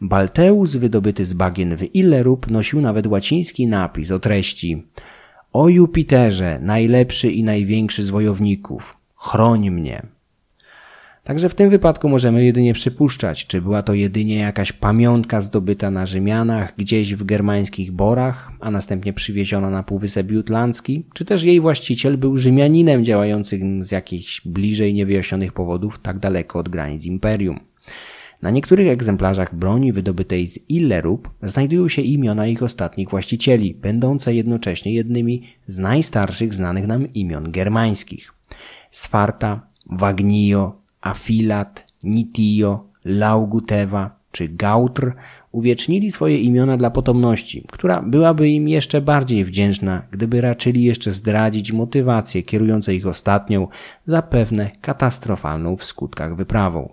Balteus 0.01 0.75
wydobyty 0.75 1.25
z 1.25 1.33
bagien 1.33 1.75
w 1.75 1.95
Illerub 1.95 2.51
nosił 2.51 2.81
nawet 2.81 3.07
łaciński 3.07 3.67
napis 3.67 4.11
o 4.11 4.19
treści 4.19 4.87
O 5.53 5.69
Jupiterze, 5.69 6.59
najlepszy 6.61 7.31
i 7.31 7.43
największy 7.43 8.03
z 8.03 8.09
wojowników, 8.09 8.97
chroń 9.15 9.69
mnie. 9.69 10.18
Także 11.29 11.49
w 11.49 11.55
tym 11.55 11.69
wypadku 11.69 12.09
możemy 12.09 12.45
jedynie 12.45 12.73
przypuszczać, 12.73 13.47
czy 13.47 13.61
była 13.61 13.83
to 13.83 13.93
jedynie 13.93 14.35
jakaś 14.35 14.71
pamiątka 14.71 15.41
zdobyta 15.41 15.91
na 15.91 16.05
Rzymianach 16.05 16.73
gdzieś 16.77 17.15
w 17.15 17.23
germańskich 17.23 17.91
borach, 17.91 18.51
a 18.59 18.71
następnie 18.71 19.13
przywieziona 19.13 19.69
na 19.69 19.83
Półwysep 19.83 20.31
Jutlandzki, 20.31 21.05
czy 21.13 21.25
też 21.25 21.43
jej 21.43 21.59
właściciel 21.59 22.17
był 22.17 22.37
Rzymianinem 22.37 23.03
działającym 23.03 23.83
z 23.83 23.91
jakichś 23.91 24.41
bliżej 24.47 24.93
niewyjaśnionych 24.93 25.53
powodów 25.53 25.99
tak 25.99 26.19
daleko 26.19 26.59
od 26.59 26.69
granic 26.69 27.05
imperium. 27.05 27.59
Na 28.41 28.49
niektórych 28.49 28.87
egzemplarzach 28.87 29.55
broni 29.55 29.93
wydobytej 29.93 30.47
z 30.47 30.69
Illerub 30.69 31.29
znajdują 31.43 31.87
się 31.87 32.01
imiona 32.01 32.47
ich 32.47 32.63
ostatnich 32.63 33.09
właścicieli, 33.09 33.73
będące 33.73 34.35
jednocześnie 34.35 34.93
jednymi 34.93 35.43
z 35.65 35.79
najstarszych 35.79 36.53
znanych 36.53 36.87
nam 36.87 37.13
imion 37.13 37.51
germańskich. 37.51 38.33
Sfarta, 38.91 39.67
Wagnio, 39.91 40.78
Afilat, 41.01 41.93
Nitio, 42.03 42.85
Laugutewa 43.05 44.19
czy 44.31 44.47
Gautr 44.47 45.13
uwiecznili 45.51 46.11
swoje 46.11 46.37
imiona 46.37 46.77
dla 46.77 46.91
potomności, 46.91 47.65
która 47.71 48.01
byłaby 48.01 48.49
im 48.49 48.67
jeszcze 48.67 49.01
bardziej 49.01 49.45
wdzięczna, 49.45 50.01
gdyby 50.11 50.41
raczyli 50.41 50.83
jeszcze 50.83 51.11
zdradzić 51.11 51.71
motywacje 51.71 52.43
kierujące 52.43 52.95
ich 52.95 53.07
ostatnią, 53.07 53.67
zapewne 54.05 54.71
katastrofalną 54.81 55.75
w 55.75 55.83
skutkach 55.83 56.35
wyprawą. 56.35 56.89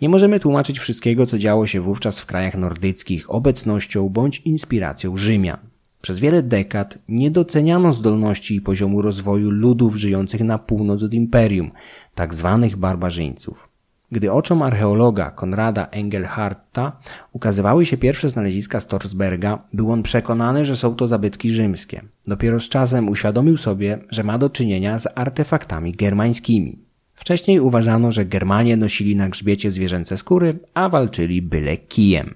Nie 0.00 0.08
możemy 0.08 0.40
tłumaczyć 0.40 0.78
wszystkiego, 0.78 1.26
co 1.26 1.38
działo 1.38 1.66
się 1.66 1.80
wówczas 1.80 2.20
w 2.20 2.26
krajach 2.26 2.54
nordyckich 2.54 3.30
obecnością 3.30 4.08
bądź 4.08 4.40
inspiracją 4.40 5.16
Rzymian. 5.16 5.73
Przez 6.04 6.18
wiele 6.18 6.42
dekad 6.42 6.98
nie 7.08 7.30
doceniano 7.30 7.92
zdolności 7.92 8.56
i 8.56 8.60
poziomu 8.60 9.02
rozwoju 9.02 9.50
ludów 9.50 9.96
żyjących 9.96 10.40
na 10.40 10.58
północ 10.58 11.02
od 11.02 11.14
imperium, 11.14 11.70
tak 12.14 12.34
zwanych 12.34 12.76
barbarzyńców. 12.76 13.68
Gdy 14.12 14.32
oczom 14.32 14.62
archeologa 14.62 15.30
Konrada 15.30 15.86
Engelharta 15.86 17.00
ukazywały 17.32 17.86
się 17.86 17.96
pierwsze 17.96 18.30
znaleziska 18.30 18.80
Storsberga, 18.80 19.58
był 19.72 19.92
on 19.92 20.02
przekonany, 20.02 20.64
że 20.64 20.76
są 20.76 20.94
to 20.94 21.08
zabytki 21.08 21.50
rzymskie. 21.50 22.02
Dopiero 22.26 22.60
z 22.60 22.68
czasem 22.68 23.08
uświadomił 23.08 23.56
sobie, 23.56 23.98
że 24.10 24.24
ma 24.24 24.38
do 24.38 24.50
czynienia 24.50 24.98
z 24.98 25.08
artefaktami 25.14 25.92
germańskimi. 25.92 26.78
Wcześniej 27.14 27.60
uważano, 27.60 28.12
że 28.12 28.24
Germanie 28.24 28.76
nosili 28.76 29.16
na 29.16 29.28
grzbiecie 29.28 29.70
zwierzęce 29.70 30.16
skóry, 30.16 30.58
a 30.74 30.88
walczyli 30.88 31.42
byle 31.42 31.76
kijem. 31.76 32.34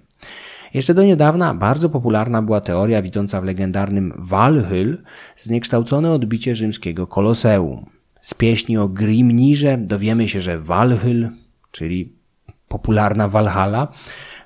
Jeszcze 0.75 0.95
do 0.95 1.05
niedawna 1.05 1.55
bardzo 1.55 1.89
popularna 1.91 2.43
była 2.43 2.61
teoria 2.61 3.03
widząca 3.03 3.41
w 3.41 3.45
legendarnym 3.45 4.13
Walhyl 4.19 5.03
zniekształcone 5.37 6.13
odbicie 6.13 6.55
rzymskiego 6.55 7.07
koloseum. 7.07 7.87
Z 8.21 8.35
pieśni 8.35 8.79
o 8.79 8.89
Grimnirze 8.89 9.79
dowiemy 9.79 10.29
się, 10.29 10.41
że 10.41 10.61
Walhyl, 10.61 11.29
czyli 11.71 12.13
popularna 12.69 13.29
Walhalla, 13.29 13.89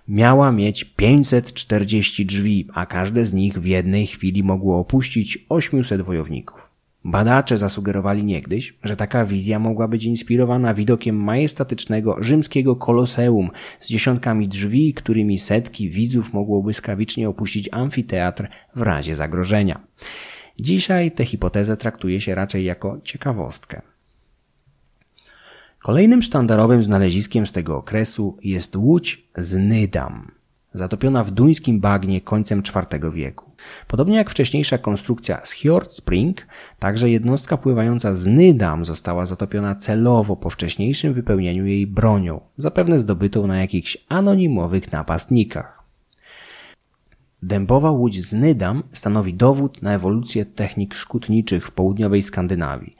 miała 0.08 0.52
mieć 0.52 0.84
540 0.84 2.26
drzwi, 2.26 2.68
a 2.74 2.86
każde 2.86 3.24
z 3.24 3.32
nich 3.32 3.58
w 3.58 3.64
jednej 3.64 4.06
chwili 4.06 4.42
mogło 4.42 4.78
opuścić 4.78 5.38
800 5.48 6.02
wojowników. 6.02 6.71
Badacze 7.04 7.58
zasugerowali 7.58 8.24
niegdyś, 8.24 8.74
że 8.82 8.96
taka 8.96 9.24
wizja 9.24 9.58
mogła 9.58 9.88
być 9.88 10.04
inspirowana 10.04 10.74
widokiem 10.74 11.16
majestatycznego 11.16 12.16
rzymskiego 12.20 12.76
koloseum 12.76 13.50
z 13.80 13.88
dziesiątkami 13.88 14.48
drzwi, 14.48 14.94
którymi 14.94 15.38
setki 15.38 15.90
widzów 15.90 16.32
mogło 16.32 16.62
błyskawicznie 16.62 17.28
opuścić 17.28 17.68
amfiteatr 17.72 18.48
w 18.76 18.82
razie 18.82 19.16
zagrożenia. 19.16 19.80
Dzisiaj 20.60 21.12
tę 21.12 21.24
hipotezę 21.24 21.76
traktuje 21.76 22.20
się 22.20 22.34
raczej 22.34 22.64
jako 22.64 23.00
ciekawostkę. 23.04 23.82
Kolejnym 25.78 26.22
sztandarowym 26.22 26.82
znaleziskiem 26.82 27.46
z 27.46 27.52
tego 27.52 27.76
okresu 27.76 28.36
jest 28.42 28.76
łódź 28.76 29.24
z 29.36 29.56
Nydam, 29.56 30.30
zatopiona 30.74 31.24
w 31.24 31.30
duńskim 31.30 31.80
bagnie 31.80 32.20
końcem 32.20 32.62
IV 32.90 33.10
wieku. 33.10 33.51
Podobnie 33.88 34.16
jak 34.16 34.30
wcześniejsza 34.30 34.78
konstrukcja 34.78 35.40
z 35.44 35.54
Spring, 35.90 36.46
także 36.78 37.10
jednostka 37.10 37.56
pływająca 37.56 38.14
z 38.14 38.26
Nydam 38.26 38.84
została 38.84 39.26
zatopiona 39.26 39.74
celowo 39.74 40.36
po 40.36 40.50
wcześniejszym 40.50 41.14
wypełnieniu 41.14 41.66
jej 41.66 41.86
bronią, 41.86 42.40
zapewne 42.58 42.98
zdobytą 42.98 43.46
na 43.46 43.56
jakichś 43.56 43.98
anonimowych 44.08 44.92
napastnikach. 44.92 45.82
Dębowa 47.42 47.90
łódź 47.90 48.22
z 48.22 48.32
Nydam 48.32 48.82
stanowi 48.92 49.34
dowód 49.34 49.82
na 49.82 49.94
ewolucję 49.94 50.44
technik 50.44 50.94
szkutniczych 50.94 51.66
w 51.66 51.70
południowej 51.70 52.22
Skandynawii. 52.22 52.94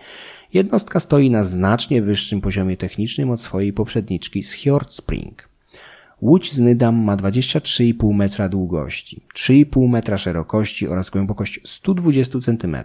Jednostka 0.52 1.00
stoi 1.00 1.30
na 1.30 1.44
znacznie 1.44 2.02
wyższym 2.02 2.40
poziomie 2.40 2.76
technicznym 2.76 3.30
od 3.30 3.40
swojej 3.40 3.72
poprzedniczki 3.72 4.42
z 4.42 4.56
Spring. 4.88 5.51
Łódź 6.22 6.52
z 6.52 6.60
Nydam 6.60 6.96
ma 6.96 7.16
23,5 7.16 8.14
metra 8.14 8.48
długości, 8.48 9.22
3,5 9.34 9.88
metra 9.88 10.18
szerokości 10.18 10.88
oraz 10.88 11.10
głębokość 11.10 11.60
120 11.64 12.38
cm. 12.38 12.76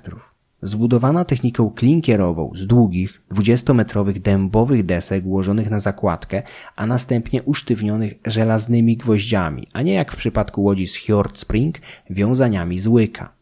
Zbudowana 0.61 1.25
techniką 1.25 1.69
klinkierową 1.69 2.51
z 2.55 2.67
długich, 2.67 3.21
20-metrowych 3.31 4.19
dębowych 4.21 4.85
desek 4.85 5.25
ułożonych 5.25 5.69
na 5.69 5.79
zakładkę, 5.79 6.43
a 6.75 6.85
następnie 6.85 7.43
usztywnionych 7.43 8.13
żelaznymi 8.25 8.97
gwoździami, 8.97 9.67
a 9.73 9.81
nie 9.81 9.93
jak 9.93 10.11
w 10.11 10.15
przypadku 10.15 10.63
łodzi 10.63 10.87
z 10.87 10.95
Hjord 10.95 11.39
Spring 11.39 11.77
wiązaniami 12.09 12.79
z 12.79 12.87
łyka. 12.87 13.33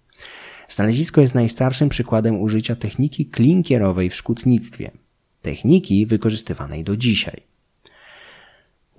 Znalezisko 0.70 1.22
jest 1.22 1.36
najstarszym 1.36 1.90
przykładem 1.90 2.42
użycia 2.42 2.76
techniki 2.76 3.26
klinkierowej 3.26 4.10
w 4.10 4.16
szkutnictwie. 4.16 4.92
Techniki 5.42 6.06
wykorzystywanej 6.06 6.84
do 6.84 6.98
dzisiaj. 6.98 7.55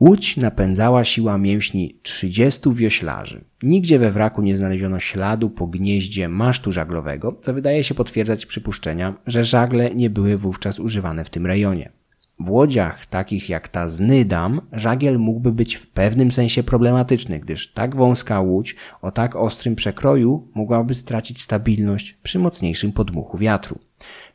Łódź 0.01 0.37
napędzała 0.37 1.05
siła 1.05 1.39
mięśni 1.39 1.99
30 2.03 2.61
wioślarzy. 2.73 3.45
Nigdzie 3.63 3.99
we 3.99 4.11
wraku 4.11 4.43
nie 4.43 4.57
znaleziono 4.57 5.01
śladu 5.01 5.51
po 5.51 5.67
gnieździe 5.67 6.29
masztu 6.29 6.73
żaglowego, 6.73 7.39
co 7.41 7.55
wydaje 7.55 7.85
się 7.85 7.95
potwierdzać 7.95 8.47
przypuszczenia, 8.47 9.15
że 9.27 9.45
żagle 9.45 9.95
nie 9.95 10.11
były 10.11 10.37
wówczas 10.37 10.81
używane 10.81 11.25
w 11.25 11.31
tym 11.31 11.47
rejonie. 11.47 11.93
W 12.41 12.51
łodziach 12.51 13.07
takich 13.07 13.49
jak 13.49 13.69
ta 13.69 13.89
z 13.89 14.01
Nydam 14.01 14.61
żagiel 14.73 15.19
mógłby 15.19 15.53
być 15.53 15.75
w 15.75 15.87
pewnym 15.87 16.31
sensie 16.31 16.63
problematyczny, 16.63 17.39
gdyż 17.39 17.73
tak 17.73 17.97
wąska 17.97 18.41
łódź 18.41 18.77
o 19.03 19.11
tak 19.11 19.37
ostrym 19.37 19.77
przekroju 19.77 20.49
mogłaby 20.55 20.95
stracić 20.95 21.43
stabilność 21.43 22.13
przy 22.23 22.39
mocniejszym 22.39 22.93
podmuchu 22.93 23.39
wiatru. 23.39 23.79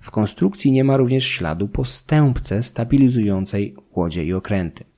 W 0.02 0.12
konstrukcji 0.12 0.72
nie 0.72 0.84
ma 0.84 0.98
również 0.98 1.26
śladu 1.26 1.68
po 1.68 1.86
stępce 1.86 2.64
stabilizującej 2.64 3.76
łodzie 3.96 4.26
i 4.26 4.34
okręty. 4.34 4.91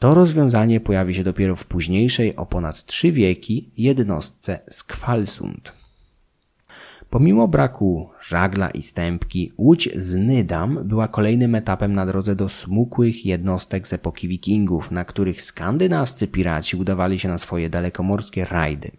To 0.00 0.14
rozwiązanie 0.14 0.80
pojawi 0.80 1.14
się 1.14 1.24
dopiero 1.24 1.56
w 1.56 1.66
późniejszej, 1.66 2.36
o 2.36 2.46
ponad 2.46 2.84
trzy 2.84 3.12
wieki, 3.12 3.70
jednostce 3.76 4.58
Skwalsund. 4.70 5.72
Pomimo 7.10 7.48
braku 7.48 8.10
żagla 8.20 8.70
i 8.70 8.82
stępki, 8.82 9.52
łódź 9.58 9.88
z 9.96 10.14
Nydam 10.14 10.78
była 10.84 11.08
kolejnym 11.08 11.54
etapem 11.54 11.92
na 11.92 12.06
drodze 12.06 12.36
do 12.36 12.48
smukłych 12.48 13.26
jednostek 13.26 13.88
z 13.88 13.92
epoki 13.92 14.28
wikingów, 14.28 14.90
na 14.90 15.04
których 15.04 15.42
skandynawscy 15.42 16.28
piraci 16.28 16.76
udawali 16.76 17.18
się 17.18 17.28
na 17.28 17.38
swoje 17.38 17.70
dalekomorskie 17.70 18.44
rajdy. 18.44 18.90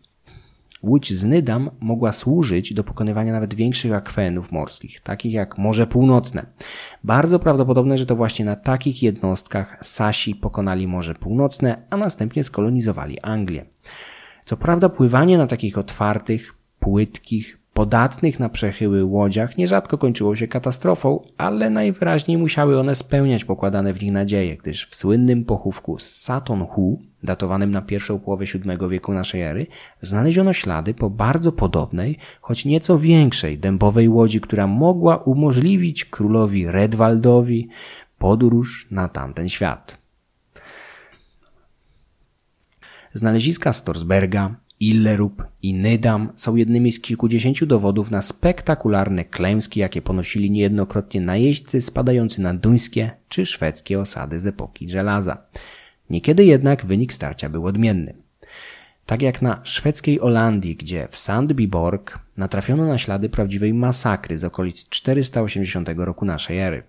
Łódź 0.83 1.13
z 1.13 1.23
Nydam 1.23 1.69
mogła 1.79 2.11
służyć 2.11 2.73
do 2.73 2.83
pokonywania 2.83 3.33
nawet 3.33 3.53
większych 3.53 3.93
akwenów 3.93 4.51
morskich, 4.51 5.01
takich 5.01 5.33
jak 5.33 5.57
Morze 5.57 5.87
Północne. 5.87 6.45
Bardzo 7.03 7.39
prawdopodobne, 7.39 7.97
że 7.97 8.05
to 8.05 8.15
właśnie 8.15 8.45
na 8.45 8.55
takich 8.55 9.03
jednostkach 9.03 9.77
Sasi 9.81 10.35
pokonali 10.35 10.87
Morze 10.87 11.15
Północne, 11.15 11.81
a 11.89 11.97
następnie 11.97 12.43
skolonizowali 12.43 13.19
Anglię. 13.19 13.65
Co 14.45 14.57
prawda 14.57 14.89
pływanie 14.89 15.37
na 15.37 15.47
takich 15.47 15.77
otwartych, 15.77 16.53
płytkich, 16.79 17.57
podatnych 17.73 18.39
na 18.39 18.49
przechyły 18.49 19.03
łodziach 19.03 19.57
nierzadko 19.57 19.97
kończyło 19.97 20.35
się 20.35 20.47
katastrofą, 20.47 21.27
ale 21.37 21.69
najwyraźniej 21.69 22.37
musiały 22.37 22.79
one 22.79 22.95
spełniać 22.95 23.45
pokładane 23.45 23.93
w 23.93 24.01
nich 24.01 24.11
nadzieje, 24.11 24.57
gdyż 24.57 24.85
w 24.85 24.95
słynnym 24.95 25.45
pochówku 25.45 25.99
Saton 25.99 26.65
Hu, 26.65 27.01
datowanym 27.23 27.71
na 27.71 27.81
pierwszą 27.81 28.19
połowę 28.19 28.45
VII 28.45 28.89
wieku 28.89 29.13
naszej 29.13 29.41
ery, 29.41 29.67
znaleziono 30.01 30.53
ślady 30.53 30.93
po 30.93 31.09
bardzo 31.09 31.51
podobnej, 31.51 32.17
choć 32.41 32.65
nieco 32.65 32.99
większej 32.99 33.59
dębowej 33.59 34.09
łodzi, 34.09 34.41
która 34.41 34.67
mogła 34.67 35.17
umożliwić 35.17 36.05
królowi 36.05 36.67
Redwaldowi 36.67 37.69
podróż 38.17 38.87
na 38.91 39.09
tamten 39.09 39.49
świat. 39.49 39.97
Znaleziska 43.13 43.73
Storsberga 43.73 44.55
Illerup 44.79 45.43
i 45.61 45.73
Nydam 45.73 46.29
są 46.35 46.55
jednymi 46.55 46.91
z 46.91 47.01
kilkudziesięciu 47.01 47.65
dowodów 47.65 48.11
na 48.11 48.21
spektakularne 48.21 49.25
klęski, 49.25 49.79
jakie 49.79 50.01
ponosili 50.01 50.51
niejednokrotnie 50.51 51.21
najeźdźcy 51.21 51.81
spadający 51.81 52.41
na 52.41 52.53
duńskie 52.53 53.11
czy 53.29 53.45
szwedzkie 53.45 53.99
osady 53.99 54.39
z 54.39 54.47
epoki 54.47 54.89
żelaza. 54.89 55.37
Niekiedy 56.11 56.45
jednak 56.45 56.85
wynik 56.85 57.13
starcia 57.13 57.49
był 57.49 57.65
odmienny. 57.65 58.13
Tak 59.05 59.21
jak 59.21 59.41
na 59.41 59.59
szwedzkiej 59.63 60.21
Olandii, 60.21 60.75
gdzie 60.75 61.07
w 61.11 61.17
Sandbyborg 61.17 62.19
natrafiono 62.37 62.85
na 62.85 62.97
ślady 62.97 63.29
prawdziwej 63.29 63.73
masakry 63.73 64.37
z 64.37 64.43
okolic 64.43 64.89
480 64.89 65.89
roku 65.97 66.25
naszej 66.25 66.59
ery. 66.59 66.83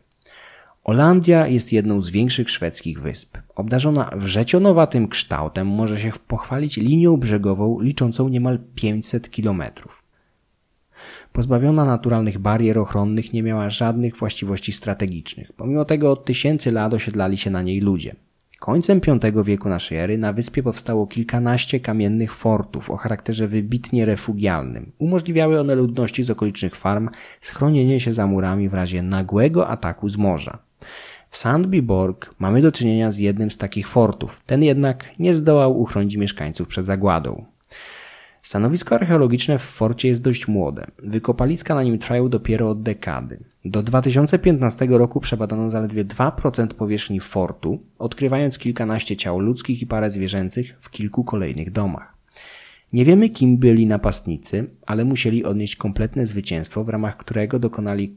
Olandia 0.84 1.46
jest 1.46 1.72
jedną 1.72 2.00
z 2.00 2.10
większych 2.10 2.50
szwedzkich 2.50 3.00
wysp. 3.00 3.38
Obdarzona 3.54 4.10
wrzecionowatym 4.16 5.08
kształtem 5.08 5.66
może 5.66 6.00
się 6.00 6.12
pochwalić 6.28 6.76
linią 6.76 7.16
brzegową 7.16 7.80
liczącą 7.80 8.28
niemal 8.28 8.58
500 8.74 9.30
kilometrów. 9.30 10.02
Pozbawiona 11.32 11.84
naturalnych 11.84 12.38
barier 12.38 12.78
ochronnych 12.78 13.32
nie 13.32 13.42
miała 13.42 13.70
żadnych 13.70 14.16
właściwości 14.16 14.72
strategicznych. 14.72 15.52
Pomimo 15.52 15.84
tego 15.84 16.10
od 16.10 16.24
tysięcy 16.24 16.72
lat 16.72 16.94
osiedlali 16.94 17.38
się 17.38 17.50
na 17.50 17.62
niej 17.62 17.80
ludzie. 17.80 18.16
Końcem 18.62 19.00
V 19.00 19.44
wieku 19.44 19.68
naszej 19.68 19.98
ery 19.98 20.18
na 20.18 20.32
wyspie 20.32 20.62
powstało 20.62 21.06
kilkanaście 21.06 21.80
kamiennych 21.80 22.34
fortów 22.34 22.90
o 22.90 22.96
charakterze 22.96 23.48
wybitnie 23.48 24.04
refugialnym. 24.04 24.92
Umożliwiały 24.98 25.60
one 25.60 25.74
ludności 25.74 26.22
z 26.22 26.30
okolicznych 26.30 26.76
farm 26.76 27.08
schronienie 27.40 28.00
się 28.00 28.12
za 28.12 28.26
murami 28.26 28.68
w 28.68 28.74
razie 28.74 29.02
nagłego 29.02 29.68
ataku 29.68 30.08
z 30.08 30.16
morza. 30.16 30.58
W 31.28 31.36
Sandbyborg 31.36 32.34
mamy 32.38 32.62
do 32.62 32.72
czynienia 32.72 33.10
z 33.10 33.18
jednym 33.18 33.50
z 33.50 33.58
takich 33.58 33.88
fortów. 33.88 34.42
Ten 34.46 34.62
jednak 34.62 35.04
nie 35.18 35.34
zdołał 35.34 35.80
uchronić 35.80 36.16
mieszkańców 36.16 36.68
przed 36.68 36.86
zagładą. 36.86 37.44
Stanowisko 38.42 38.94
archeologiczne 38.94 39.58
w 39.58 39.62
forcie 39.62 40.08
jest 40.08 40.22
dość 40.22 40.48
młode. 40.48 40.86
Wykopaliska 40.98 41.74
na 41.74 41.82
nim 41.82 41.98
trwają 41.98 42.28
dopiero 42.28 42.70
od 42.70 42.82
dekady. 42.82 43.38
Do 43.64 43.82
2015 43.82 44.86
roku 44.86 45.20
przebadano 45.20 45.70
zaledwie 45.70 46.04
2% 46.04 46.66
powierzchni 46.66 47.20
fortu, 47.20 47.80
odkrywając 47.98 48.58
kilkanaście 48.58 49.16
ciał 49.16 49.40
ludzkich 49.40 49.82
i 49.82 49.86
parę 49.86 50.10
zwierzęcych 50.10 50.76
w 50.80 50.90
kilku 50.90 51.24
kolejnych 51.24 51.72
domach. 51.72 52.16
Nie 52.92 53.04
wiemy 53.04 53.30
kim 53.30 53.56
byli 53.56 53.86
napastnicy, 53.86 54.70
ale 54.86 55.04
musieli 55.04 55.44
odnieść 55.44 55.76
kompletne 55.76 56.26
zwycięstwo, 56.26 56.84
w 56.84 56.88
ramach 56.88 57.16
którego 57.16 57.58
dokonali 57.58 58.16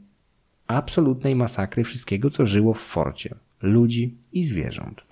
absolutnej 0.66 1.36
masakry 1.36 1.84
wszystkiego, 1.84 2.30
co 2.30 2.46
żyło 2.46 2.74
w 2.74 2.80
forcie. 2.80 3.34
ludzi 3.62 4.14
i 4.32 4.44
zwierząt. 4.44 5.02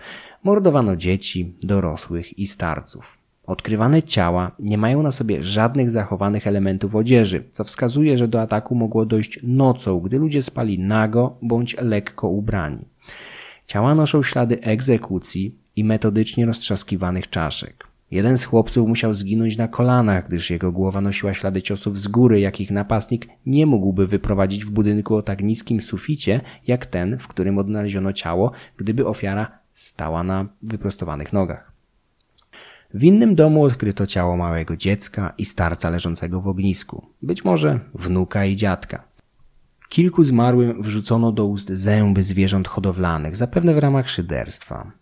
Mordowano 0.43 0.97
dzieci, 0.97 1.53
dorosłych 1.62 2.39
i 2.39 2.47
starców. 2.47 3.24
Odkrywane 3.47 4.03
ciała 4.03 4.51
nie 4.59 4.79
mają 4.79 5.03
na 5.03 5.13
sobie 5.13 5.43
żadnych 5.43 5.91
zachowanych 5.91 6.47
elementów 6.47 6.95
odzieży, 6.95 7.45
co 7.53 7.65
wskazuje, 7.65 8.19
że 8.19 8.29
do 8.29 8.41
ataku 8.41 8.75
mogło 8.75 9.07
dojść 9.07 9.41
nocą, 9.43 10.01
gdy 10.01 10.19
ludzie 10.19 10.43
spali 10.43 10.79
nago 10.79 11.37
bądź 11.43 11.77
lekko 11.81 12.29
ubrani. 12.29 12.85
Ciała 13.67 13.95
noszą 13.95 14.23
ślady 14.23 14.61
egzekucji 14.61 15.55
i 15.77 15.85
metodycznie 15.85 16.47
roztrzaskiwanych 16.47 17.31
czaszek. 17.31 17.87
Jeden 18.11 18.39
z 18.39 18.45
chłopców 18.45 18.89
musiał 18.89 19.15
zginąć 19.15 19.57
na 19.57 19.69
kolanach, 19.69 20.29
gdyż 20.29 20.51
jego 20.51 20.73
głowa 20.73 21.01
nosiła 21.01 21.35
ślady 21.35 21.63
ciosów 21.63 21.99
z 21.99 22.09
góry, 22.09 22.41
jakich 22.41 22.71
napastnik 22.71 23.29
nie 23.47 23.67
mógłby 23.67 24.07
wyprowadzić 24.07 24.65
w 24.65 24.71
budynku 24.71 25.17
o 25.17 25.23
tak 25.23 25.43
niskim 25.43 25.81
suficie, 25.81 26.41
jak 26.67 26.87
ten, 26.87 27.19
w 27.19 27.29
którym 27.29 27.59
odnaleziono 27.59 28.13
ciało, 28.13 28.53
gdyby 28.77 29.07
ofiara 29.07 29.59
stała 29.75 30.23
na 30.23 30.47
wyprostowanych 30.63 31.33
nogach. 31.33 31.74
W 32.95 33.05
innym 33.05 33.35
domu 33.35 33.63
odkryto 33.63 34.07
ciało 34.07 34.37
małego 34.37 34.77
dziecka 34.77 35.33
i 35.39 35.45
starca 35.45 35.91
leżącego 35.91 36.41
w 36.41 36.49
ognisku, 36.49 37.07
być 37.23 37.45
może 37.45 37.81
wnuka 37.95 38.45
i 38.45 38.57
dziadka. 38.57 39.05
Kilku 39.89 40.23
zmarłym 40.23 40.83
wrzucono 40.83 41.33
do 41.33 41.47
ust 41.47 41.69
zęby 41.69 42.23
zwierząt 42.23 42.69
hodowlanych, 42.69 43.37
zapewne 43.37 43.75
w 43.75 43.79
ramach 43.79 44.11
szyderstwa. 44.11 44.93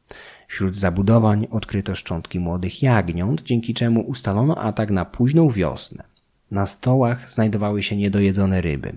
Wśród 0.49 0.77
zabudowań 0.77 1.47
odkryto 1.51 1.95
szczątki 1.95 2.41
młodych 2.41 2.83
jagniąt, 2.83 3.43
dzięki 3.43 3.75
czemu 3.75 4.01
ustalono 4.01 4.59
atak 4.59 4.91
na 4.91 5.05
późną 5.05 5.49
wiosnę. 5.49 6.05
Na 6.51 6.67
stołach 6.67 7.31
znajdowały 7.31 7.83
się 7.83 7.97
niedojedzone 7.97 8.61
ryby. 8.61 8.93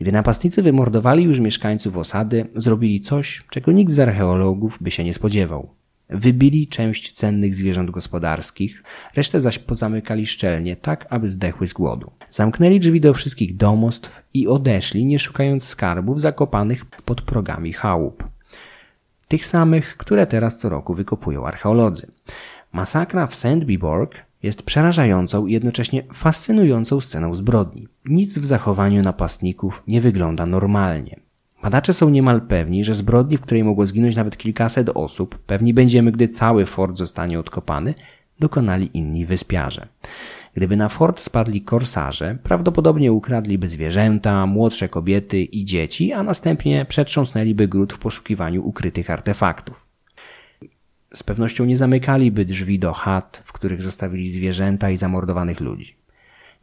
Gdy 0.00 0.12
napastnicy 0.12 0.62
wymordowali 0.62 1.24
już 1.24 1.40
mieszkańców 1.40 1.96
osady, 1.96 2.46
zrobili 2.54 3.00
coś, 3.00 3.44
czego 3.50 3.72
nikt 3.72 3.92
z 3.92 4.00
archeologów 4.00 4.78
by 4.80 4.90
się 4.90 5.04
nie 5.04 5.14
spodziewał. 5.14 5.68
Wybili 6.08 6.68
część 6.68 7.12
cennych 7.12 7.54
zwierząt 7.54 7.90
gospodarskich, 7.90 8.82
resztę 9.16 9.40
zaś 9.40 9.58
pozamykali 9.58 10.26
szczelnie, 10.26 10.76
tak 10.76 11.06
aby 11.10 11.28
zdechły 11.28 11.66
z 11.66 11.72
głodu. 11.72 12.10
Zamknęli 12.30 12.80
drzwi 12.80 13.00
do 13.00 13.14
wszystkich 13.14 13.56
domostw 13.56 14.22
i 14.34 14.48
odeszli, 14.48 15.04
nie 15.04 15.18
szukając 15.18 15.64
skarbów 15.64 16.20
zakopanych 16.20 16.84
pod 16.84 17.22
progami 17.22 17.72
chałup. 17.72 18.24
Tych 19.28 19.46
samych, 19.46 19.96
które 19.96 20.26
teraz 20.26 20.56
co 20.56 20.68
roku 20.68 20.94
wykopują 20.94 21.46
archeolodzy. 21.46 22.06
Masakra 22.72 23.26
w 23.26 23.34
Sandbyborg 23.34 24.14
jest 24.42 24.62
przerażającą 24.62 25.46
i 25.46 25.52
jednocześnie 25.52 26.02
fascynującą 26.12 27.00
sceną 27.00 27.34
zbrodni. 27.34 27.88
Nic 28.04 28.38
w 28.38 28.44
zachowaniu 28.44 29.02
napastników 29.02 29.82
nie 29.86 30.00
wygląda 30.00 30.46
normalnie. 30.46 31.23
Badacze 31.64 31.92
są 31.92 32.10
niemal 32.10 32.40
pewni, 32.40 32.84
że 32.84 32.94
zbrodni, 32.94 33.36
w 33.36 33.40
której 33.40 33.64
mogło 33.64 33.86
zginąć 33.86 34.16
nawet 34.16 34.36
kilkaset 34.36 34.90
osób, 34.94 35.38
pewni 35.38 35.74
będziemy, 35.74 36.12
gdy 36.12 36.28
cały 36.28 36.66
fort 36.66 36.96
zostanie 36.98 37.38
odkopany, 37.38 37.94
dokonali 38.40 38.90
inni 38.94 39.26
wyspiarze. 39.26 39.88
Gdyby 40.54 40.76
na 40.76 40.88
fort 40.88 41.20
spadli 41.20 41.62
korsarze, 41.62 42.38
prawdopodobnie 42.42 43.12
ukradliby 43.12 43.68
zwierzęta, 43.68 44.46
młodsze 44.46 44.88
kobiety 44.88 45.42
i 45.42 45.64
dzieci, 45.64 46.12
a 46.12 46.22
następnie 46.22 46.84
przetrząsnęliby 46.84 47.68
gród 47.68 47.92
w 47.92 47.98
poszukiwaniu 47.98 48.66
ukrytych 48.66 49.10
artefaktów. 49.10 49.86
Z 51.14 51.22
pewnością 51.22 51.64
nie 51.64 51.76
zamykaliby 51.76 52.44
drzwi 52.44 52.78
do 52.78 52.92
chat, 52.92 53.42
w 53.44 53.52
których 53.52 53.82
zostawili 53.82 54.30
zwierzęta 54.30 54.90
i 54.90 54.96
zamordowanych 54.96 55.60
ludzi. 55.60 55.96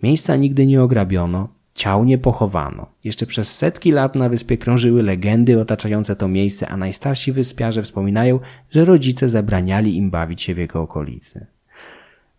Miejsca 0.04 0.36
nigdy 0.36 0.66
nie 0.66 0.82
ograbiono, 0.82 1.61
ciał 1.74 2.03
nie 2.03 2.17
pochowano. 2.17 2.86
Jeszcze 3.03 3.26
przez 3.26 3.55
setki 3.55 3.91
lat 3.91 4.15
na 4.15 4.30
wyspie 4.30 4.57
krążyły 4.57 5.03
legendy 5.03 5.61
otaczające 5.61 6.15
to 6.15 6.28
miejsce, 6.28 6.67
a 6.67 6.78
najstarsi 6.78 7.32
wyspiarze 7.32 7.84
wspominają, 7.84 8.39
że 8.72 8.86
rodzice 8.86 9.30
zabraniali 9.30 9.97
im 9.97 10.09
bawić 10.09 10.41
się 10.41 10.55
w 10.55 10.57
jego 10.57 10.82
okolicy. 10.82 11.45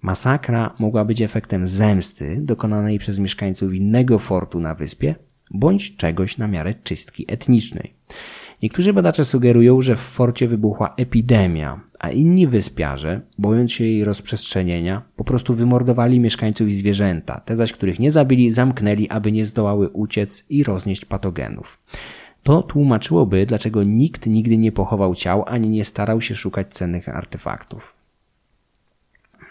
Masakra 0.03 0.75
mogła 0.79 1.05
być 1.05 1.23
efektem 1.23 1.69
zemsty 1.69 2.39
dokonanej 2.41 2.99
przez 2.99 3.19
mieszkańców 3.19 3.75
innego 3.75 4.19
fortu 4.19 4.61
na 4.61 4.75
wyspie, 4.75 5.15
bądź 5.51 5.97
czegoś 5.97 6.39
na 6.39 6.49
miarę 6.49 6.75
czystki 6.85 7.25
etnicznej. 7.29 7.93
Niektórzy 8.63 8.93
badacze 8.93 9.25
sugerują, 9.25 9.83
że 9.83 9.97
w 9.97 10.01
forcie 10.01 10.49
wybuchła 10.49 10.95
epidemia, 10.97 11.81
a 12.03 12.11
inni 12.11 12.47
wyspiarze, 12.47 13.21
bojąc 13.39 13.73
się 13.73 13.85
jej 13.85 14.05
rozprzestrzenienia, 14.05 15.03
po 15.17 15.25
prostu 15.25 15.55
wymordowali 15.55 16.21
mieszkańców 16.21 16.69
i 16.69 16.73
zwierzęta, 16.73 17.41
te 17.41 17.57
zaś, 17.57 17.73
których 17.73 17.99
nie 17.99 18.11
zabili, 18.11 18.51
zamknęli, 18.51 19.09
aby 19.09 19.33
nie 19.33 19.45
zdołały 19.45 19.89
uciec 19.89 20.45
i 20.49 20.65
roznieść 20.65 21.05
patogenów. 21.05 21.79
To 22.43 22.63
tłumaczyłoby, 22.63 23.47
dlaczego 23.47 23.83
nikt 23.83 24.27
nigdy 24.27 24.59
nie 24.59 24.73
pochował 24.73 25.15
ciał 25.15 25.45
ani 25.47 25.69
nie 25.69 25.85
starał 25.85 26.21
się 26.21 26.35
szukać 26.35 26.75
cennych 26.75 27.09
artefaktów. 27.09 27.95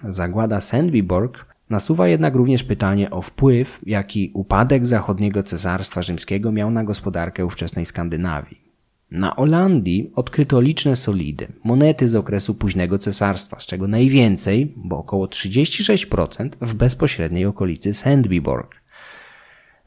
Zagłada 0.07 0.61
Sandbyborg 0.61 1.45
nasuwa 1.69 2.07
jednak 2.07 2.35
również 2.35 2.63
pytanie 2.63 3.11
o 3.11 3.21
wpływ, 3.21 3.79
jaki 3.85 4.31
upadek 4.33 4.85
zachodniego 4.85 5.43
cesarstwa 5.43 6.01
rzymskiego 6.01 6.51
miał 6.51 6.71
na 6.71 6.83
gospodarkę 6.83 7.45
ówczesnej 7.45 7.85
Skandynawii. 7.85 8.70
Na 9.11 9.35
Olandii 9.35 10.11
odkryto 10.15 10.61
liczne 10.61 10.95
solidy, 10.95 11.47
monety 11.63 12.07
z 12.07 12.15
okresu 12.15 12.55
późnego 12.55 12.97
cesarstwa, 12.97 13.59
z 13.59 13.65
czego 13.65 13.87
najwięcej, 13.87 14.73
bo 14.75 14.97
około 14.97 15.25
36% 15.25 16.49
w 16.61 16.73
bezpośredniej 16.73 17.45
okolicy 17.45 17.93
Sandbyborg. 17.93 18.75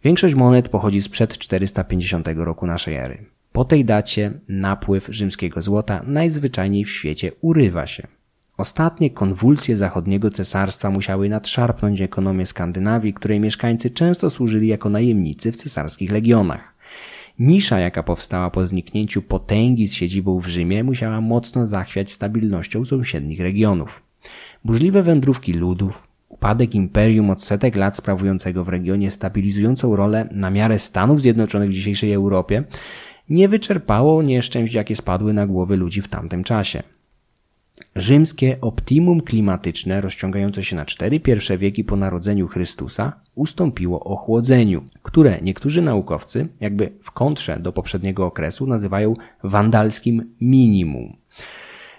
Większość 0.03 0.35
monet 0.35 0.69
pochodzi 0.69 1.03
sprzed 1.03 1.39
450 1.39 2.29
roku 2.35 2.67
naszej 2.67 2.95
ery. 2.95 3.27
Po 3.53 3.65
tej 3.65 3.85
dacie 3.85 4.33
napływ 4.49 5.09
rzymskiego 5.11 5.61
złota 5.61 6.03
najzwyczajniej 6.07 6.85
w 6.85 6.91
świecie 6.91 7.33
urywa 7.41 7.87
się. 7.87 8.07
Ostatnie 8.59 9.11
konwulsje 9.11 9.77
zachodniego 9.77 10.31
cesarstwa 10.31 10.91
musiały 10.91 11.29
nadszarpnąć 11.29 12.01
ekonomię 12.01 12.47
Skandynawii, 12.47 13.15
której 13.15 13.41
mieszkańcy 13.41 13.91
często 13.91 14.31
służyli 14.31 14.69
jako 14.69 14.91
najemnicy 14.91 15.53
w 15.53 15.57
cesarskich 15.57 16.11
legionach. 16.13 16.74
Nisza, 17.39 17.79
jaka 17.79 18.03
powstała 18.03 18.51
po 18.51 18.67
zniknięciu 18.67 19.23
potęgi 19.23 19.87
z 19.87 19.95
siedzibą 19.95 20.39
w 20.41 20.47
Rzymie, 20.47 20.85
musiała 20.85 21.21
mocno 21.21 21.67
zachwiać 21.67 22.13
stabilnością 22.13 22.85
sąsiednich 22.85 23.41
regionów. 23.41 24.03
Burzliwe 24.65 25.03
wędrówki 25.03 25.53
ludów, 25.53 26.09
upadek 26.29 26.75
imperium 26.75 27.31
od 27.31 27.43
setek 27.43 27.77
lat 27.77 27.97
sprawującego 27.97 28.65
w 28.65 28.69
regionie 28.69 29.11
stabilizującą 29.11 29.97
rolę 29.97 30.29
na 30.33 30.51
miarę 30.51 30.79
Stanów 30.79 31.21
Zjednoczonych 31.21 31.71
w 31.71 31.73
dzisiejszej 31.73 32.13
Europie, 32.13 32.65
nie 33.29 33.49
wyczerpało 33.49 34.23
nieszczęść, 34.23 34.75
jakie 34.75 34.97
spadły 34.97 35.33
na 35.33 35.47
głowy 35.47 35.77
ludzi 35.77 36.03
w 36.03 36.09
tamtym 36.09 36.45
czasie. 36.45 36.83
Rzymskie 37.97 38.59
optimum 38.61 39.21
klimatyczne, 39.21 40.01
rozciągające 40.01 40.63
się 40.65 40.77
na 40.77 40.85
cztery 40.85 41.21
pierwsze 41.21 41.59
wieki 41.59 41.85
po 41.85 41.97
narodzeniu 41.97 42.49
Chrystusa, 42.49 43.13
ustąpiło 43.35 44.05
ochłodzeniu, 44.05 44.85
które 45.03 45.39
niektórzy 45.43 45.83
naukowcy, 45.83 46.49
jakby 46.61 46.93
w 47.03 47.11
kontrze 47.11 47.59
do 47.61 47.73
poprzedniego 47.73 48.27
okresu, 48.27 48.67
nazywają 48.67 49.15
wandalskim 49.45 50.35
minimum. 50.41 51.17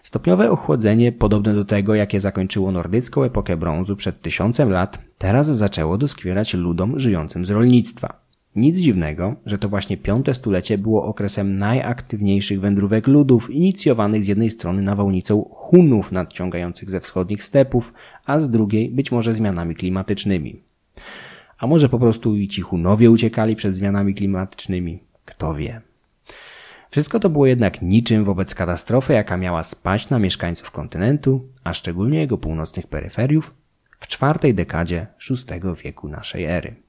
Stopniowe 0.03 0.51
ochłodzenie, 0.51 1.11
podobne 1.11 1.53
do 1.53 1.65
tego, 1.65 1.95
jakie 1.95 2.19
zakończyło 2.19 2.71
nordycką 2.71 3.23
epokę 3.23 3.57
brązu 3.57 3.95
przed 3.95 4.21
tysiącem 4.21 4.69
lat, 4.69 4.99
teraz 5.17 5.47
zaczęło 5.47 5.97
doskwierać 5.97 6.53
ludom 6.53 6.99
żyjącym 6.99 7.45
z 7.45 7.49
rolnictwa. 7.49 8.24
Nic 8.55 8.77
dziwnego, 8.77 9.35
że 9.45 9.57
to 9.57 9.69
właśnie 9.69 9.97
piąte 9.97 10.33
stulecie 10.33 10.77
było 10.77 11.05
okresem 11.05 11.57
najaktywniejszych 11.57 12.59
wędrówek 12.59 13.07
ludów, 13.07 13.49
inicjowanych 13.49 14.23
z 14.23 14.27
jednej 14.27 14.49
strony 14.49 14.81
nawałnicą 14.81 15.49
Hunów 15.51 16.11
nadciągających 16.11 16.89
ze 16.89 16.99
wschodnich 16.99 17.43
stepów, 17.43 17.93
a 18.25 18.39
z 18.39 18.49
drugiej 18.49 18.89
być 18.89 19.11
może 19.11 19.33
zmianami 19.33 19.75
klimatycznymi. 19.75 20.61
A 21.57 21.67
może 21.67 21.89
po 21.89 21.99
prostu 21.99 22.35
i 22.35 22.47
ci 22.47 22.61
Hunowie 22.61 23.11
uciekali 23.11 23.55
przed 23.55 23.75
zmianami 23.75 24.13
klimatycznymi? 24.13 24.99
Kto 25.25 25.55
wie. 25.55 25.81
Wszystko 26.91 27.19
to 27.19 27.29
było 27.29 27.45
jednak 27.45 27.81
niczym 27.81 28.23
wobec 28.23 28.55
katastrofy, 28.55 29.13
jaka 29.13 29.37
miała 29.37 29.63
spaść 29.63 30.09
na 30.09 30.19
mieszkańców 30.19 30.71
kontynentu, 30.71 31.47
a 31.63 31.73
szczególnie 31.73 32.19
jego 32.19 32.37
północnych 32.37 32.87
peryferiów, 32.87 33.53
w 33.99 34.07
czwartej 34.07 34.53
dekadzie 34.53 35.07
VI 35.29 35.83
wieku 35.83 36.07
naszej 36.07 36.45
ery. 36.45 36.84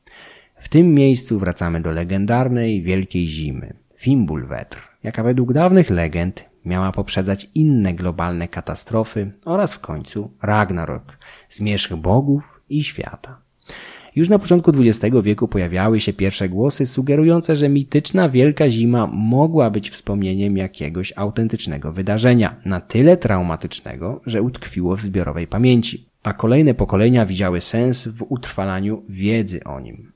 W 0.66 0.68
tym 0.68 0.94
miejscu 0.94 1.38
wracamy 1.38 1.80
do 1.80 1.92
legendarnej 1.92 2.82
Wielkiej 2.82 3.26
Zimy, 3.28 3.74
Fimbulwetr, 3.96 4.78
jaka 5.02 5.22
według 5.22 5.52
dawnych 5.52 5.90
legend 5.90 6.44
miała 6.64 6.92
poprzedzać 6.92 7.50
inne 7.54 7.94
globalne 7.94 8.48
katastrofy 8.48 9.32
oraz 9.44 9.74
w 9.74 9.80
końcu 9.80 10.30
Ragnarok, 10.42 11.18
zmierzch 11.48 11.94
bogów 11.94 12.60
i 12.68 12.84
świata. 12.84 13.40
Już 14.16 14.28
na 14.28 14.38
początku 14.38 14.72
XX 14.80 15.16
wieku 15.22 15.48
pojawiały 15.48 16.00
się 16.00 16.12
pierwsze 16.12 16.48
głosy 16.48 16.86
sugerujące, 16.86 17.56
że 17.56 17.68
mityczna 17.68 18.28
Wielka 18.28 18.70
Zima 18.70 19.06
mogła 19.06 19.70
być 19.70 19.90
wspomnieniem 19.90 20.56
jakiegoś 20.56 21.12
autentycznego 21.16 21.92
wydarzenia, 21.92 22.56
na 22.64 22.80
tyle 22.80 23.16
traumatycznego, 23.16 24.20
że 24.26 24.42
utkwiło 24.42 24.96
w 24.96 25.00
zbiorowej 25.00 25.46
pamięci, 25.46 26.06
a 26.22 26.32
kolejne 26.32 26.74
pokolenia 26.74 27.26
widziały 27.26 27.60
sens 27.60 28.08
w 28.08 28.24
utrwalaniu 28.28 29.02
wiedzy 29.08 29.64
o 29.64 29.80
nim. 29.80 30.15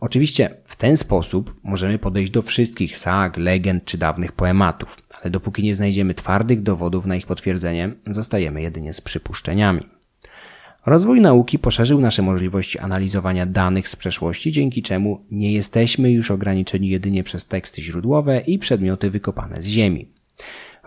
Oczywiście 0.00 0.54
w 0.64 0.76
ten 0.76 0.96
sposób 0.96 1.54
możemy 1.62 1.98
podejść 1.98 2.32
do 2.32 2.42
wszystkich 2.42 2.98
sag, 2.98 3.36
legend 3.36 3.84
czy 3.84 3.98
dawnych 3.98 4.32
poematów, 4.32 4.96
ale 5.22 5.30
dopóki 5.30 5.62
nie 5.62 5.74
znajdziemy 5.74 6.14
twardych 6.14 6.62
dowodów 6.62 7.06
na 7.06 7.16
ich 7.16 7.26
potwierdzenie, 7.26 7.92
zostajemy 8.06 8.62
jedynie 8.62 8.92
z 8.92 9.00
przypuszczeniami. 9.00 9.86
Rozwój 10.86 11.20
nauki 11.20 11.58
poszerzył 11.58 12.00
nasze 12.00 12.22
możliwości 12.22 12.78
analizowania 12.78 13.46
danych 13.46 13.88
z 13.88 13.96
przeszłości, 13.96 14.52
dzięki 14.52 14.82
czemu 14.82 15.26
nie 15.30 15.52
jesteśmy 15.52 16.10
już 16.10 16.30
ograniczeni 16.30 16.88
jedynie 16.88 17.24
przez 17.24 17.46
teksty 17.46 17.82
źródłowe 17.82 18.40
i 18.40 18.58
przedmioty 18.58 19.10
wykopane 19.10 19.62
z 19.62 19.66
ziemi. 19.66 20.08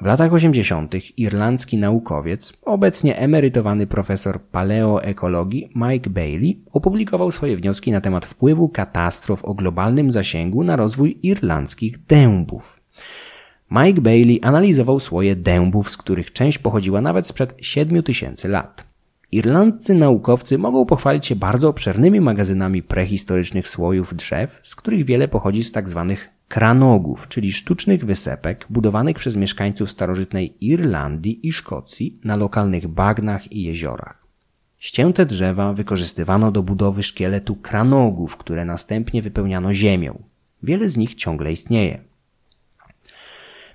W 0.01 0.05
latach 0.05 0.33
80. 0.33 0.93
irlandzki 1.17 1.77
naukowiec, 1.77 2.53
obecnie 2.61 3.17
emerytowany 3.17 3.87
profesor 3.87 4.41
paleoekologii 4.41 5.69
Mike 5.75 6.09
Bailey 6.09 6.61
opublikował 6.71 7.31
swoje 7.31 7.57
wnioski 7.57 7.91
na 7.91 8.01
temat 8.01 8.25
wpływu 8.25 8.69
katastrof 8.69 9.45
o 9.45 9.53
globalnym 9.53 10.11
zasięgu 10.11 10.63
na 10.63 10.75
rozwój 10.75 11.19
irlandzkich 11.23 12.05
dębów. 12.05 12.79
Mike 13.71 14.01
Bailey 14.01 14.39
analizował 14.43 14.99
słoje 14.99 15.35
dębów, 15.35 15.91
z 15.91 15.97
których 15.97 16.33
część 16.33 16.57
pochodziła 16.57 17.01
nawet 17.01 17.27
sprzed 17.27 17.55
7000 17.61 18.47
lat. 18.47 18.83
Irlandzcy 19.31 19.95
naukowcy 19.95 20.57
mogą 20.57 20.85
pochwalić 20.85 21.25
się 21.25 21.35
bardzo 21.35 21.69
obszernymi 21.69 22.21
magazynami 22.21 22.83
prehistorycznych 22.83 23.67
słojów 23.67 24.15
drzew, 24.15 24.59
z 24.63 24.75
których 24.75 25.05
wiele 25.05 25.27
pochodzi 25.27 25.63
z 25.63 25.71
tzw. 25.71 26.15
Kranogów, 26.51 27.27
czyli 27.27 27.51
sztucznych 27.51 28.05
wysepek 28.05 28.65
budowanych 28.69 29.17
przez 29.17 29.35
mieszkańców 29.35 29.91
starożytnej 29.91 30.65
Irlandii 30.65 31.47
i 31.47 31.51
Szkocji 31.53 32.19
na 32.23 32.35
lokalnych 32.35 32.87
bagnach 32.87 33.51
i 33.51 33.63
jeziorach. 33.63 34.27
Ścięte 34.79 35.25
drzewa 35.25 35.73
wykorzystywano 35.73 36.51
do 36.51 36.63
budowy 36.63 37.03
szkieletu 37.03 37.55
kranogów, 37.55 38.37
które 38.37 38.65
następnie 38.65 39.21
wypełniano 39.21 39.73
ziemią. 39.73 40.23
Wiele 40.63 40.89
z 40.89 40.97
nich 40.97 41.15
ciągle 41.15 41.51
istnieje. 41.51 42.01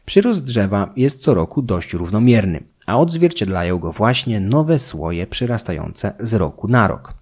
Przyrost 0.06 0.44
drzewa 0.44 0.92
jest 0.96 1.22
co 1.22 1.34
roku 1.34 1.62
dość 1.62 1.92
równomierny, 1.92 2.62
a 2.86 2.98
odzwierciedlają 2.98 3.78
go 3.78 3.92
właśnie 3.92 4.40
nowe 4.40 4.78
słoje 4.78 5.26
przyrastające 5.26 6.12
z 6.20 6.34
roku 6.34 6.68
na 6.68 6.88
rok. 6.88 7.14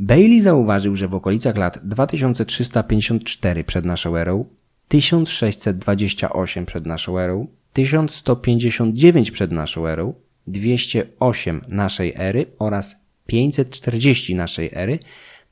Bailey 0.00 0.40
zauważył, 0.40 0.96
że 0.96 1.08
w 1.08 1.14
okolicach 1.14 1.56
lat 1.56 1.78
2354 1.82 3.64
przed 3.64 3.84
naszą 3.84 4.16
erą 4.16 4.44
1628 4.90 6.66
przed 6.66 6.86
naszą 6.86 7.18
erą, 7.18 7.46
1159 7.72 9.30
przed 9.30 9.52
naszą 9.52 9.86
erą, 9.86 10.14
208 10.46 11.60
naszej 11.68 12.14
ery 12.16 12.46
oraz 12.58 12.96
540 13.26 14.34
naszej 14.34 14.70
ery 14.72 14.98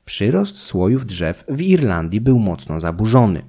przyrost 0.05 0.57
słojów 0.57 1.05
drzew 1.05 1.43
w 1.49 1.61
Irlandii 1.61 2.21
był 2.21 2.39
mocno 2.39 2.79
zaburzony. 2.79 3.41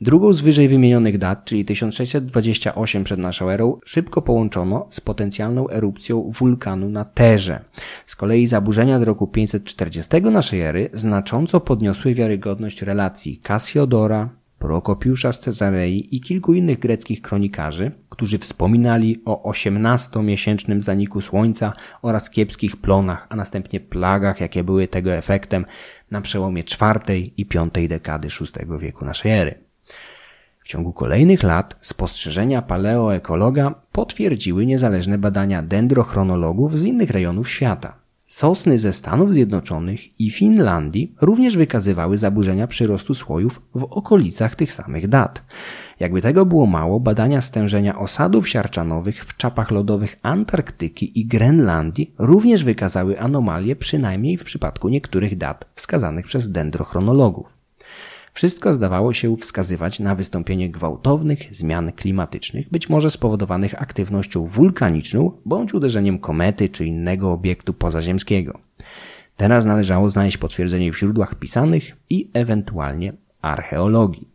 Drugą 0.00 0.32
z 0.32 0.40
wyżej 0.40 0.68
wymienionych 0.68 1.18
dat, 1.18 1.44
czyli 1.44 1.64
1628 1.64 3.04
przed 3.04 3.18
naszą 3.18 3.50
erą, 3.50 3.80
szybko 3.84 4.22
połączono 4.22 4.86
z 4.90 5.00
potencjalną 5.00 5.70
erupcją 5.70 6.32
wulkanu 6.38 6.88
na 6.88 7.04
Terze. 7.04 7.64
Z 8.06 8.16
kolei 8.16 8.46
zaburzenia 8.46 8.98
z 8.98 9.02
roku 9.02 9.26
540 9.26 10.22
naszej 10.22 10.60
ery 10.60 10.90
znacząco 10.92 11.60
podniosły 11.60 12.14
wiarygodność 12.14 12.82
relacji 12.82 13.40
Cassiodora, 13.42 14.41
Prokopiusza 14.62 15.32
z 15.32 15.40
Cezarei 15.40 16.16
i 16.16 16.20
kilku 16.20 16.54
innych 16.54 16.78
greckich 16.78 17.22
kronikarzy, 17.22 17.92
którzy 18.08 18.38
wspominali 18.38 19.22
o 19.24 19.50
18-miesięcznym 19.50 20.80
zaniku 20.80 21.20
słońca 21.20 21.72
oraz 22.02 22.30
kiepskich 22.30 22.76
plonach, 22.76 23.26
a 23.30 23.36
następnie 23.36 23.80
plagach, 23.80 24.40
jakie 24.40 24.64
były 24.64 24.88
tego 24.88 25.12
efektem 25.12 25.66
na 26.10 26.20
przełomie 26.20 26.62
IV 26.62 27.16
i 27.36 27.46
V 27.54 27.88
dekady 27.88 28.28
VI 28.28 28.78
wieku 28.78 29.04
naszej 29.04 29.32
ery. 29.32 29.54
W 30.60 30.68
ciągu 30.68 30.92
kolejnych 30.92 31.42
lat 31.42 31.76
spostrzeżenia 31.80 32.62
paleoekologa 32.62 33.74
potwierdziły 33.92 34.66
niezależne 34.66 35.18
badania 35.18 35.62
dendrochronologów 35.62 36.78
z 36.78 36.84
innych 36.84 37.10
rejonów 37.10 37.50
świata. 37.50 38.01
Sosny 38.32 38.78
ze 38.78 38.92
Stanów 38.92 39.32
Zjednoczonych 39.32 40.20
i 40.20 40.30
Finlandii 40.30 41.14
również 41.20 41.56
wykazywały 41.56 42.18
zaburzenia 42.18 42.66
przyrostu 42.66 43.14
słojów 43.14 43.62
w 43.74 43.82
okolicach 43.82 44.54
tych 44.54 44.72
samych 44.72 45.08
dat. 45.08 45.42
Jakby 46.00 46.22
tego 46.22 46.46
było 46.46 46.66
mało, 46.66 47.00
badania 47.00 47.40
stężenia 47.40 47.98
osadów 47.98 48.48
siarczanowych 48.48 49.24
w 49.24 49.36
czapach 49.36 49.70
lodowych 49.70 50.18
Antarktyki 50.22 51.20
i 51.20 51.26
Grenlandii 51.26 52.14
również 52.18 52.64
wykazały 52.64 53.20
anomalie 53.20 53.76
przynajmniej 53.76 54.36
w 54.36 54.44
przypadku 54.44 54.88
niektórych 54.88 55.36
dat 55.36 55.70
wskazanych 55.74 56.26
przez 56.26 56.50
dendrochronologów. 56.50 57.61
Wszystko 58.32 58.74
zdawało 58.74 59.12
się 59.12 59.36
wskazywać 59.36 60.00
na 60.00 60.14
wystąpienie 60.14 60.70
gwałtownych 60.70 61.54
zmian 61.54 61.92
klimatycznych, 61.92 62.70
być 62.70 62.88
może 62.88 63.10
spowodowanych 63.10 63.82
aktywnością 63.82 64.46
wulkaniczną 64.46 65.32
bądź 65.44 65.74
uderzeniem 65.74 66.18
komety 66.18 66.68
czy 66.68 66.86
innego 66.86 67.32
obiektu 67.32 67.74
pozaziemskiego. 67.74 68.58
Teraz 69.36 69.64
należało 69.64 70.08
znaleźć 70.08 70.36
potwierdzenie 70.36 70.92
w 70.92 70.98
źródłach 70.98 71.34
pisanych 71.34 71.96
i 72.10 72.30
ewentualnie 72.32 73.12
archeologii. 73.42 74.28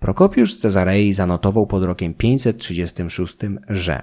Prokopiusz 0.00 0.56
Cezarei 0.56 1.12
zanotował 1.14 1.66
pod 1.66 1.84
rokiem 1.84 2.14
536, 2.14 3.36
że 3.68 4.02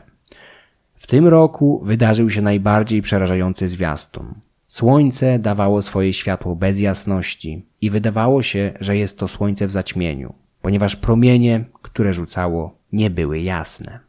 w 0.95 1.07
tym 1.07 1.27
roku 1.27 1.81
wydarzył 1.85 2.29
się 2.29 2.41
najbardziej 2.41 3.01
przerażający 3.01 3.67
zwiastun. 3.67 4.33
Słońce 4.71 5.39
dawało 5.39 5.81
swoje 5.81 6.13
światło 6.13 6.55
bez 6.55 6.79
jasności 6.79 7.65
i 7.81 7.89
wydawało 7.89 8.43
się, 8.43 8.73
że 8.79 8.97
jest 8.97 9.19
to 9.19 9.27
słońce 9.27 9.67
w 9.67 9.71
zaćmieniu, 9.71 10.33
ponieważ 10.61 10.95
promienie, 10.95 11.65
które 11.81 12.13
rzucało, 12.13 12.75
nie 12.91 13.09
były 13.09 13.39
jasne. 13.39 13.99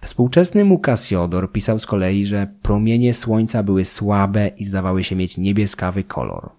Współczesny 0.00 0.64
mu 0.64 0.78
Cassiodor 0.78 1.52
pisał 1.52 1.78
z 1.78 1.86
kolei, 1.86 2.26
że 2.26 2.48
promienie 2.62 3.14
słońca 3.14 3.62
były 3.62 3.84
słabe 3.84 4.48
i 4.48 4.64
zdawały 4.64 5.04
się 5.04 5.16
mieć 5.16 5.38
niebieskawy 5.38 6.04
kolor. 6.04 6.50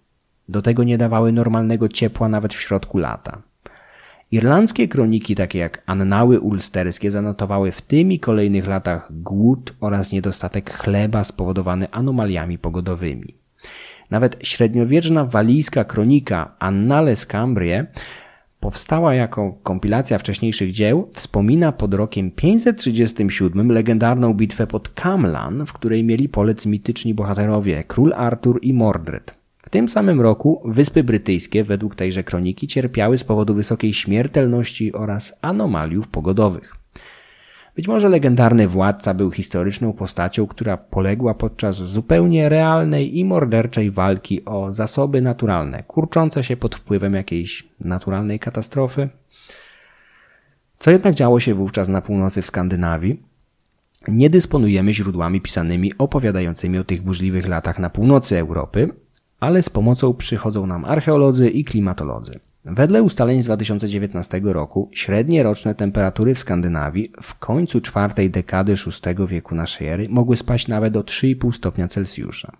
Do 0.47 0.61
tego 0.61 0.83
nie 0.83 0.97
dawały 0.97 1.31
normalnego 1.31 1.89
ciepła 1.89 2.29
nawet 2.29 2.53
w 2.53 2.61
środku 2.61 2.97
lata. 2.97 3.41
Irlandzkie 4.31 4.87
kroniki, 4.87 5.35
takie 5.35 5.59
jak 5.59 5.83
Annały 5.85 6.39
Ulsterskie, 6.39 7.11
zanotowały 7.11 7.71
w 7.71 7.81
tym 7.81 8.11
i 8.11 8.19
kolejnych 8.19 8.67
latach 8.67 9.11
głód 9.23 9.75
oraz 9.79 10.11
niedostatek 10.11 10.73
chleba 10.73 11.23
spowodowany 11.23 11.91
anomaliami 11.91 12.57
pogodowymi. 12.57 13.35
Nawet 14.09 14.37
średniowieczna 14.43 15.25
walijska 15.25 15.83
kronika 15.83 16.55
Annales 16.59 17.25
Cambrie 17.25 17.87
powstała 18.59 19.13
jako 19.13 19.53
kompilacja 19.63 20.17
wcześniejszych 20.17 20.71
dzieł, 20.71 21.09
wspomina 21.13 21.71
pod 21.71 21.93
rokiem 21.93 22.31
537 22.31 23.71
legendarną 23.71 24.33
bitwę 24.33 24.67
pod 24.67 24.89
Camlan, 24.89 25.65
w 25.65 25.73
której 25.73 26.03
mieli 26.03 26.29
polec 26.29 26.65
mityczni 26.65 27.13
bohaterowie 27.13 27.83
król 27.83 28.13
Artur 28.13 28.59
i 28.61 28.73
Mordred. 28.73 29.38
W 29.69 29.71
tym 29.71 29.87
samym 29.87 30.21
roku 30.21 30.61
Wyspy 30.65 31.03
Brytyjskie, 31.03 31.63
według 31.63 31.95
tejże 31.95 32.23
kroniki, 32.23 32.67
cierpiały 32.67 33.17
z 33.17 33.23
powodu 33.23 33.55
wysokiej 33.55 33.93
śmiertelności 33.93 34.93
oraz 34.93 35.37
anomaliów 35.41 36.07
pogodowych. 36.07 36.75
Być 37.75 37.87
może 37.87 38.09
legendarny 38.09 38.67
władca 38.67 39.13
był 39.13 39.31
historyczną 39.31 39.93
postacią, 39.93 40.47
która 40.47 40.77
poległa 40.77 41.33
podczas 41.33 41.75
zupełnie 41.75 42.49
realnej 42.49 43.17
i 43.17 43.25
morderczej 43.25 43.91
walki 43.91 44.45
o 44.45 44.73
zasoby 44.73 45.21
naturalne, 45.21 45.83
kurczące 45.83 46.43
się 46.43 46.57
pod 46.57 46.75
wpływem 46.75 47.13
jakiejś 47.13 47.67
naturalnej 47.79 48.39
katastrofy. 48.39 49.09
Co 50.79 50.91
jednak 50.91 51.15
działo 51.15 51.39
się 51.39 51.53
wówczas 51.53 51.89
na 51.89 52.01
północy 52.01 52.41
w 52.41 52.45
Skandynawii? 52.45 53.23
Nie 54.07 54.29
dysponujemy 54.29 54.93
źródłami 54.93 55.41
pisanymi 55.41 55.93
opowiadającymi 55.97 56.77
o 56.77 56.83
tych 56.83 57.01
burzliwych 57.01 57.47
latach 57.47 57.79
na 57.79 57.89
północy 57.89 58.39
Europy, 58.39 58.89
ale 59.39 59.61
z 59.61 59.69
pomocą 59.69 60.13
przychodzą 60.13 60.67
nam 60.67 60.85
archeolodzy 60.85 61.49
i 61.49 61.63
klimatolodzy. 61.63 62.39
Wedle 62.65 63.03
ustaleń 63.03 63.41
z 63.41 63.45
2019 63.45 64.41
roku 64.43 64.89
średnie 64.93 65.43
roczne 65.43 65.75
temperatury 65.75 66.35
w 66.35 66.39
Skandynawii 66.39 67.13
w 67.21 67.39
końcu 67.39 67.81
czwartej 67.81 68.29
dekady 68.29 68.73
VI 68.73 69.27
wieku 69.27 69.55
naszej 69.55 69.87
ery 69.87 70.09
mogły 70.09 70.37
spaść 70.37 70.67
nawet 70.67 70.93
do 70.93 71.01
3,5 71.01 71.51
stopnia 71.51 71.87
Celsjusza. 71.87 72.51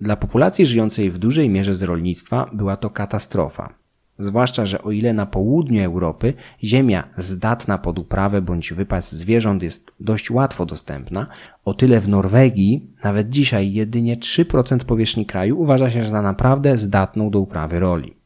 Dla 0.00 0.16
populacji 0.16 0.66
żyjącej 0.66 1.10
w 1.10 1.18
dużej 1.18 1.50
mierze 1.50 1.74
z 1.74 1.82
rolnictwa 1.82 2.50
była 2.52 2.76
to 2.76 2.90
katastrofa. 2.90 3.74
Zwłaszcza, 4.18 4.66
że 4.66 4.82
o 4.82 4.90
ile 4.90 5.12
na 5.12 5.26
południu 5.26 5.84
Europy 5.84 6.34
ziemia 6.64 7.08
zdatna 7.16 7.78
pod 7.78 7.98
uprawę 7.98 8.42
bądź 8.42 8.72
wypas 8.72 9.14
zwierząt 9.14 9.62
jest 9.62 9.90
dość 10.00 10.30
łatwo 10.30 10.66
dostępna, 10.66 11.26
o 11.64 11.74
tyle 11.74 12.00
w 12.00 12.08
Norwegii 12.08 12.90
nawet 13.04 13.28
dzisiaj 13.28 13.72
jedynie 13.72 14.16
3% 14.16 14.84
powierzchni 14.84 15.26
kraju 15.26 15.60
uważa 15.60 15.90
się 15.90 16.04
za 16.04 16.22
naprawdę 16.22 16.76
zdatną 16.76 17.30
do 17.30 17.40
uprawy 17.40 17.80
roli. 17.80 18.16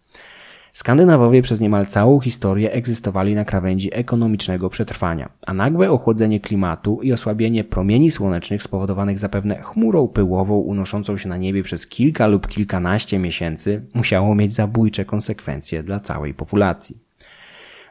Skandynawowie 0.73 1.43
przez 1.43 1.61
niemal 1.61 1.87
całą 1.87 2.21
historię 2.21 2.73
egzystowali 2.73 3.35
na 3.35 3.45
krawędzi 3.45 3.89
ekonomicznego 3.93 4.71
przetrwania, 4.71 5.29
a 5.47 5.55
nagłe 5.55 5.91
ochłodzenie 5.91 6.41
klimatu 6.41 7.01
i 7.03 7.13
osłabienie 7.13 7.65
promieni 7.65 8.11
słonecznych 8.11 8.63
spowodowanych 8.63 9.19
zapewne 9.19 9.63
chmurą 9.63 10.09
pyłową 10.09 10.59
unoszącą 10.59 11.17
się 11.17 11.29
na 11.29 11.37
niebie 11.37 11.63
przez 11.63 11.87
kilka 11.87 12.27
lub 12.27 12.49
kilkanaście 12.49 13.19
miesięcy 13.19 13.83
musiało 13.95 14.35
mieć 14.35 14.55
zabójcze 14.55 15.05
konsekwencje 15.05 15.83
dla 15.83 16.01
całej 16.01 16.35
populacji. 16.35 17.11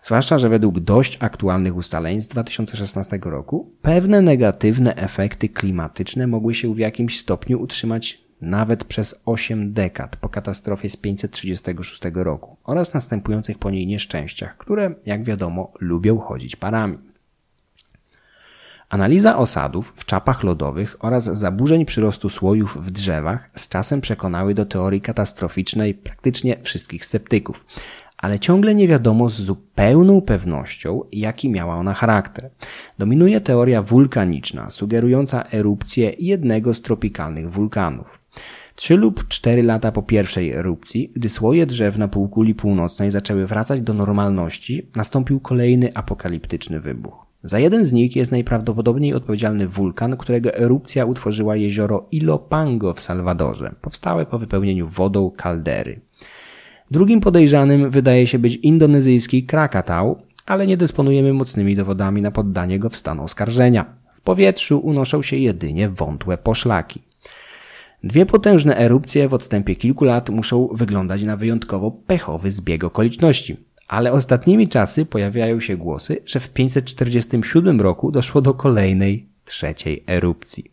Zwłaszcza, 0.04 0.38
że 0.38 0.50
według 0.50 0.80
dość 0.80 1.18
aktualnych 1.20 1.76
ustaleń 1.76 2.22
z 2.22 2.28
2016 2.28 3.20
roku 3.24 3.72
pewne 3.82 4.22
negatywne 4.22 4.96
efekty 4.96 5.50
klimatyczne 5.50 6.28
mogły 6.28 6.54
się 6.54 6.74
w 6.74 6.78
jakimś 6.78 7.20
stopniu 7.20 7.62
utrzymać 7.62 8.29
nawet 8.42 8.84
przez 8.84 9.22
8 9.26 9.74
dekad 9.74 10.16
po 10.16 10.30
katastrofie 10.30 10.90
z 10.90 10.98
536 10.98 12.02
roku 12.14 12.58
oraz 12.64 12.94
następujących 12.94 13.58
po 13.58 13.70
niej 13.70 13.88
nieszczęściach, 13.88 14.58
które, 14.58 14.96
jak 15.06 15.24
wiadomo, 15.24 15.72
lubią 15.80 16.20
chodzić 16.20 16.56
parami. 16.56 16.98
Analiza 18.90 19.38
osadów 19.38 19.94
w 19.96 20.06
czapach 20.06 20.44
lodowych 20.44 20.98
oraz 21.00 21.24
zaburzeń 21.24 21.86
przyrostu 21.86 22.30
słojów 22.30 22.78
w 22.86 22.92
drzewach 22.92 23.50
z 23.56 23.70
czasem 23.70 24.02
przekonały 24.02 24.54
do 24.54 24.66
teorii 24.66 25.02
katastroficznej 25.02 25.94
praktycznie 25.94 26.58
wszystkich 26.64 27.06
sceptyków, 27.06 27.66
ale 28.18 28.40
ciągle 28.40 28.76
nie 28.76 28.88
wiadomo 28.88 29.30
z 29.30 29.42
zupełną 29.42 30.22
pewnością, 30.22 31.02
jaki 31.12 31.50
miała 31.50 31.76
ona 31.76 31.94
charakter. 31.94 32.50
Dominuje 32.98 33.42
teoria 33.42 33.82
wulkaniczna, 33.82 34.70
sugerująca 34.70 35.44
erupcję 35.52 36.14
jednego 36.20 36.74
z 36.74 36.82
tropikalnych 36.82 37.52
wulkanów. 37.52 38.19
Trzy 38.80 38.98
lub 38.98 39.28
cztery 39.28 39.64
lata 39.64 39.92
po 39.92 40.04
pierwszej 40.04 40.52
erupcji, 40.52 41.12
gdy 41.16 41.30
słoje 41.30 41.66
drzew 41.66 41.98
na 41.98 42.08
półkuli 42.08 42.56
północnej 42.56 43.12
zaczęły 43.12 43.46
wracać 43.46 43.82
do 43.82 43.94
normalności, 43.94 44.90
nastąpił 44.96 45.40
kolejny 45.40 45.94
apokaliptyczny 45.94 46.80
wybuch. 46.80 47.26
Za 47.44 47.60
jeden 47.60 47.86
z 47.86 47.94
nich 47.94 48.16
jest 48.16 48.32
najprawdopodobniej 48.32 49.14
odpowiedzialny 49.14 49.68
wulkan, 49.68 50.18
którego 50.18 50.56
erupcja 50.56 51.06
utworzyła 51.06 51.56
jezioro 51.56 52.08
Ilopango 52.12 52.94
w 52.94 53.02
Salwadorze, 53.02 53.76
powstałe 53.82 54.26
po 54.26 54.40
wypełnieniu 54.40 54.88
wodą 54.88 55.32
kaldery. 55.32 56.02
Drugim 56.92 57.22
podejrzanym 57.22 57.90
wydaje 57.90 58.28
się 58.28 58.40
być 58.40 58.56
indonezyjski 58.56 59.44
Krakatau, 59.44 60.18
ale 60.46 60.68
nie 60.68 60.78
dysponujemy 60.78 61.34
mocnymi 61.34 61.76
dowodami 61.76 62.22
na 62.22 62.32
poddanie 62.32 62.80
go 62.80 62.90
w 62.90 62.96
stan 62.96 63.20
oskarżenia. 63.20 63.86
W 64.14 64.22
powietrzu 64.22 64.80
unoszą 64.80 65.22
się 65.22 65.38
jedynie 65.38 65.90
wątłe 65.90 66.38
poszlaki. 66.38 67.09
Dwie 68.04 68.26
potężne 68.26 68.78
erupcje 68.78 69.28
w 69.28 69.34
odstępie 69.34 69.76
kilku 69.76 70.06
lat 70.06 70.30
muszą 70.30 70.68
wyglądać 70.68 71.24
na 71.24 71.38
wyjątkowo 71.38 71.92
pechowy 71.92 72.52
zbieg 72.52 72.84
okoliczności. 72.84 73.58
Ale 73.88 74.12
ostatnimi 74.12 74.68
czasy 74.68 75.06
pojawiają 75.06 75.60
się 75.60 75.78
głosy, 75.78 76.18
że 76.26 76.40
w 76.40 76.50
547 76.50 77.82
roku 77.82 78.12
doszło 78.12 78.42
do 78.42 78.54
kolejnej, 78.54 79.26
trzeciej 79.46 80.04
erupcji. 80.08 80.72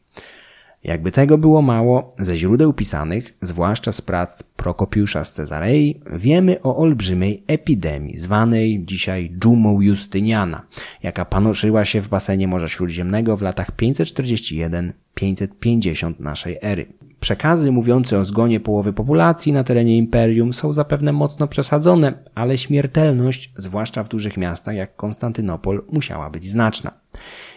Jakby 0.84 1.12
tego 1.12 1.38
było 1.38 1.62
mało, 1.62 2.14
ze 2.18 2.36
źródeł 2.36 2.72
pisanych, 2.72 3.34
zwłaszcza 3.42 3.92
z 3.92 4.00
prac 4.00 4.42
Prokopiusza 4.42 5.24
z 5.24 5.32
Cezarei, 5.32 6.00
wiemy 6.12 6.62
o 6.62 6.76
olbrzymiej 6.76 7.42
epidemii, 7.46 8.18
zwanej 8.18 8.84
dzisiaj 8.84 9.32
dżumą 9.38 9.80
Justyniana, 9.80 10.66
jaka 11.02 11.24
panoszyła 11.24 11.84
się 11.84 12.00
w 12.00 12.08
basenie 12.08 12.48
Morza 12.48 12.68
Śródziemnego 12.68 13.36
w 13.36 13.42
latach 13.42 13.76
541-550 13.76 16.20
naszej 16.20 16.58
ery. 16.62 16.86
Przekazy 17.20 17.72
mówiące 17.72 18.18
o 18.18 18.24
zgonie 18.24 18.60
połowy 18.60 18.92
populacji 18.92 19.52
na 19.52 19.64
terenie 19.64 19.96
imperium 19.96 20.52
są 20.52 20.72
zapewne 20.72 21.12
mocno 21.12 21.48
przesadzone, 21.48 22.12
ale 22.34 22.58
śmiertelność, 22.58 23.52
zwłaszcza 23.56 24.04
w 24.04 24.08
dużych 24.08 24.36
miastach 24.36 24.74
jak 24.74 24.96
Konstantynopol, 24.96 25.84
musiała 25.92 26.30
być 26.30 26.50
znaczna. 26.50 26.90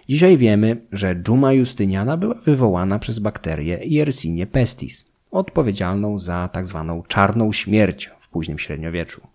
Dzisiaj 0.10 0.38
wiemy, 0.38 0.82
że 0.91 1.16
dżuma 1.16 1.53
Justyniana 1.53 2.18
była 2.18 2.36
wywołana 2.36 2.99
przez 2.99 3.20
bakterię 3.20 3.80
Yersinia 3.84 4.45
pestis, 4.47 5.05
odpowiedzialną 5.32 6.20
za 6.20 6.49
tzw. 6.53 6.86
Tak 6.97 7.07
czarną 7.07 7.51
śmierć 7.51 8.12
w 8.20 8.30
późnym 8.30 8.60
średniowieczu. 8.60 9.28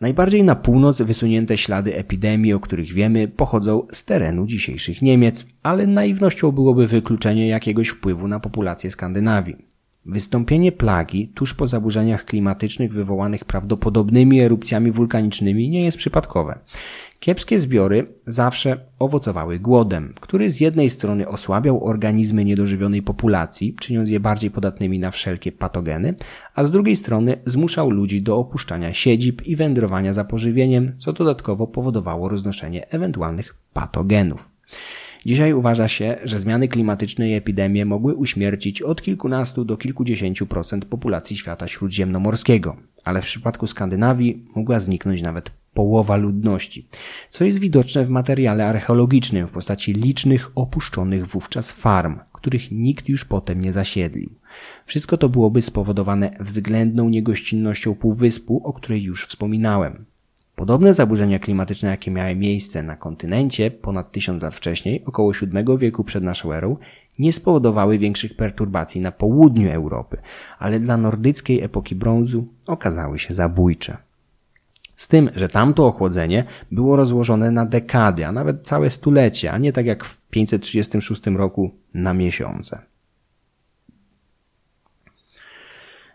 Najbardziej 0.00 0.44
na 0.44 0.54
północ 0.54 1.02
wysunięte 1.02 1.58
ślady 1.58 1.94
epidemii, 1.94 2.52
o 2.52 2.60
których 2.60 2.92
wiemy, 2.92 3.28
pochodzą 3.28 3.86
z 3.92 4.04
terenu 4.04 4.46
dzisiejszych 4.46 5.02
Niemiec, 5.02 5.46
ale 5.62 5.86
naiwnością 5.86 6.52
byłoby 6.52 6.86
wykluczenie 6.86 7.48
jakiegoś 7.48 7.88
wpływu 7.88 8.28
na 8.28 8.40
populację 8.40 8.90
Skandynawii. 8.90 9.75
Wystąpienie 10.08 10.72
plagi 10.72 11.28
tuż 11.34 11.54
po 11.54 11.66
zaburzeniach 11.66 12.24
klimatycznych 12.24 12.92
wywołanych 12.92 13.44
prawdopodobnymi 13.44 14.40
erupcjami 14.40 14.92
wulkanicznymi 14.92 15.68
nie 15.68 15.84
jest 15.84 15.98
przypadkowe. 15.98 16.58
Kiepskie 17.20 17.58
zbiory 17.58 18.06
zawsze 18.26 18.80
owocowały 18.98 19.58
głodem, 19.58 20.14
który 20.20 20.50
z 20.50 20.60
jednej 20.60 20.90
strony 20.90 21.28
osłabiał 21.28 21.84
organizmy 21.84 22.44
niedożywionej 22.44 23.02
populacji, 23.02 23.74
czyniąc 23.80 24.10
je 24.10 24.20
bardziej 24.20 24.50
podatnymi 24.50 24.98
na 24.98 25.10
wszelkie 25.10 25.52
patogeny, 25.52 26.14
a 26.54 26.64
z 26.64 26.70
drugiej 26.70 26.96
strony 26.96 27.38
zmuszał 27.46 27.90
ludzi 27.90 28.22
do 28.22 28.38
opuszczania 28.38 28.92
siedzib 28.92 29.46
i 29.46 29.56
wędrowania 29.56 30.12
za 30.12 30.24
pożywieniem, 30.24 30.92
co 30.98 31.12
dodatkowo 31.12 31.66
powodowało 31.66 32.28
roznoszenie 32.28 32.90
ewentualnych 32.90 33.54
patogenów. 33.72 34.48
Dzisiaj 35.26 35.52
uważa 35.52 35.88
się, 35.88 36.18
że 36.24 36.38
zmiany 36.38 36.68
klimatyczne 36.68 37.28
i 37.28 37.34
epidemie 37.34 37.84
mogły 37.84 38.14
uśmiercić 38.14 38.82
od 38.82 39.02
kilkunastu 39.02 39.64
do 39.64 39.76
kilkudziesięciu 39.76 40.46
procent 40.46 40.84
populacji 40.84 41.36
świata 41.36 41.68
śródziemnomorskiego, 41.68 42.76
ale 43.04 43.22
w 43.22 43.24
przypadku 43.24 43.66
Skandynawii 43.66 44.44
mogła 44.54 44.78
zniknąć 44.78 45.22
nawet 45.22 45.50
połowa 45.74 46.16
ludności, 46.16 46.88
co 47.30 47.44
jest 47.44 47.58
widoczne 47.58 48.04
w 48.04 48.10
materiale 48.10 48.66
archeologicznym 48.66 49.46
w 49.46 49.50
postaci 49.50 49.92
licznych 49.92 50.50
opuszczonych 50.54 51.26
wówczas 51.26 51.72
farm, 51.72 52.18
których 52.32 52.72
nikt 52.72 53.08
już 53.08 53.24
potem 53.24 53.60
nie 53.60 53.72
zasiedlił. 53.72 54.30
Wszystko 54.84 55.16
to 55.16 55.28
byłoby 55.28 55.62
spowodowane 55.62 56.30
względną 56.40 57.08
niegościnnością 57.08 57.94
półwyspu, 57.94 58.60
o 58.64 58.72
której 58.72 59.02
już 59.02 59.26
wspominałem. 59.26 60.04
Podobne 60.56 60.94
zaburzenia 60.94 61.38
klimatyczne, 61.38 61.88
jakie 61.88 62.10
miały 62.10 62.36
miejsce 62.36 62.82
na 62.82 62.96
kontynencie 62.96 63.70
ponad 63.70 64.12
tysiąc 64.12 64.42
lat 64.42 64.54
wcześniej, 64.54 65.04
około 65.04 65.32
VII 65.32 65.78
wieku 65.78 66.04
przed 66.04 66.24
naszą 66.24 66.52
erą, 66.52 66.76
nie 67.18 67.32
spowodowały 67.32 67.98
większych 67.98 68.36
perturbacji 68.36 69.00
na 69.00 69.12
południu 69.12 69.70
Europy, 69.70 70.16
ale 70.58 70.80
dla 70.80 70.96
nordyckiej 70.96 71.62
epoki 71.62 71.94
brązu 71.94 72.46
okazały 72.66 73.18
się 73.18 73.34
zabójcze. 73.34 73.96
Z 74.96 75.08
tym, 75.08 75.30
że 75.34 75.48
tamto 75.48 75.86
ochłodzenie 75.86 76.44
było 76.70 76.96
rozłożone 76.96 77.50
na 77.50 77.66
dekady, 77.66 78.26
a 78.26 78.32
nawet 78.32 78.62
całe 78.62 78.90
stulecie, 78.90 79.52
a 79.52 79.58
nie 79.58 79.72
tak 79.72 79.86
jak 79.86 80.04
w 80.04 80.20
536 80.30 81.26
roku 81.26 81.70
na 81.94 82.14
miesiące. 82.14 82.82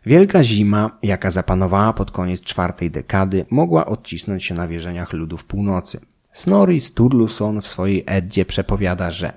Wielka 0.06 0.44
zima, 0.44 0.98
jaka 1.04 1.30
zapanowała 1.30 1.94
pod 1.94 2.12
koniec 2.12 2.42
czwartej 2.42 2.92
dekady, 2.92 3.46
mogła 3.50 3.86
odcisnąć 3.86 4.44
się 4.44 4.56
na 4.56 4.68
wierzeniach 4.68 5.14
ludów 5.14 5.46
północy. 5.46 6.00
Snorri 6.32 6.82
Sturluson 6.82 7.62
w 7.62 7.68
swojej 7.68 8.04
Eddzie 8.08 8.46
przepowiada, 8.46 9.12
że 9.12 9.34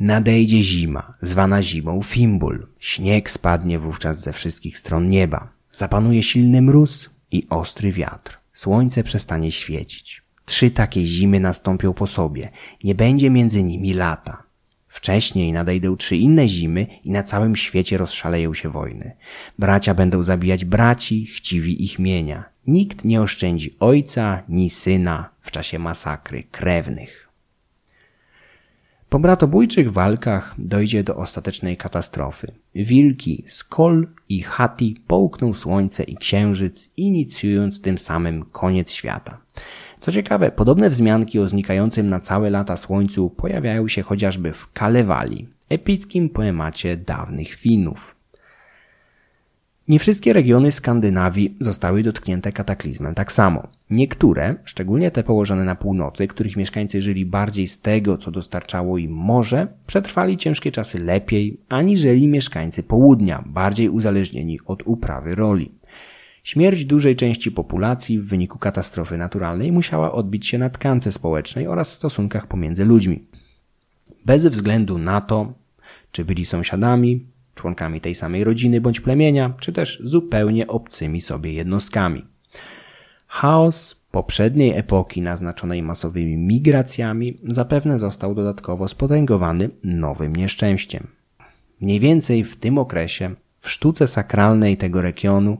Nadejdzie 0.00 0.62
zima, 0.62 1.14
zwana 1.20 1.62
zimą 1.62 2.02
Fimbul. 2.02 2.66
Śnieg 2.78 3.30
spadnie 3.30 3.78
wówczas 3.78 4.20
ze 4.20 4.32
wszystkich 4.32 4.78
stron 4.78 5.08
nieba. 5.08 5.48
Zapanuje 5.70 6.22
silny 6.22 6.62
mróz 6.62 7.10
i 7.30 7.46
ostry 7.50 7.92
wiatr. 7.92 8.38
Słońce 8.52 9.04
przestanie 9.04 9.52
świecić. 9.52 10.22
Trzy 10.44 10.70
takie 10.70 11.04
zimy 11.04 11.40
nastąpią 11.40 11.92
po 11.92 12.06
sobie. 12.06 12.50
Nie 12.84 12.94
będzie 12.94 13.30
między 13.30 13.62
nimi 13.62 13.94
lata. 13.94 14.42
Wcześniej 14.96 15.52
nadejdą 15.52 15.96
trzy 15.96 16.16
inne 16.16 16.48
zimy 16.48 16.86
i 17.04 17.10
na 17.10 17.22
całym 17.22 17.56
świecie 17.56 17.96
rozszaleją 17.96 18.54
się 18.54 18.68
wojny. 18.68 19.12
Bracia 19.58 19.94
będą 19.94 20.22
zabijać 20.22 20.64
braci, 20.64 21.26
chciwi 21.26 21.84
ich 21.84 21.98
mienia. 21.98 22.44
Nikt 22.66 23.04
nie 23.04 23.22
oszczędzi 23.22 23.76
ojca 23.80 24.42
ni 24.48 24.70
syna 24.70 25.30
w 25.40 25.50
czasie 25.50 25.78
masakry 25.78 26.42
krewnych. 26.42 27.28
Po 29.08 29.18
bratobójczych 29.18 29.92
walkach 29.92 30.54
dojdzie 30.58 31.04
do 31.04 31.16
ostatecznej 31.16 31.76
katastrofy. 31.76 32.52
Wilki 32.74 33.44
Skol 33.46 34.08
i 34.28 34.42
Hati 34.42 34.96
połkną 35.06 35.54
słońce 35.54 36.04
i 36.04 36.16
księżyc, 36.16 36.90
inicjując 36.96 37.80
tym 37.80 37.98
samym 37.98 38.44
koniec 38.44 38.92
świata. 38.92 39.38
Co 40.00 40.12
ciekawe, 40.12 40.50
podobne 40.50 40.90
wzmianki 40.90 41.38
o 41.38 41.48
znikającym 41.48 42.10
na 42.10 42.20
całe 42.20 42.50
lata 42.50 42.76
słońcu 42.76 43.30
pojawiają 43.30 43.88
się 43.88 44.02
chociażby 44.02 44.52
w 44.52 44.72
Kalewali, 44.72 45.48
epickim 45.68 46.28
poemacie 46.28 46.96
dawnych 46.96 47.54
Finów. 47.54 48.16
Nie 49.88 49.98
wszystkie 49.98 50.32
regiony 50.32 50.72
Skandynawii 50.72 51.56
zostały 51.60 52.02
dotknięte 52.02 52.52
kataklizmem 52.52 53.14
tak 53.14 53.32
samo. 53.32 53.68
Niektóre, 53.90 54.54
szczególnie 54.64 55.10
te 55.10 55.24
położone 55.24 55.64
na 55.64 55.74
północy, 55.74 56.26
których 56.26 56.56
mieszkańcy 56.56 57.02
żyli 57.02 57.26
bardziej 57.26 57.66
z 57.66 57.80
tego, 57.80 58.18
co 58.18 58.30
dostarczało 58.30 58.98
im 58.98 59.12
morze, 59.12 59.66
przetrwali 59.86 60.36
ciężkie 60.36 60.72
czasy 60.72 60.98
lepiej, 60.98 61.60
aniżeli 61.68 62.28
mieszkańcy 62.28 62.82
południa, 62.82 63.44
bardziej 63.46 63.88
uzależnieni 63.88 64.58
od 64.66 64.82
uprawy 64.86 65.34
roli. 65.34 65.72
Śmierć 66.46 66.84
dużej 66.84 67.16
części 67.16 67.52
populacji 67.52 68.18
w 68.18 68.26
wyniku 68.26 68.58
katastrofy 68.58 69.16
naturalnej 69.16 69.72
musiała 69.72 70.12
odbić 70.12 70.46
się 70.46 70.58
na 70.58 70.70
tkance 70.70 71.12
społecznej 71.12 71.66
oraz 71.66 71.92
stosunkach 71.92 72.46
pomiędzy 72.46 72.84
ludźmi. 72.84 73.24
Bez 74.24 74.46
względu 74.46 74.98
na 74.98 75.20
to, 75.20 75.52
czy 76.12 76.24
byli 76.24 76.44
sąsiadami, 76.44 77.26
członkami 77.54 78.00
tej 78.00 78.14
samej 78.14 78.44
rodziny 78.44 78.80
bądź 78.80 79.00
plemienia, 79.00 79.54
czy 79.60 79.72
też 79.72 80.00
zupełnie 80.04 80.66
obcymi 80.66 81.20
sobie 81.20 81.52
jednostkami. 81.52 82.24
Chaos 83.26 84.00
poprzedniej 84.10 84.78
epoki 84.78 85.22
naznaczonej 85.22 85.82
masowymi 85.82 86.36
migracjami 86.36 87.38
zapewne 87.48 87.98
został 87.98 88.34
dodatkowo 88.34 88.88
spotęgowany 88.88 89.70
nowym 89.84 90.36
nieszczęściem. 90.36 91.06
Mniej 91.80 92.00
więcej 92.00 92.44
w 92.44 92.56
tym 92.56 92.78
okresie 92.78 93.34
w 93.60 93.70
sztuce 93.70 94.06
sakralnej 94.06 94.76
tego 94.76 95.02
regionu 95.02 95.58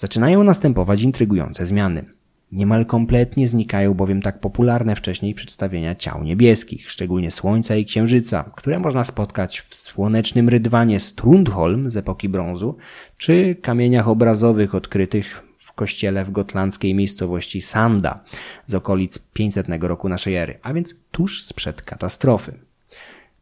zaczynają 0.00 0.44
następować 0.44 1.02
intrygujące 1.02 1.66
zmiany. 1.66 2.04
Niemal 2.52 2.86
kompletnie 2.86 3.48
znikają 3.48 3.94
bowiem 3.94 4.22
tak 4.22 4.40
popularne 4.40 4.96
wcześniej 4.96 5.34
przedstawienia 5.34 5.94
ciał 5.94 6.24
niebieskich, 6.24 6.90
szczególnie 6.90 7.30
Słońca 7.30 7.76
i 7.76 7.84
Księżyca, 7.84 8.50
które 8.56 8.78
można 8.78 9.04
spotkać 9.04 9.60
w 9.60 9.74
słonecznym 9.74 10.48
rydwanie 10.48 11.00
Strundholm 11.00 11.90
z 11.90 11.96
epoki 11.96 12.28
brązu, 12.28 12.76
czy 13.16 13.56
kamieniach 13.62 14.08
obrazowych 14.08 14.74
odkrytych 14.74 15.42
w 15.58 15.72
kościele 15.72 16.24
w 16.24 16.30
gotlandzkiej 16.30 16.94
miejscowości 16.94 17.62
Sanda 17.62 18.24
z 18.66 18.74
okolic 18.74 19.18
500 19.18 19.66
roku 19.80 20.08
naszej 20.08 20.34
ery, 20.34 20.58
a 20.62 20.74
więc 20.74 20.96
tuż 21.10 21.42
sprzed 21.42 21.82
katastrofy. 21.82 22.52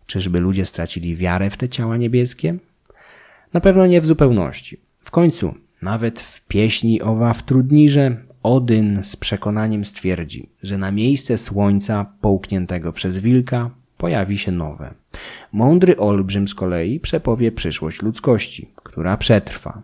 Czyżby 0.06 0.40
ludzie 0.40 0.64
stracili 0.64 1.16
wiarę 1.16 1.50
w 1.50 1.56
te 1.56 1.68
ciała 1.68 1.96
niebieskie? 1.96 2.54
Na 3.52 3.60
pewno 3.60 3.86
nie 3.86 4.00
w 4.00 4.06
zupełności. 4.06 4.80
W 5.00 5.10
końcu, 5.10 5.54
nawet 5.82 6.20
w 6.20 6.46
pieśni 6.46 7.02
o 7.02 7.14
Waftrudnirze, 7.14 8.16
Odyn 8.42 8.98
z 9.02 9.16
przekonaniem 9.16 9.84
stwierdzi, 9.84 10.48
że 10.62 10.78
na 10.78 10.92
miejsce 10.92 11.38
słońca 11.38 12.06
połkniętego 12.20 12.92
przez 12.92 13.18
wilka 13.18 13.70
pojawi 13.96 14.38
się 14.38 14.52
nowe. 14.52 14.94
Mądry 15.52 15.96
olbrzym 15.96 16.48
z 16.48 16.54
kolei 16.54 17.00
przepowie 17.00 17.52
przyszłość 17.52 18.02
ludzkości, 18.02 18.70
która 18.76 19.16
przetrwa. 19.16 19.82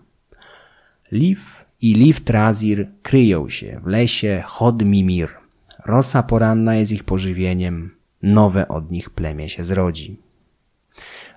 Liv 1.13 1.41
i 1.81 1.95
Liv 1.95 2.21
Trazir 2.25 2.89
kryją 3.03 3.49
się 3.49 3.81
w 3.85 3.87
lesie 3.87 4.43
Chodmimir. 4.47 5.29
Rosa 5.85 6.23
poranna 6.23 6.77
jest 6.77 6.93
ich 6.93 7.05
pożywieniem, 7.05 7.91
nowe 8.23 8.69
od 8.69 8.91
nich 8.91 9.11
plemię 9.11 9.49
się 9.49 9.65
zrodzi. 9.65 10.24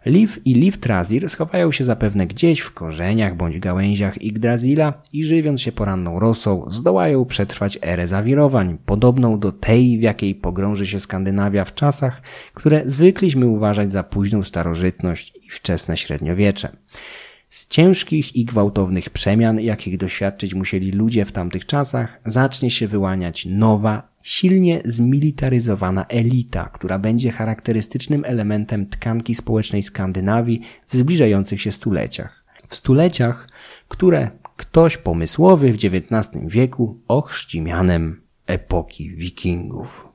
Liv 0.07 0.33
i 0.45 0.53
Liv 0.53 0.77
Trazir 0.77 1.29
schowają 1.29 1.71
się 1.71 1.83
zapewne 1.83 2.27
gdzieś 2.27 2.59
w 2.59 2.73
korzeniach 2.73 3.35
bądź 3.35 3.59
gałęziach 3.59 4.21
Yggdrasila 4.21 5.01
i 5.13 5.23
żywiąc 5.23 5.61
się 5.61 5.71
poranną 5.71 6.19
rosą 6.19 6.65
zdołają 6.69 7.25
przetrwać 7.25 7.79
erę 7.81 8.07
zawirowań, 8.07 8.77
podobną 8.85 9.39
do 9.39 9.51
tej, 9.51 9.97
w 9.97 10.01
jakiej 10.01 10.35
pogrąży 10.35 10.87
się 10.87 10.99
Skandynawia 10.99 11.65
w 11.65 11.73
czasach, 11.73 12.21
które 12.53 12.83
zwykliśmy 12.85 13.47
uważać 13.47 13.91
za 13.91 14.03
późną 14.03 14.43
starożytność 14.43 15.33
i 15.45 15.49
wczesne 15.49 15.97
średniowiecze. 15.97 16.69
Z 17.49 17.67
ciężkich 17.67 18.35
i 18.35 18.45
gwałtownych 18.45 19.09
przemian, 19.09 19.59
jakich 19.59 19.97
doświadczyć 19.97 20.53
musieli 20.53 20.91
ludzie 20.91 21.25
w 21.25 21.31
tamtych 21.31 21.65
czasach, 21.65 22.19
zacznie 22.25 22.71
się 22.71 22.87
wyłaniać 22.87 23.45
nowa, 23.45 24.09
silnie 24.27 24.81
zmilitaryzowana 24.85 26.05
elita, 26.05 26.69
która 26.73 26.99
będzie 26.99 27.31
charakterystycznym 27.31 28.25
elementem 28.25 28.85
tkanki 28.85 29.35
społecznej 29.35 29.83
Skandynawii 29.83 30.61
w 30.87 30.95
zbliżających 30.95 31.61
się 31.61 31.71
stuleciach. 31.71 32.43
W 32.67 32.75
stuleciach, 32.75 33.49
które 33.87 34.29
ktoś 34.57 34.97
pomysłowy 34.97 35.73
w 35.73 35.75
XIX 35.75 36.45
wieku 36.45 36.99
ochrzci 37.07 37.61
mianem 37.61 38.21
epoki 38.47 39.09
wikingów. 39.15 40.07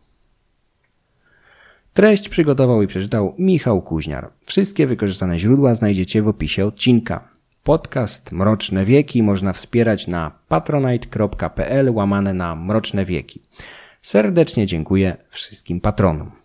Treść 1.94 2.28
przygotował 2.28 2.82
i 2.82 2.86
przeczytał 2.86 3.34
Michał 3.38 3.82
Kuźniar. 3.82 4.30
Wszystkie 4.44 4.86
wykorzystane 4.86 5.38
źródła 5.38 5.74
znajdziecie 5.74 6.22
w 6.22 6.28
opisie 6.28 6.66
odcinka. 6.66 7.28
Podcast 7.64 8.32
Mroczne 8.32 8.84
Wieki 8.84 9.22
można 9.22 9.52
wspierać 9.52 10.06
na 10.06 10.30
patronite.pl 10.48 11.90
łamane 11.90 12.34
na 12.34 12.56
Mroczne 12.56 13.04
Wieki. 13.04 13.42
Serdecznie 14.02 14.66
dziękuję 14.66 15.16
wszystkim 15.30 15.80
patronom. 15.80 16.41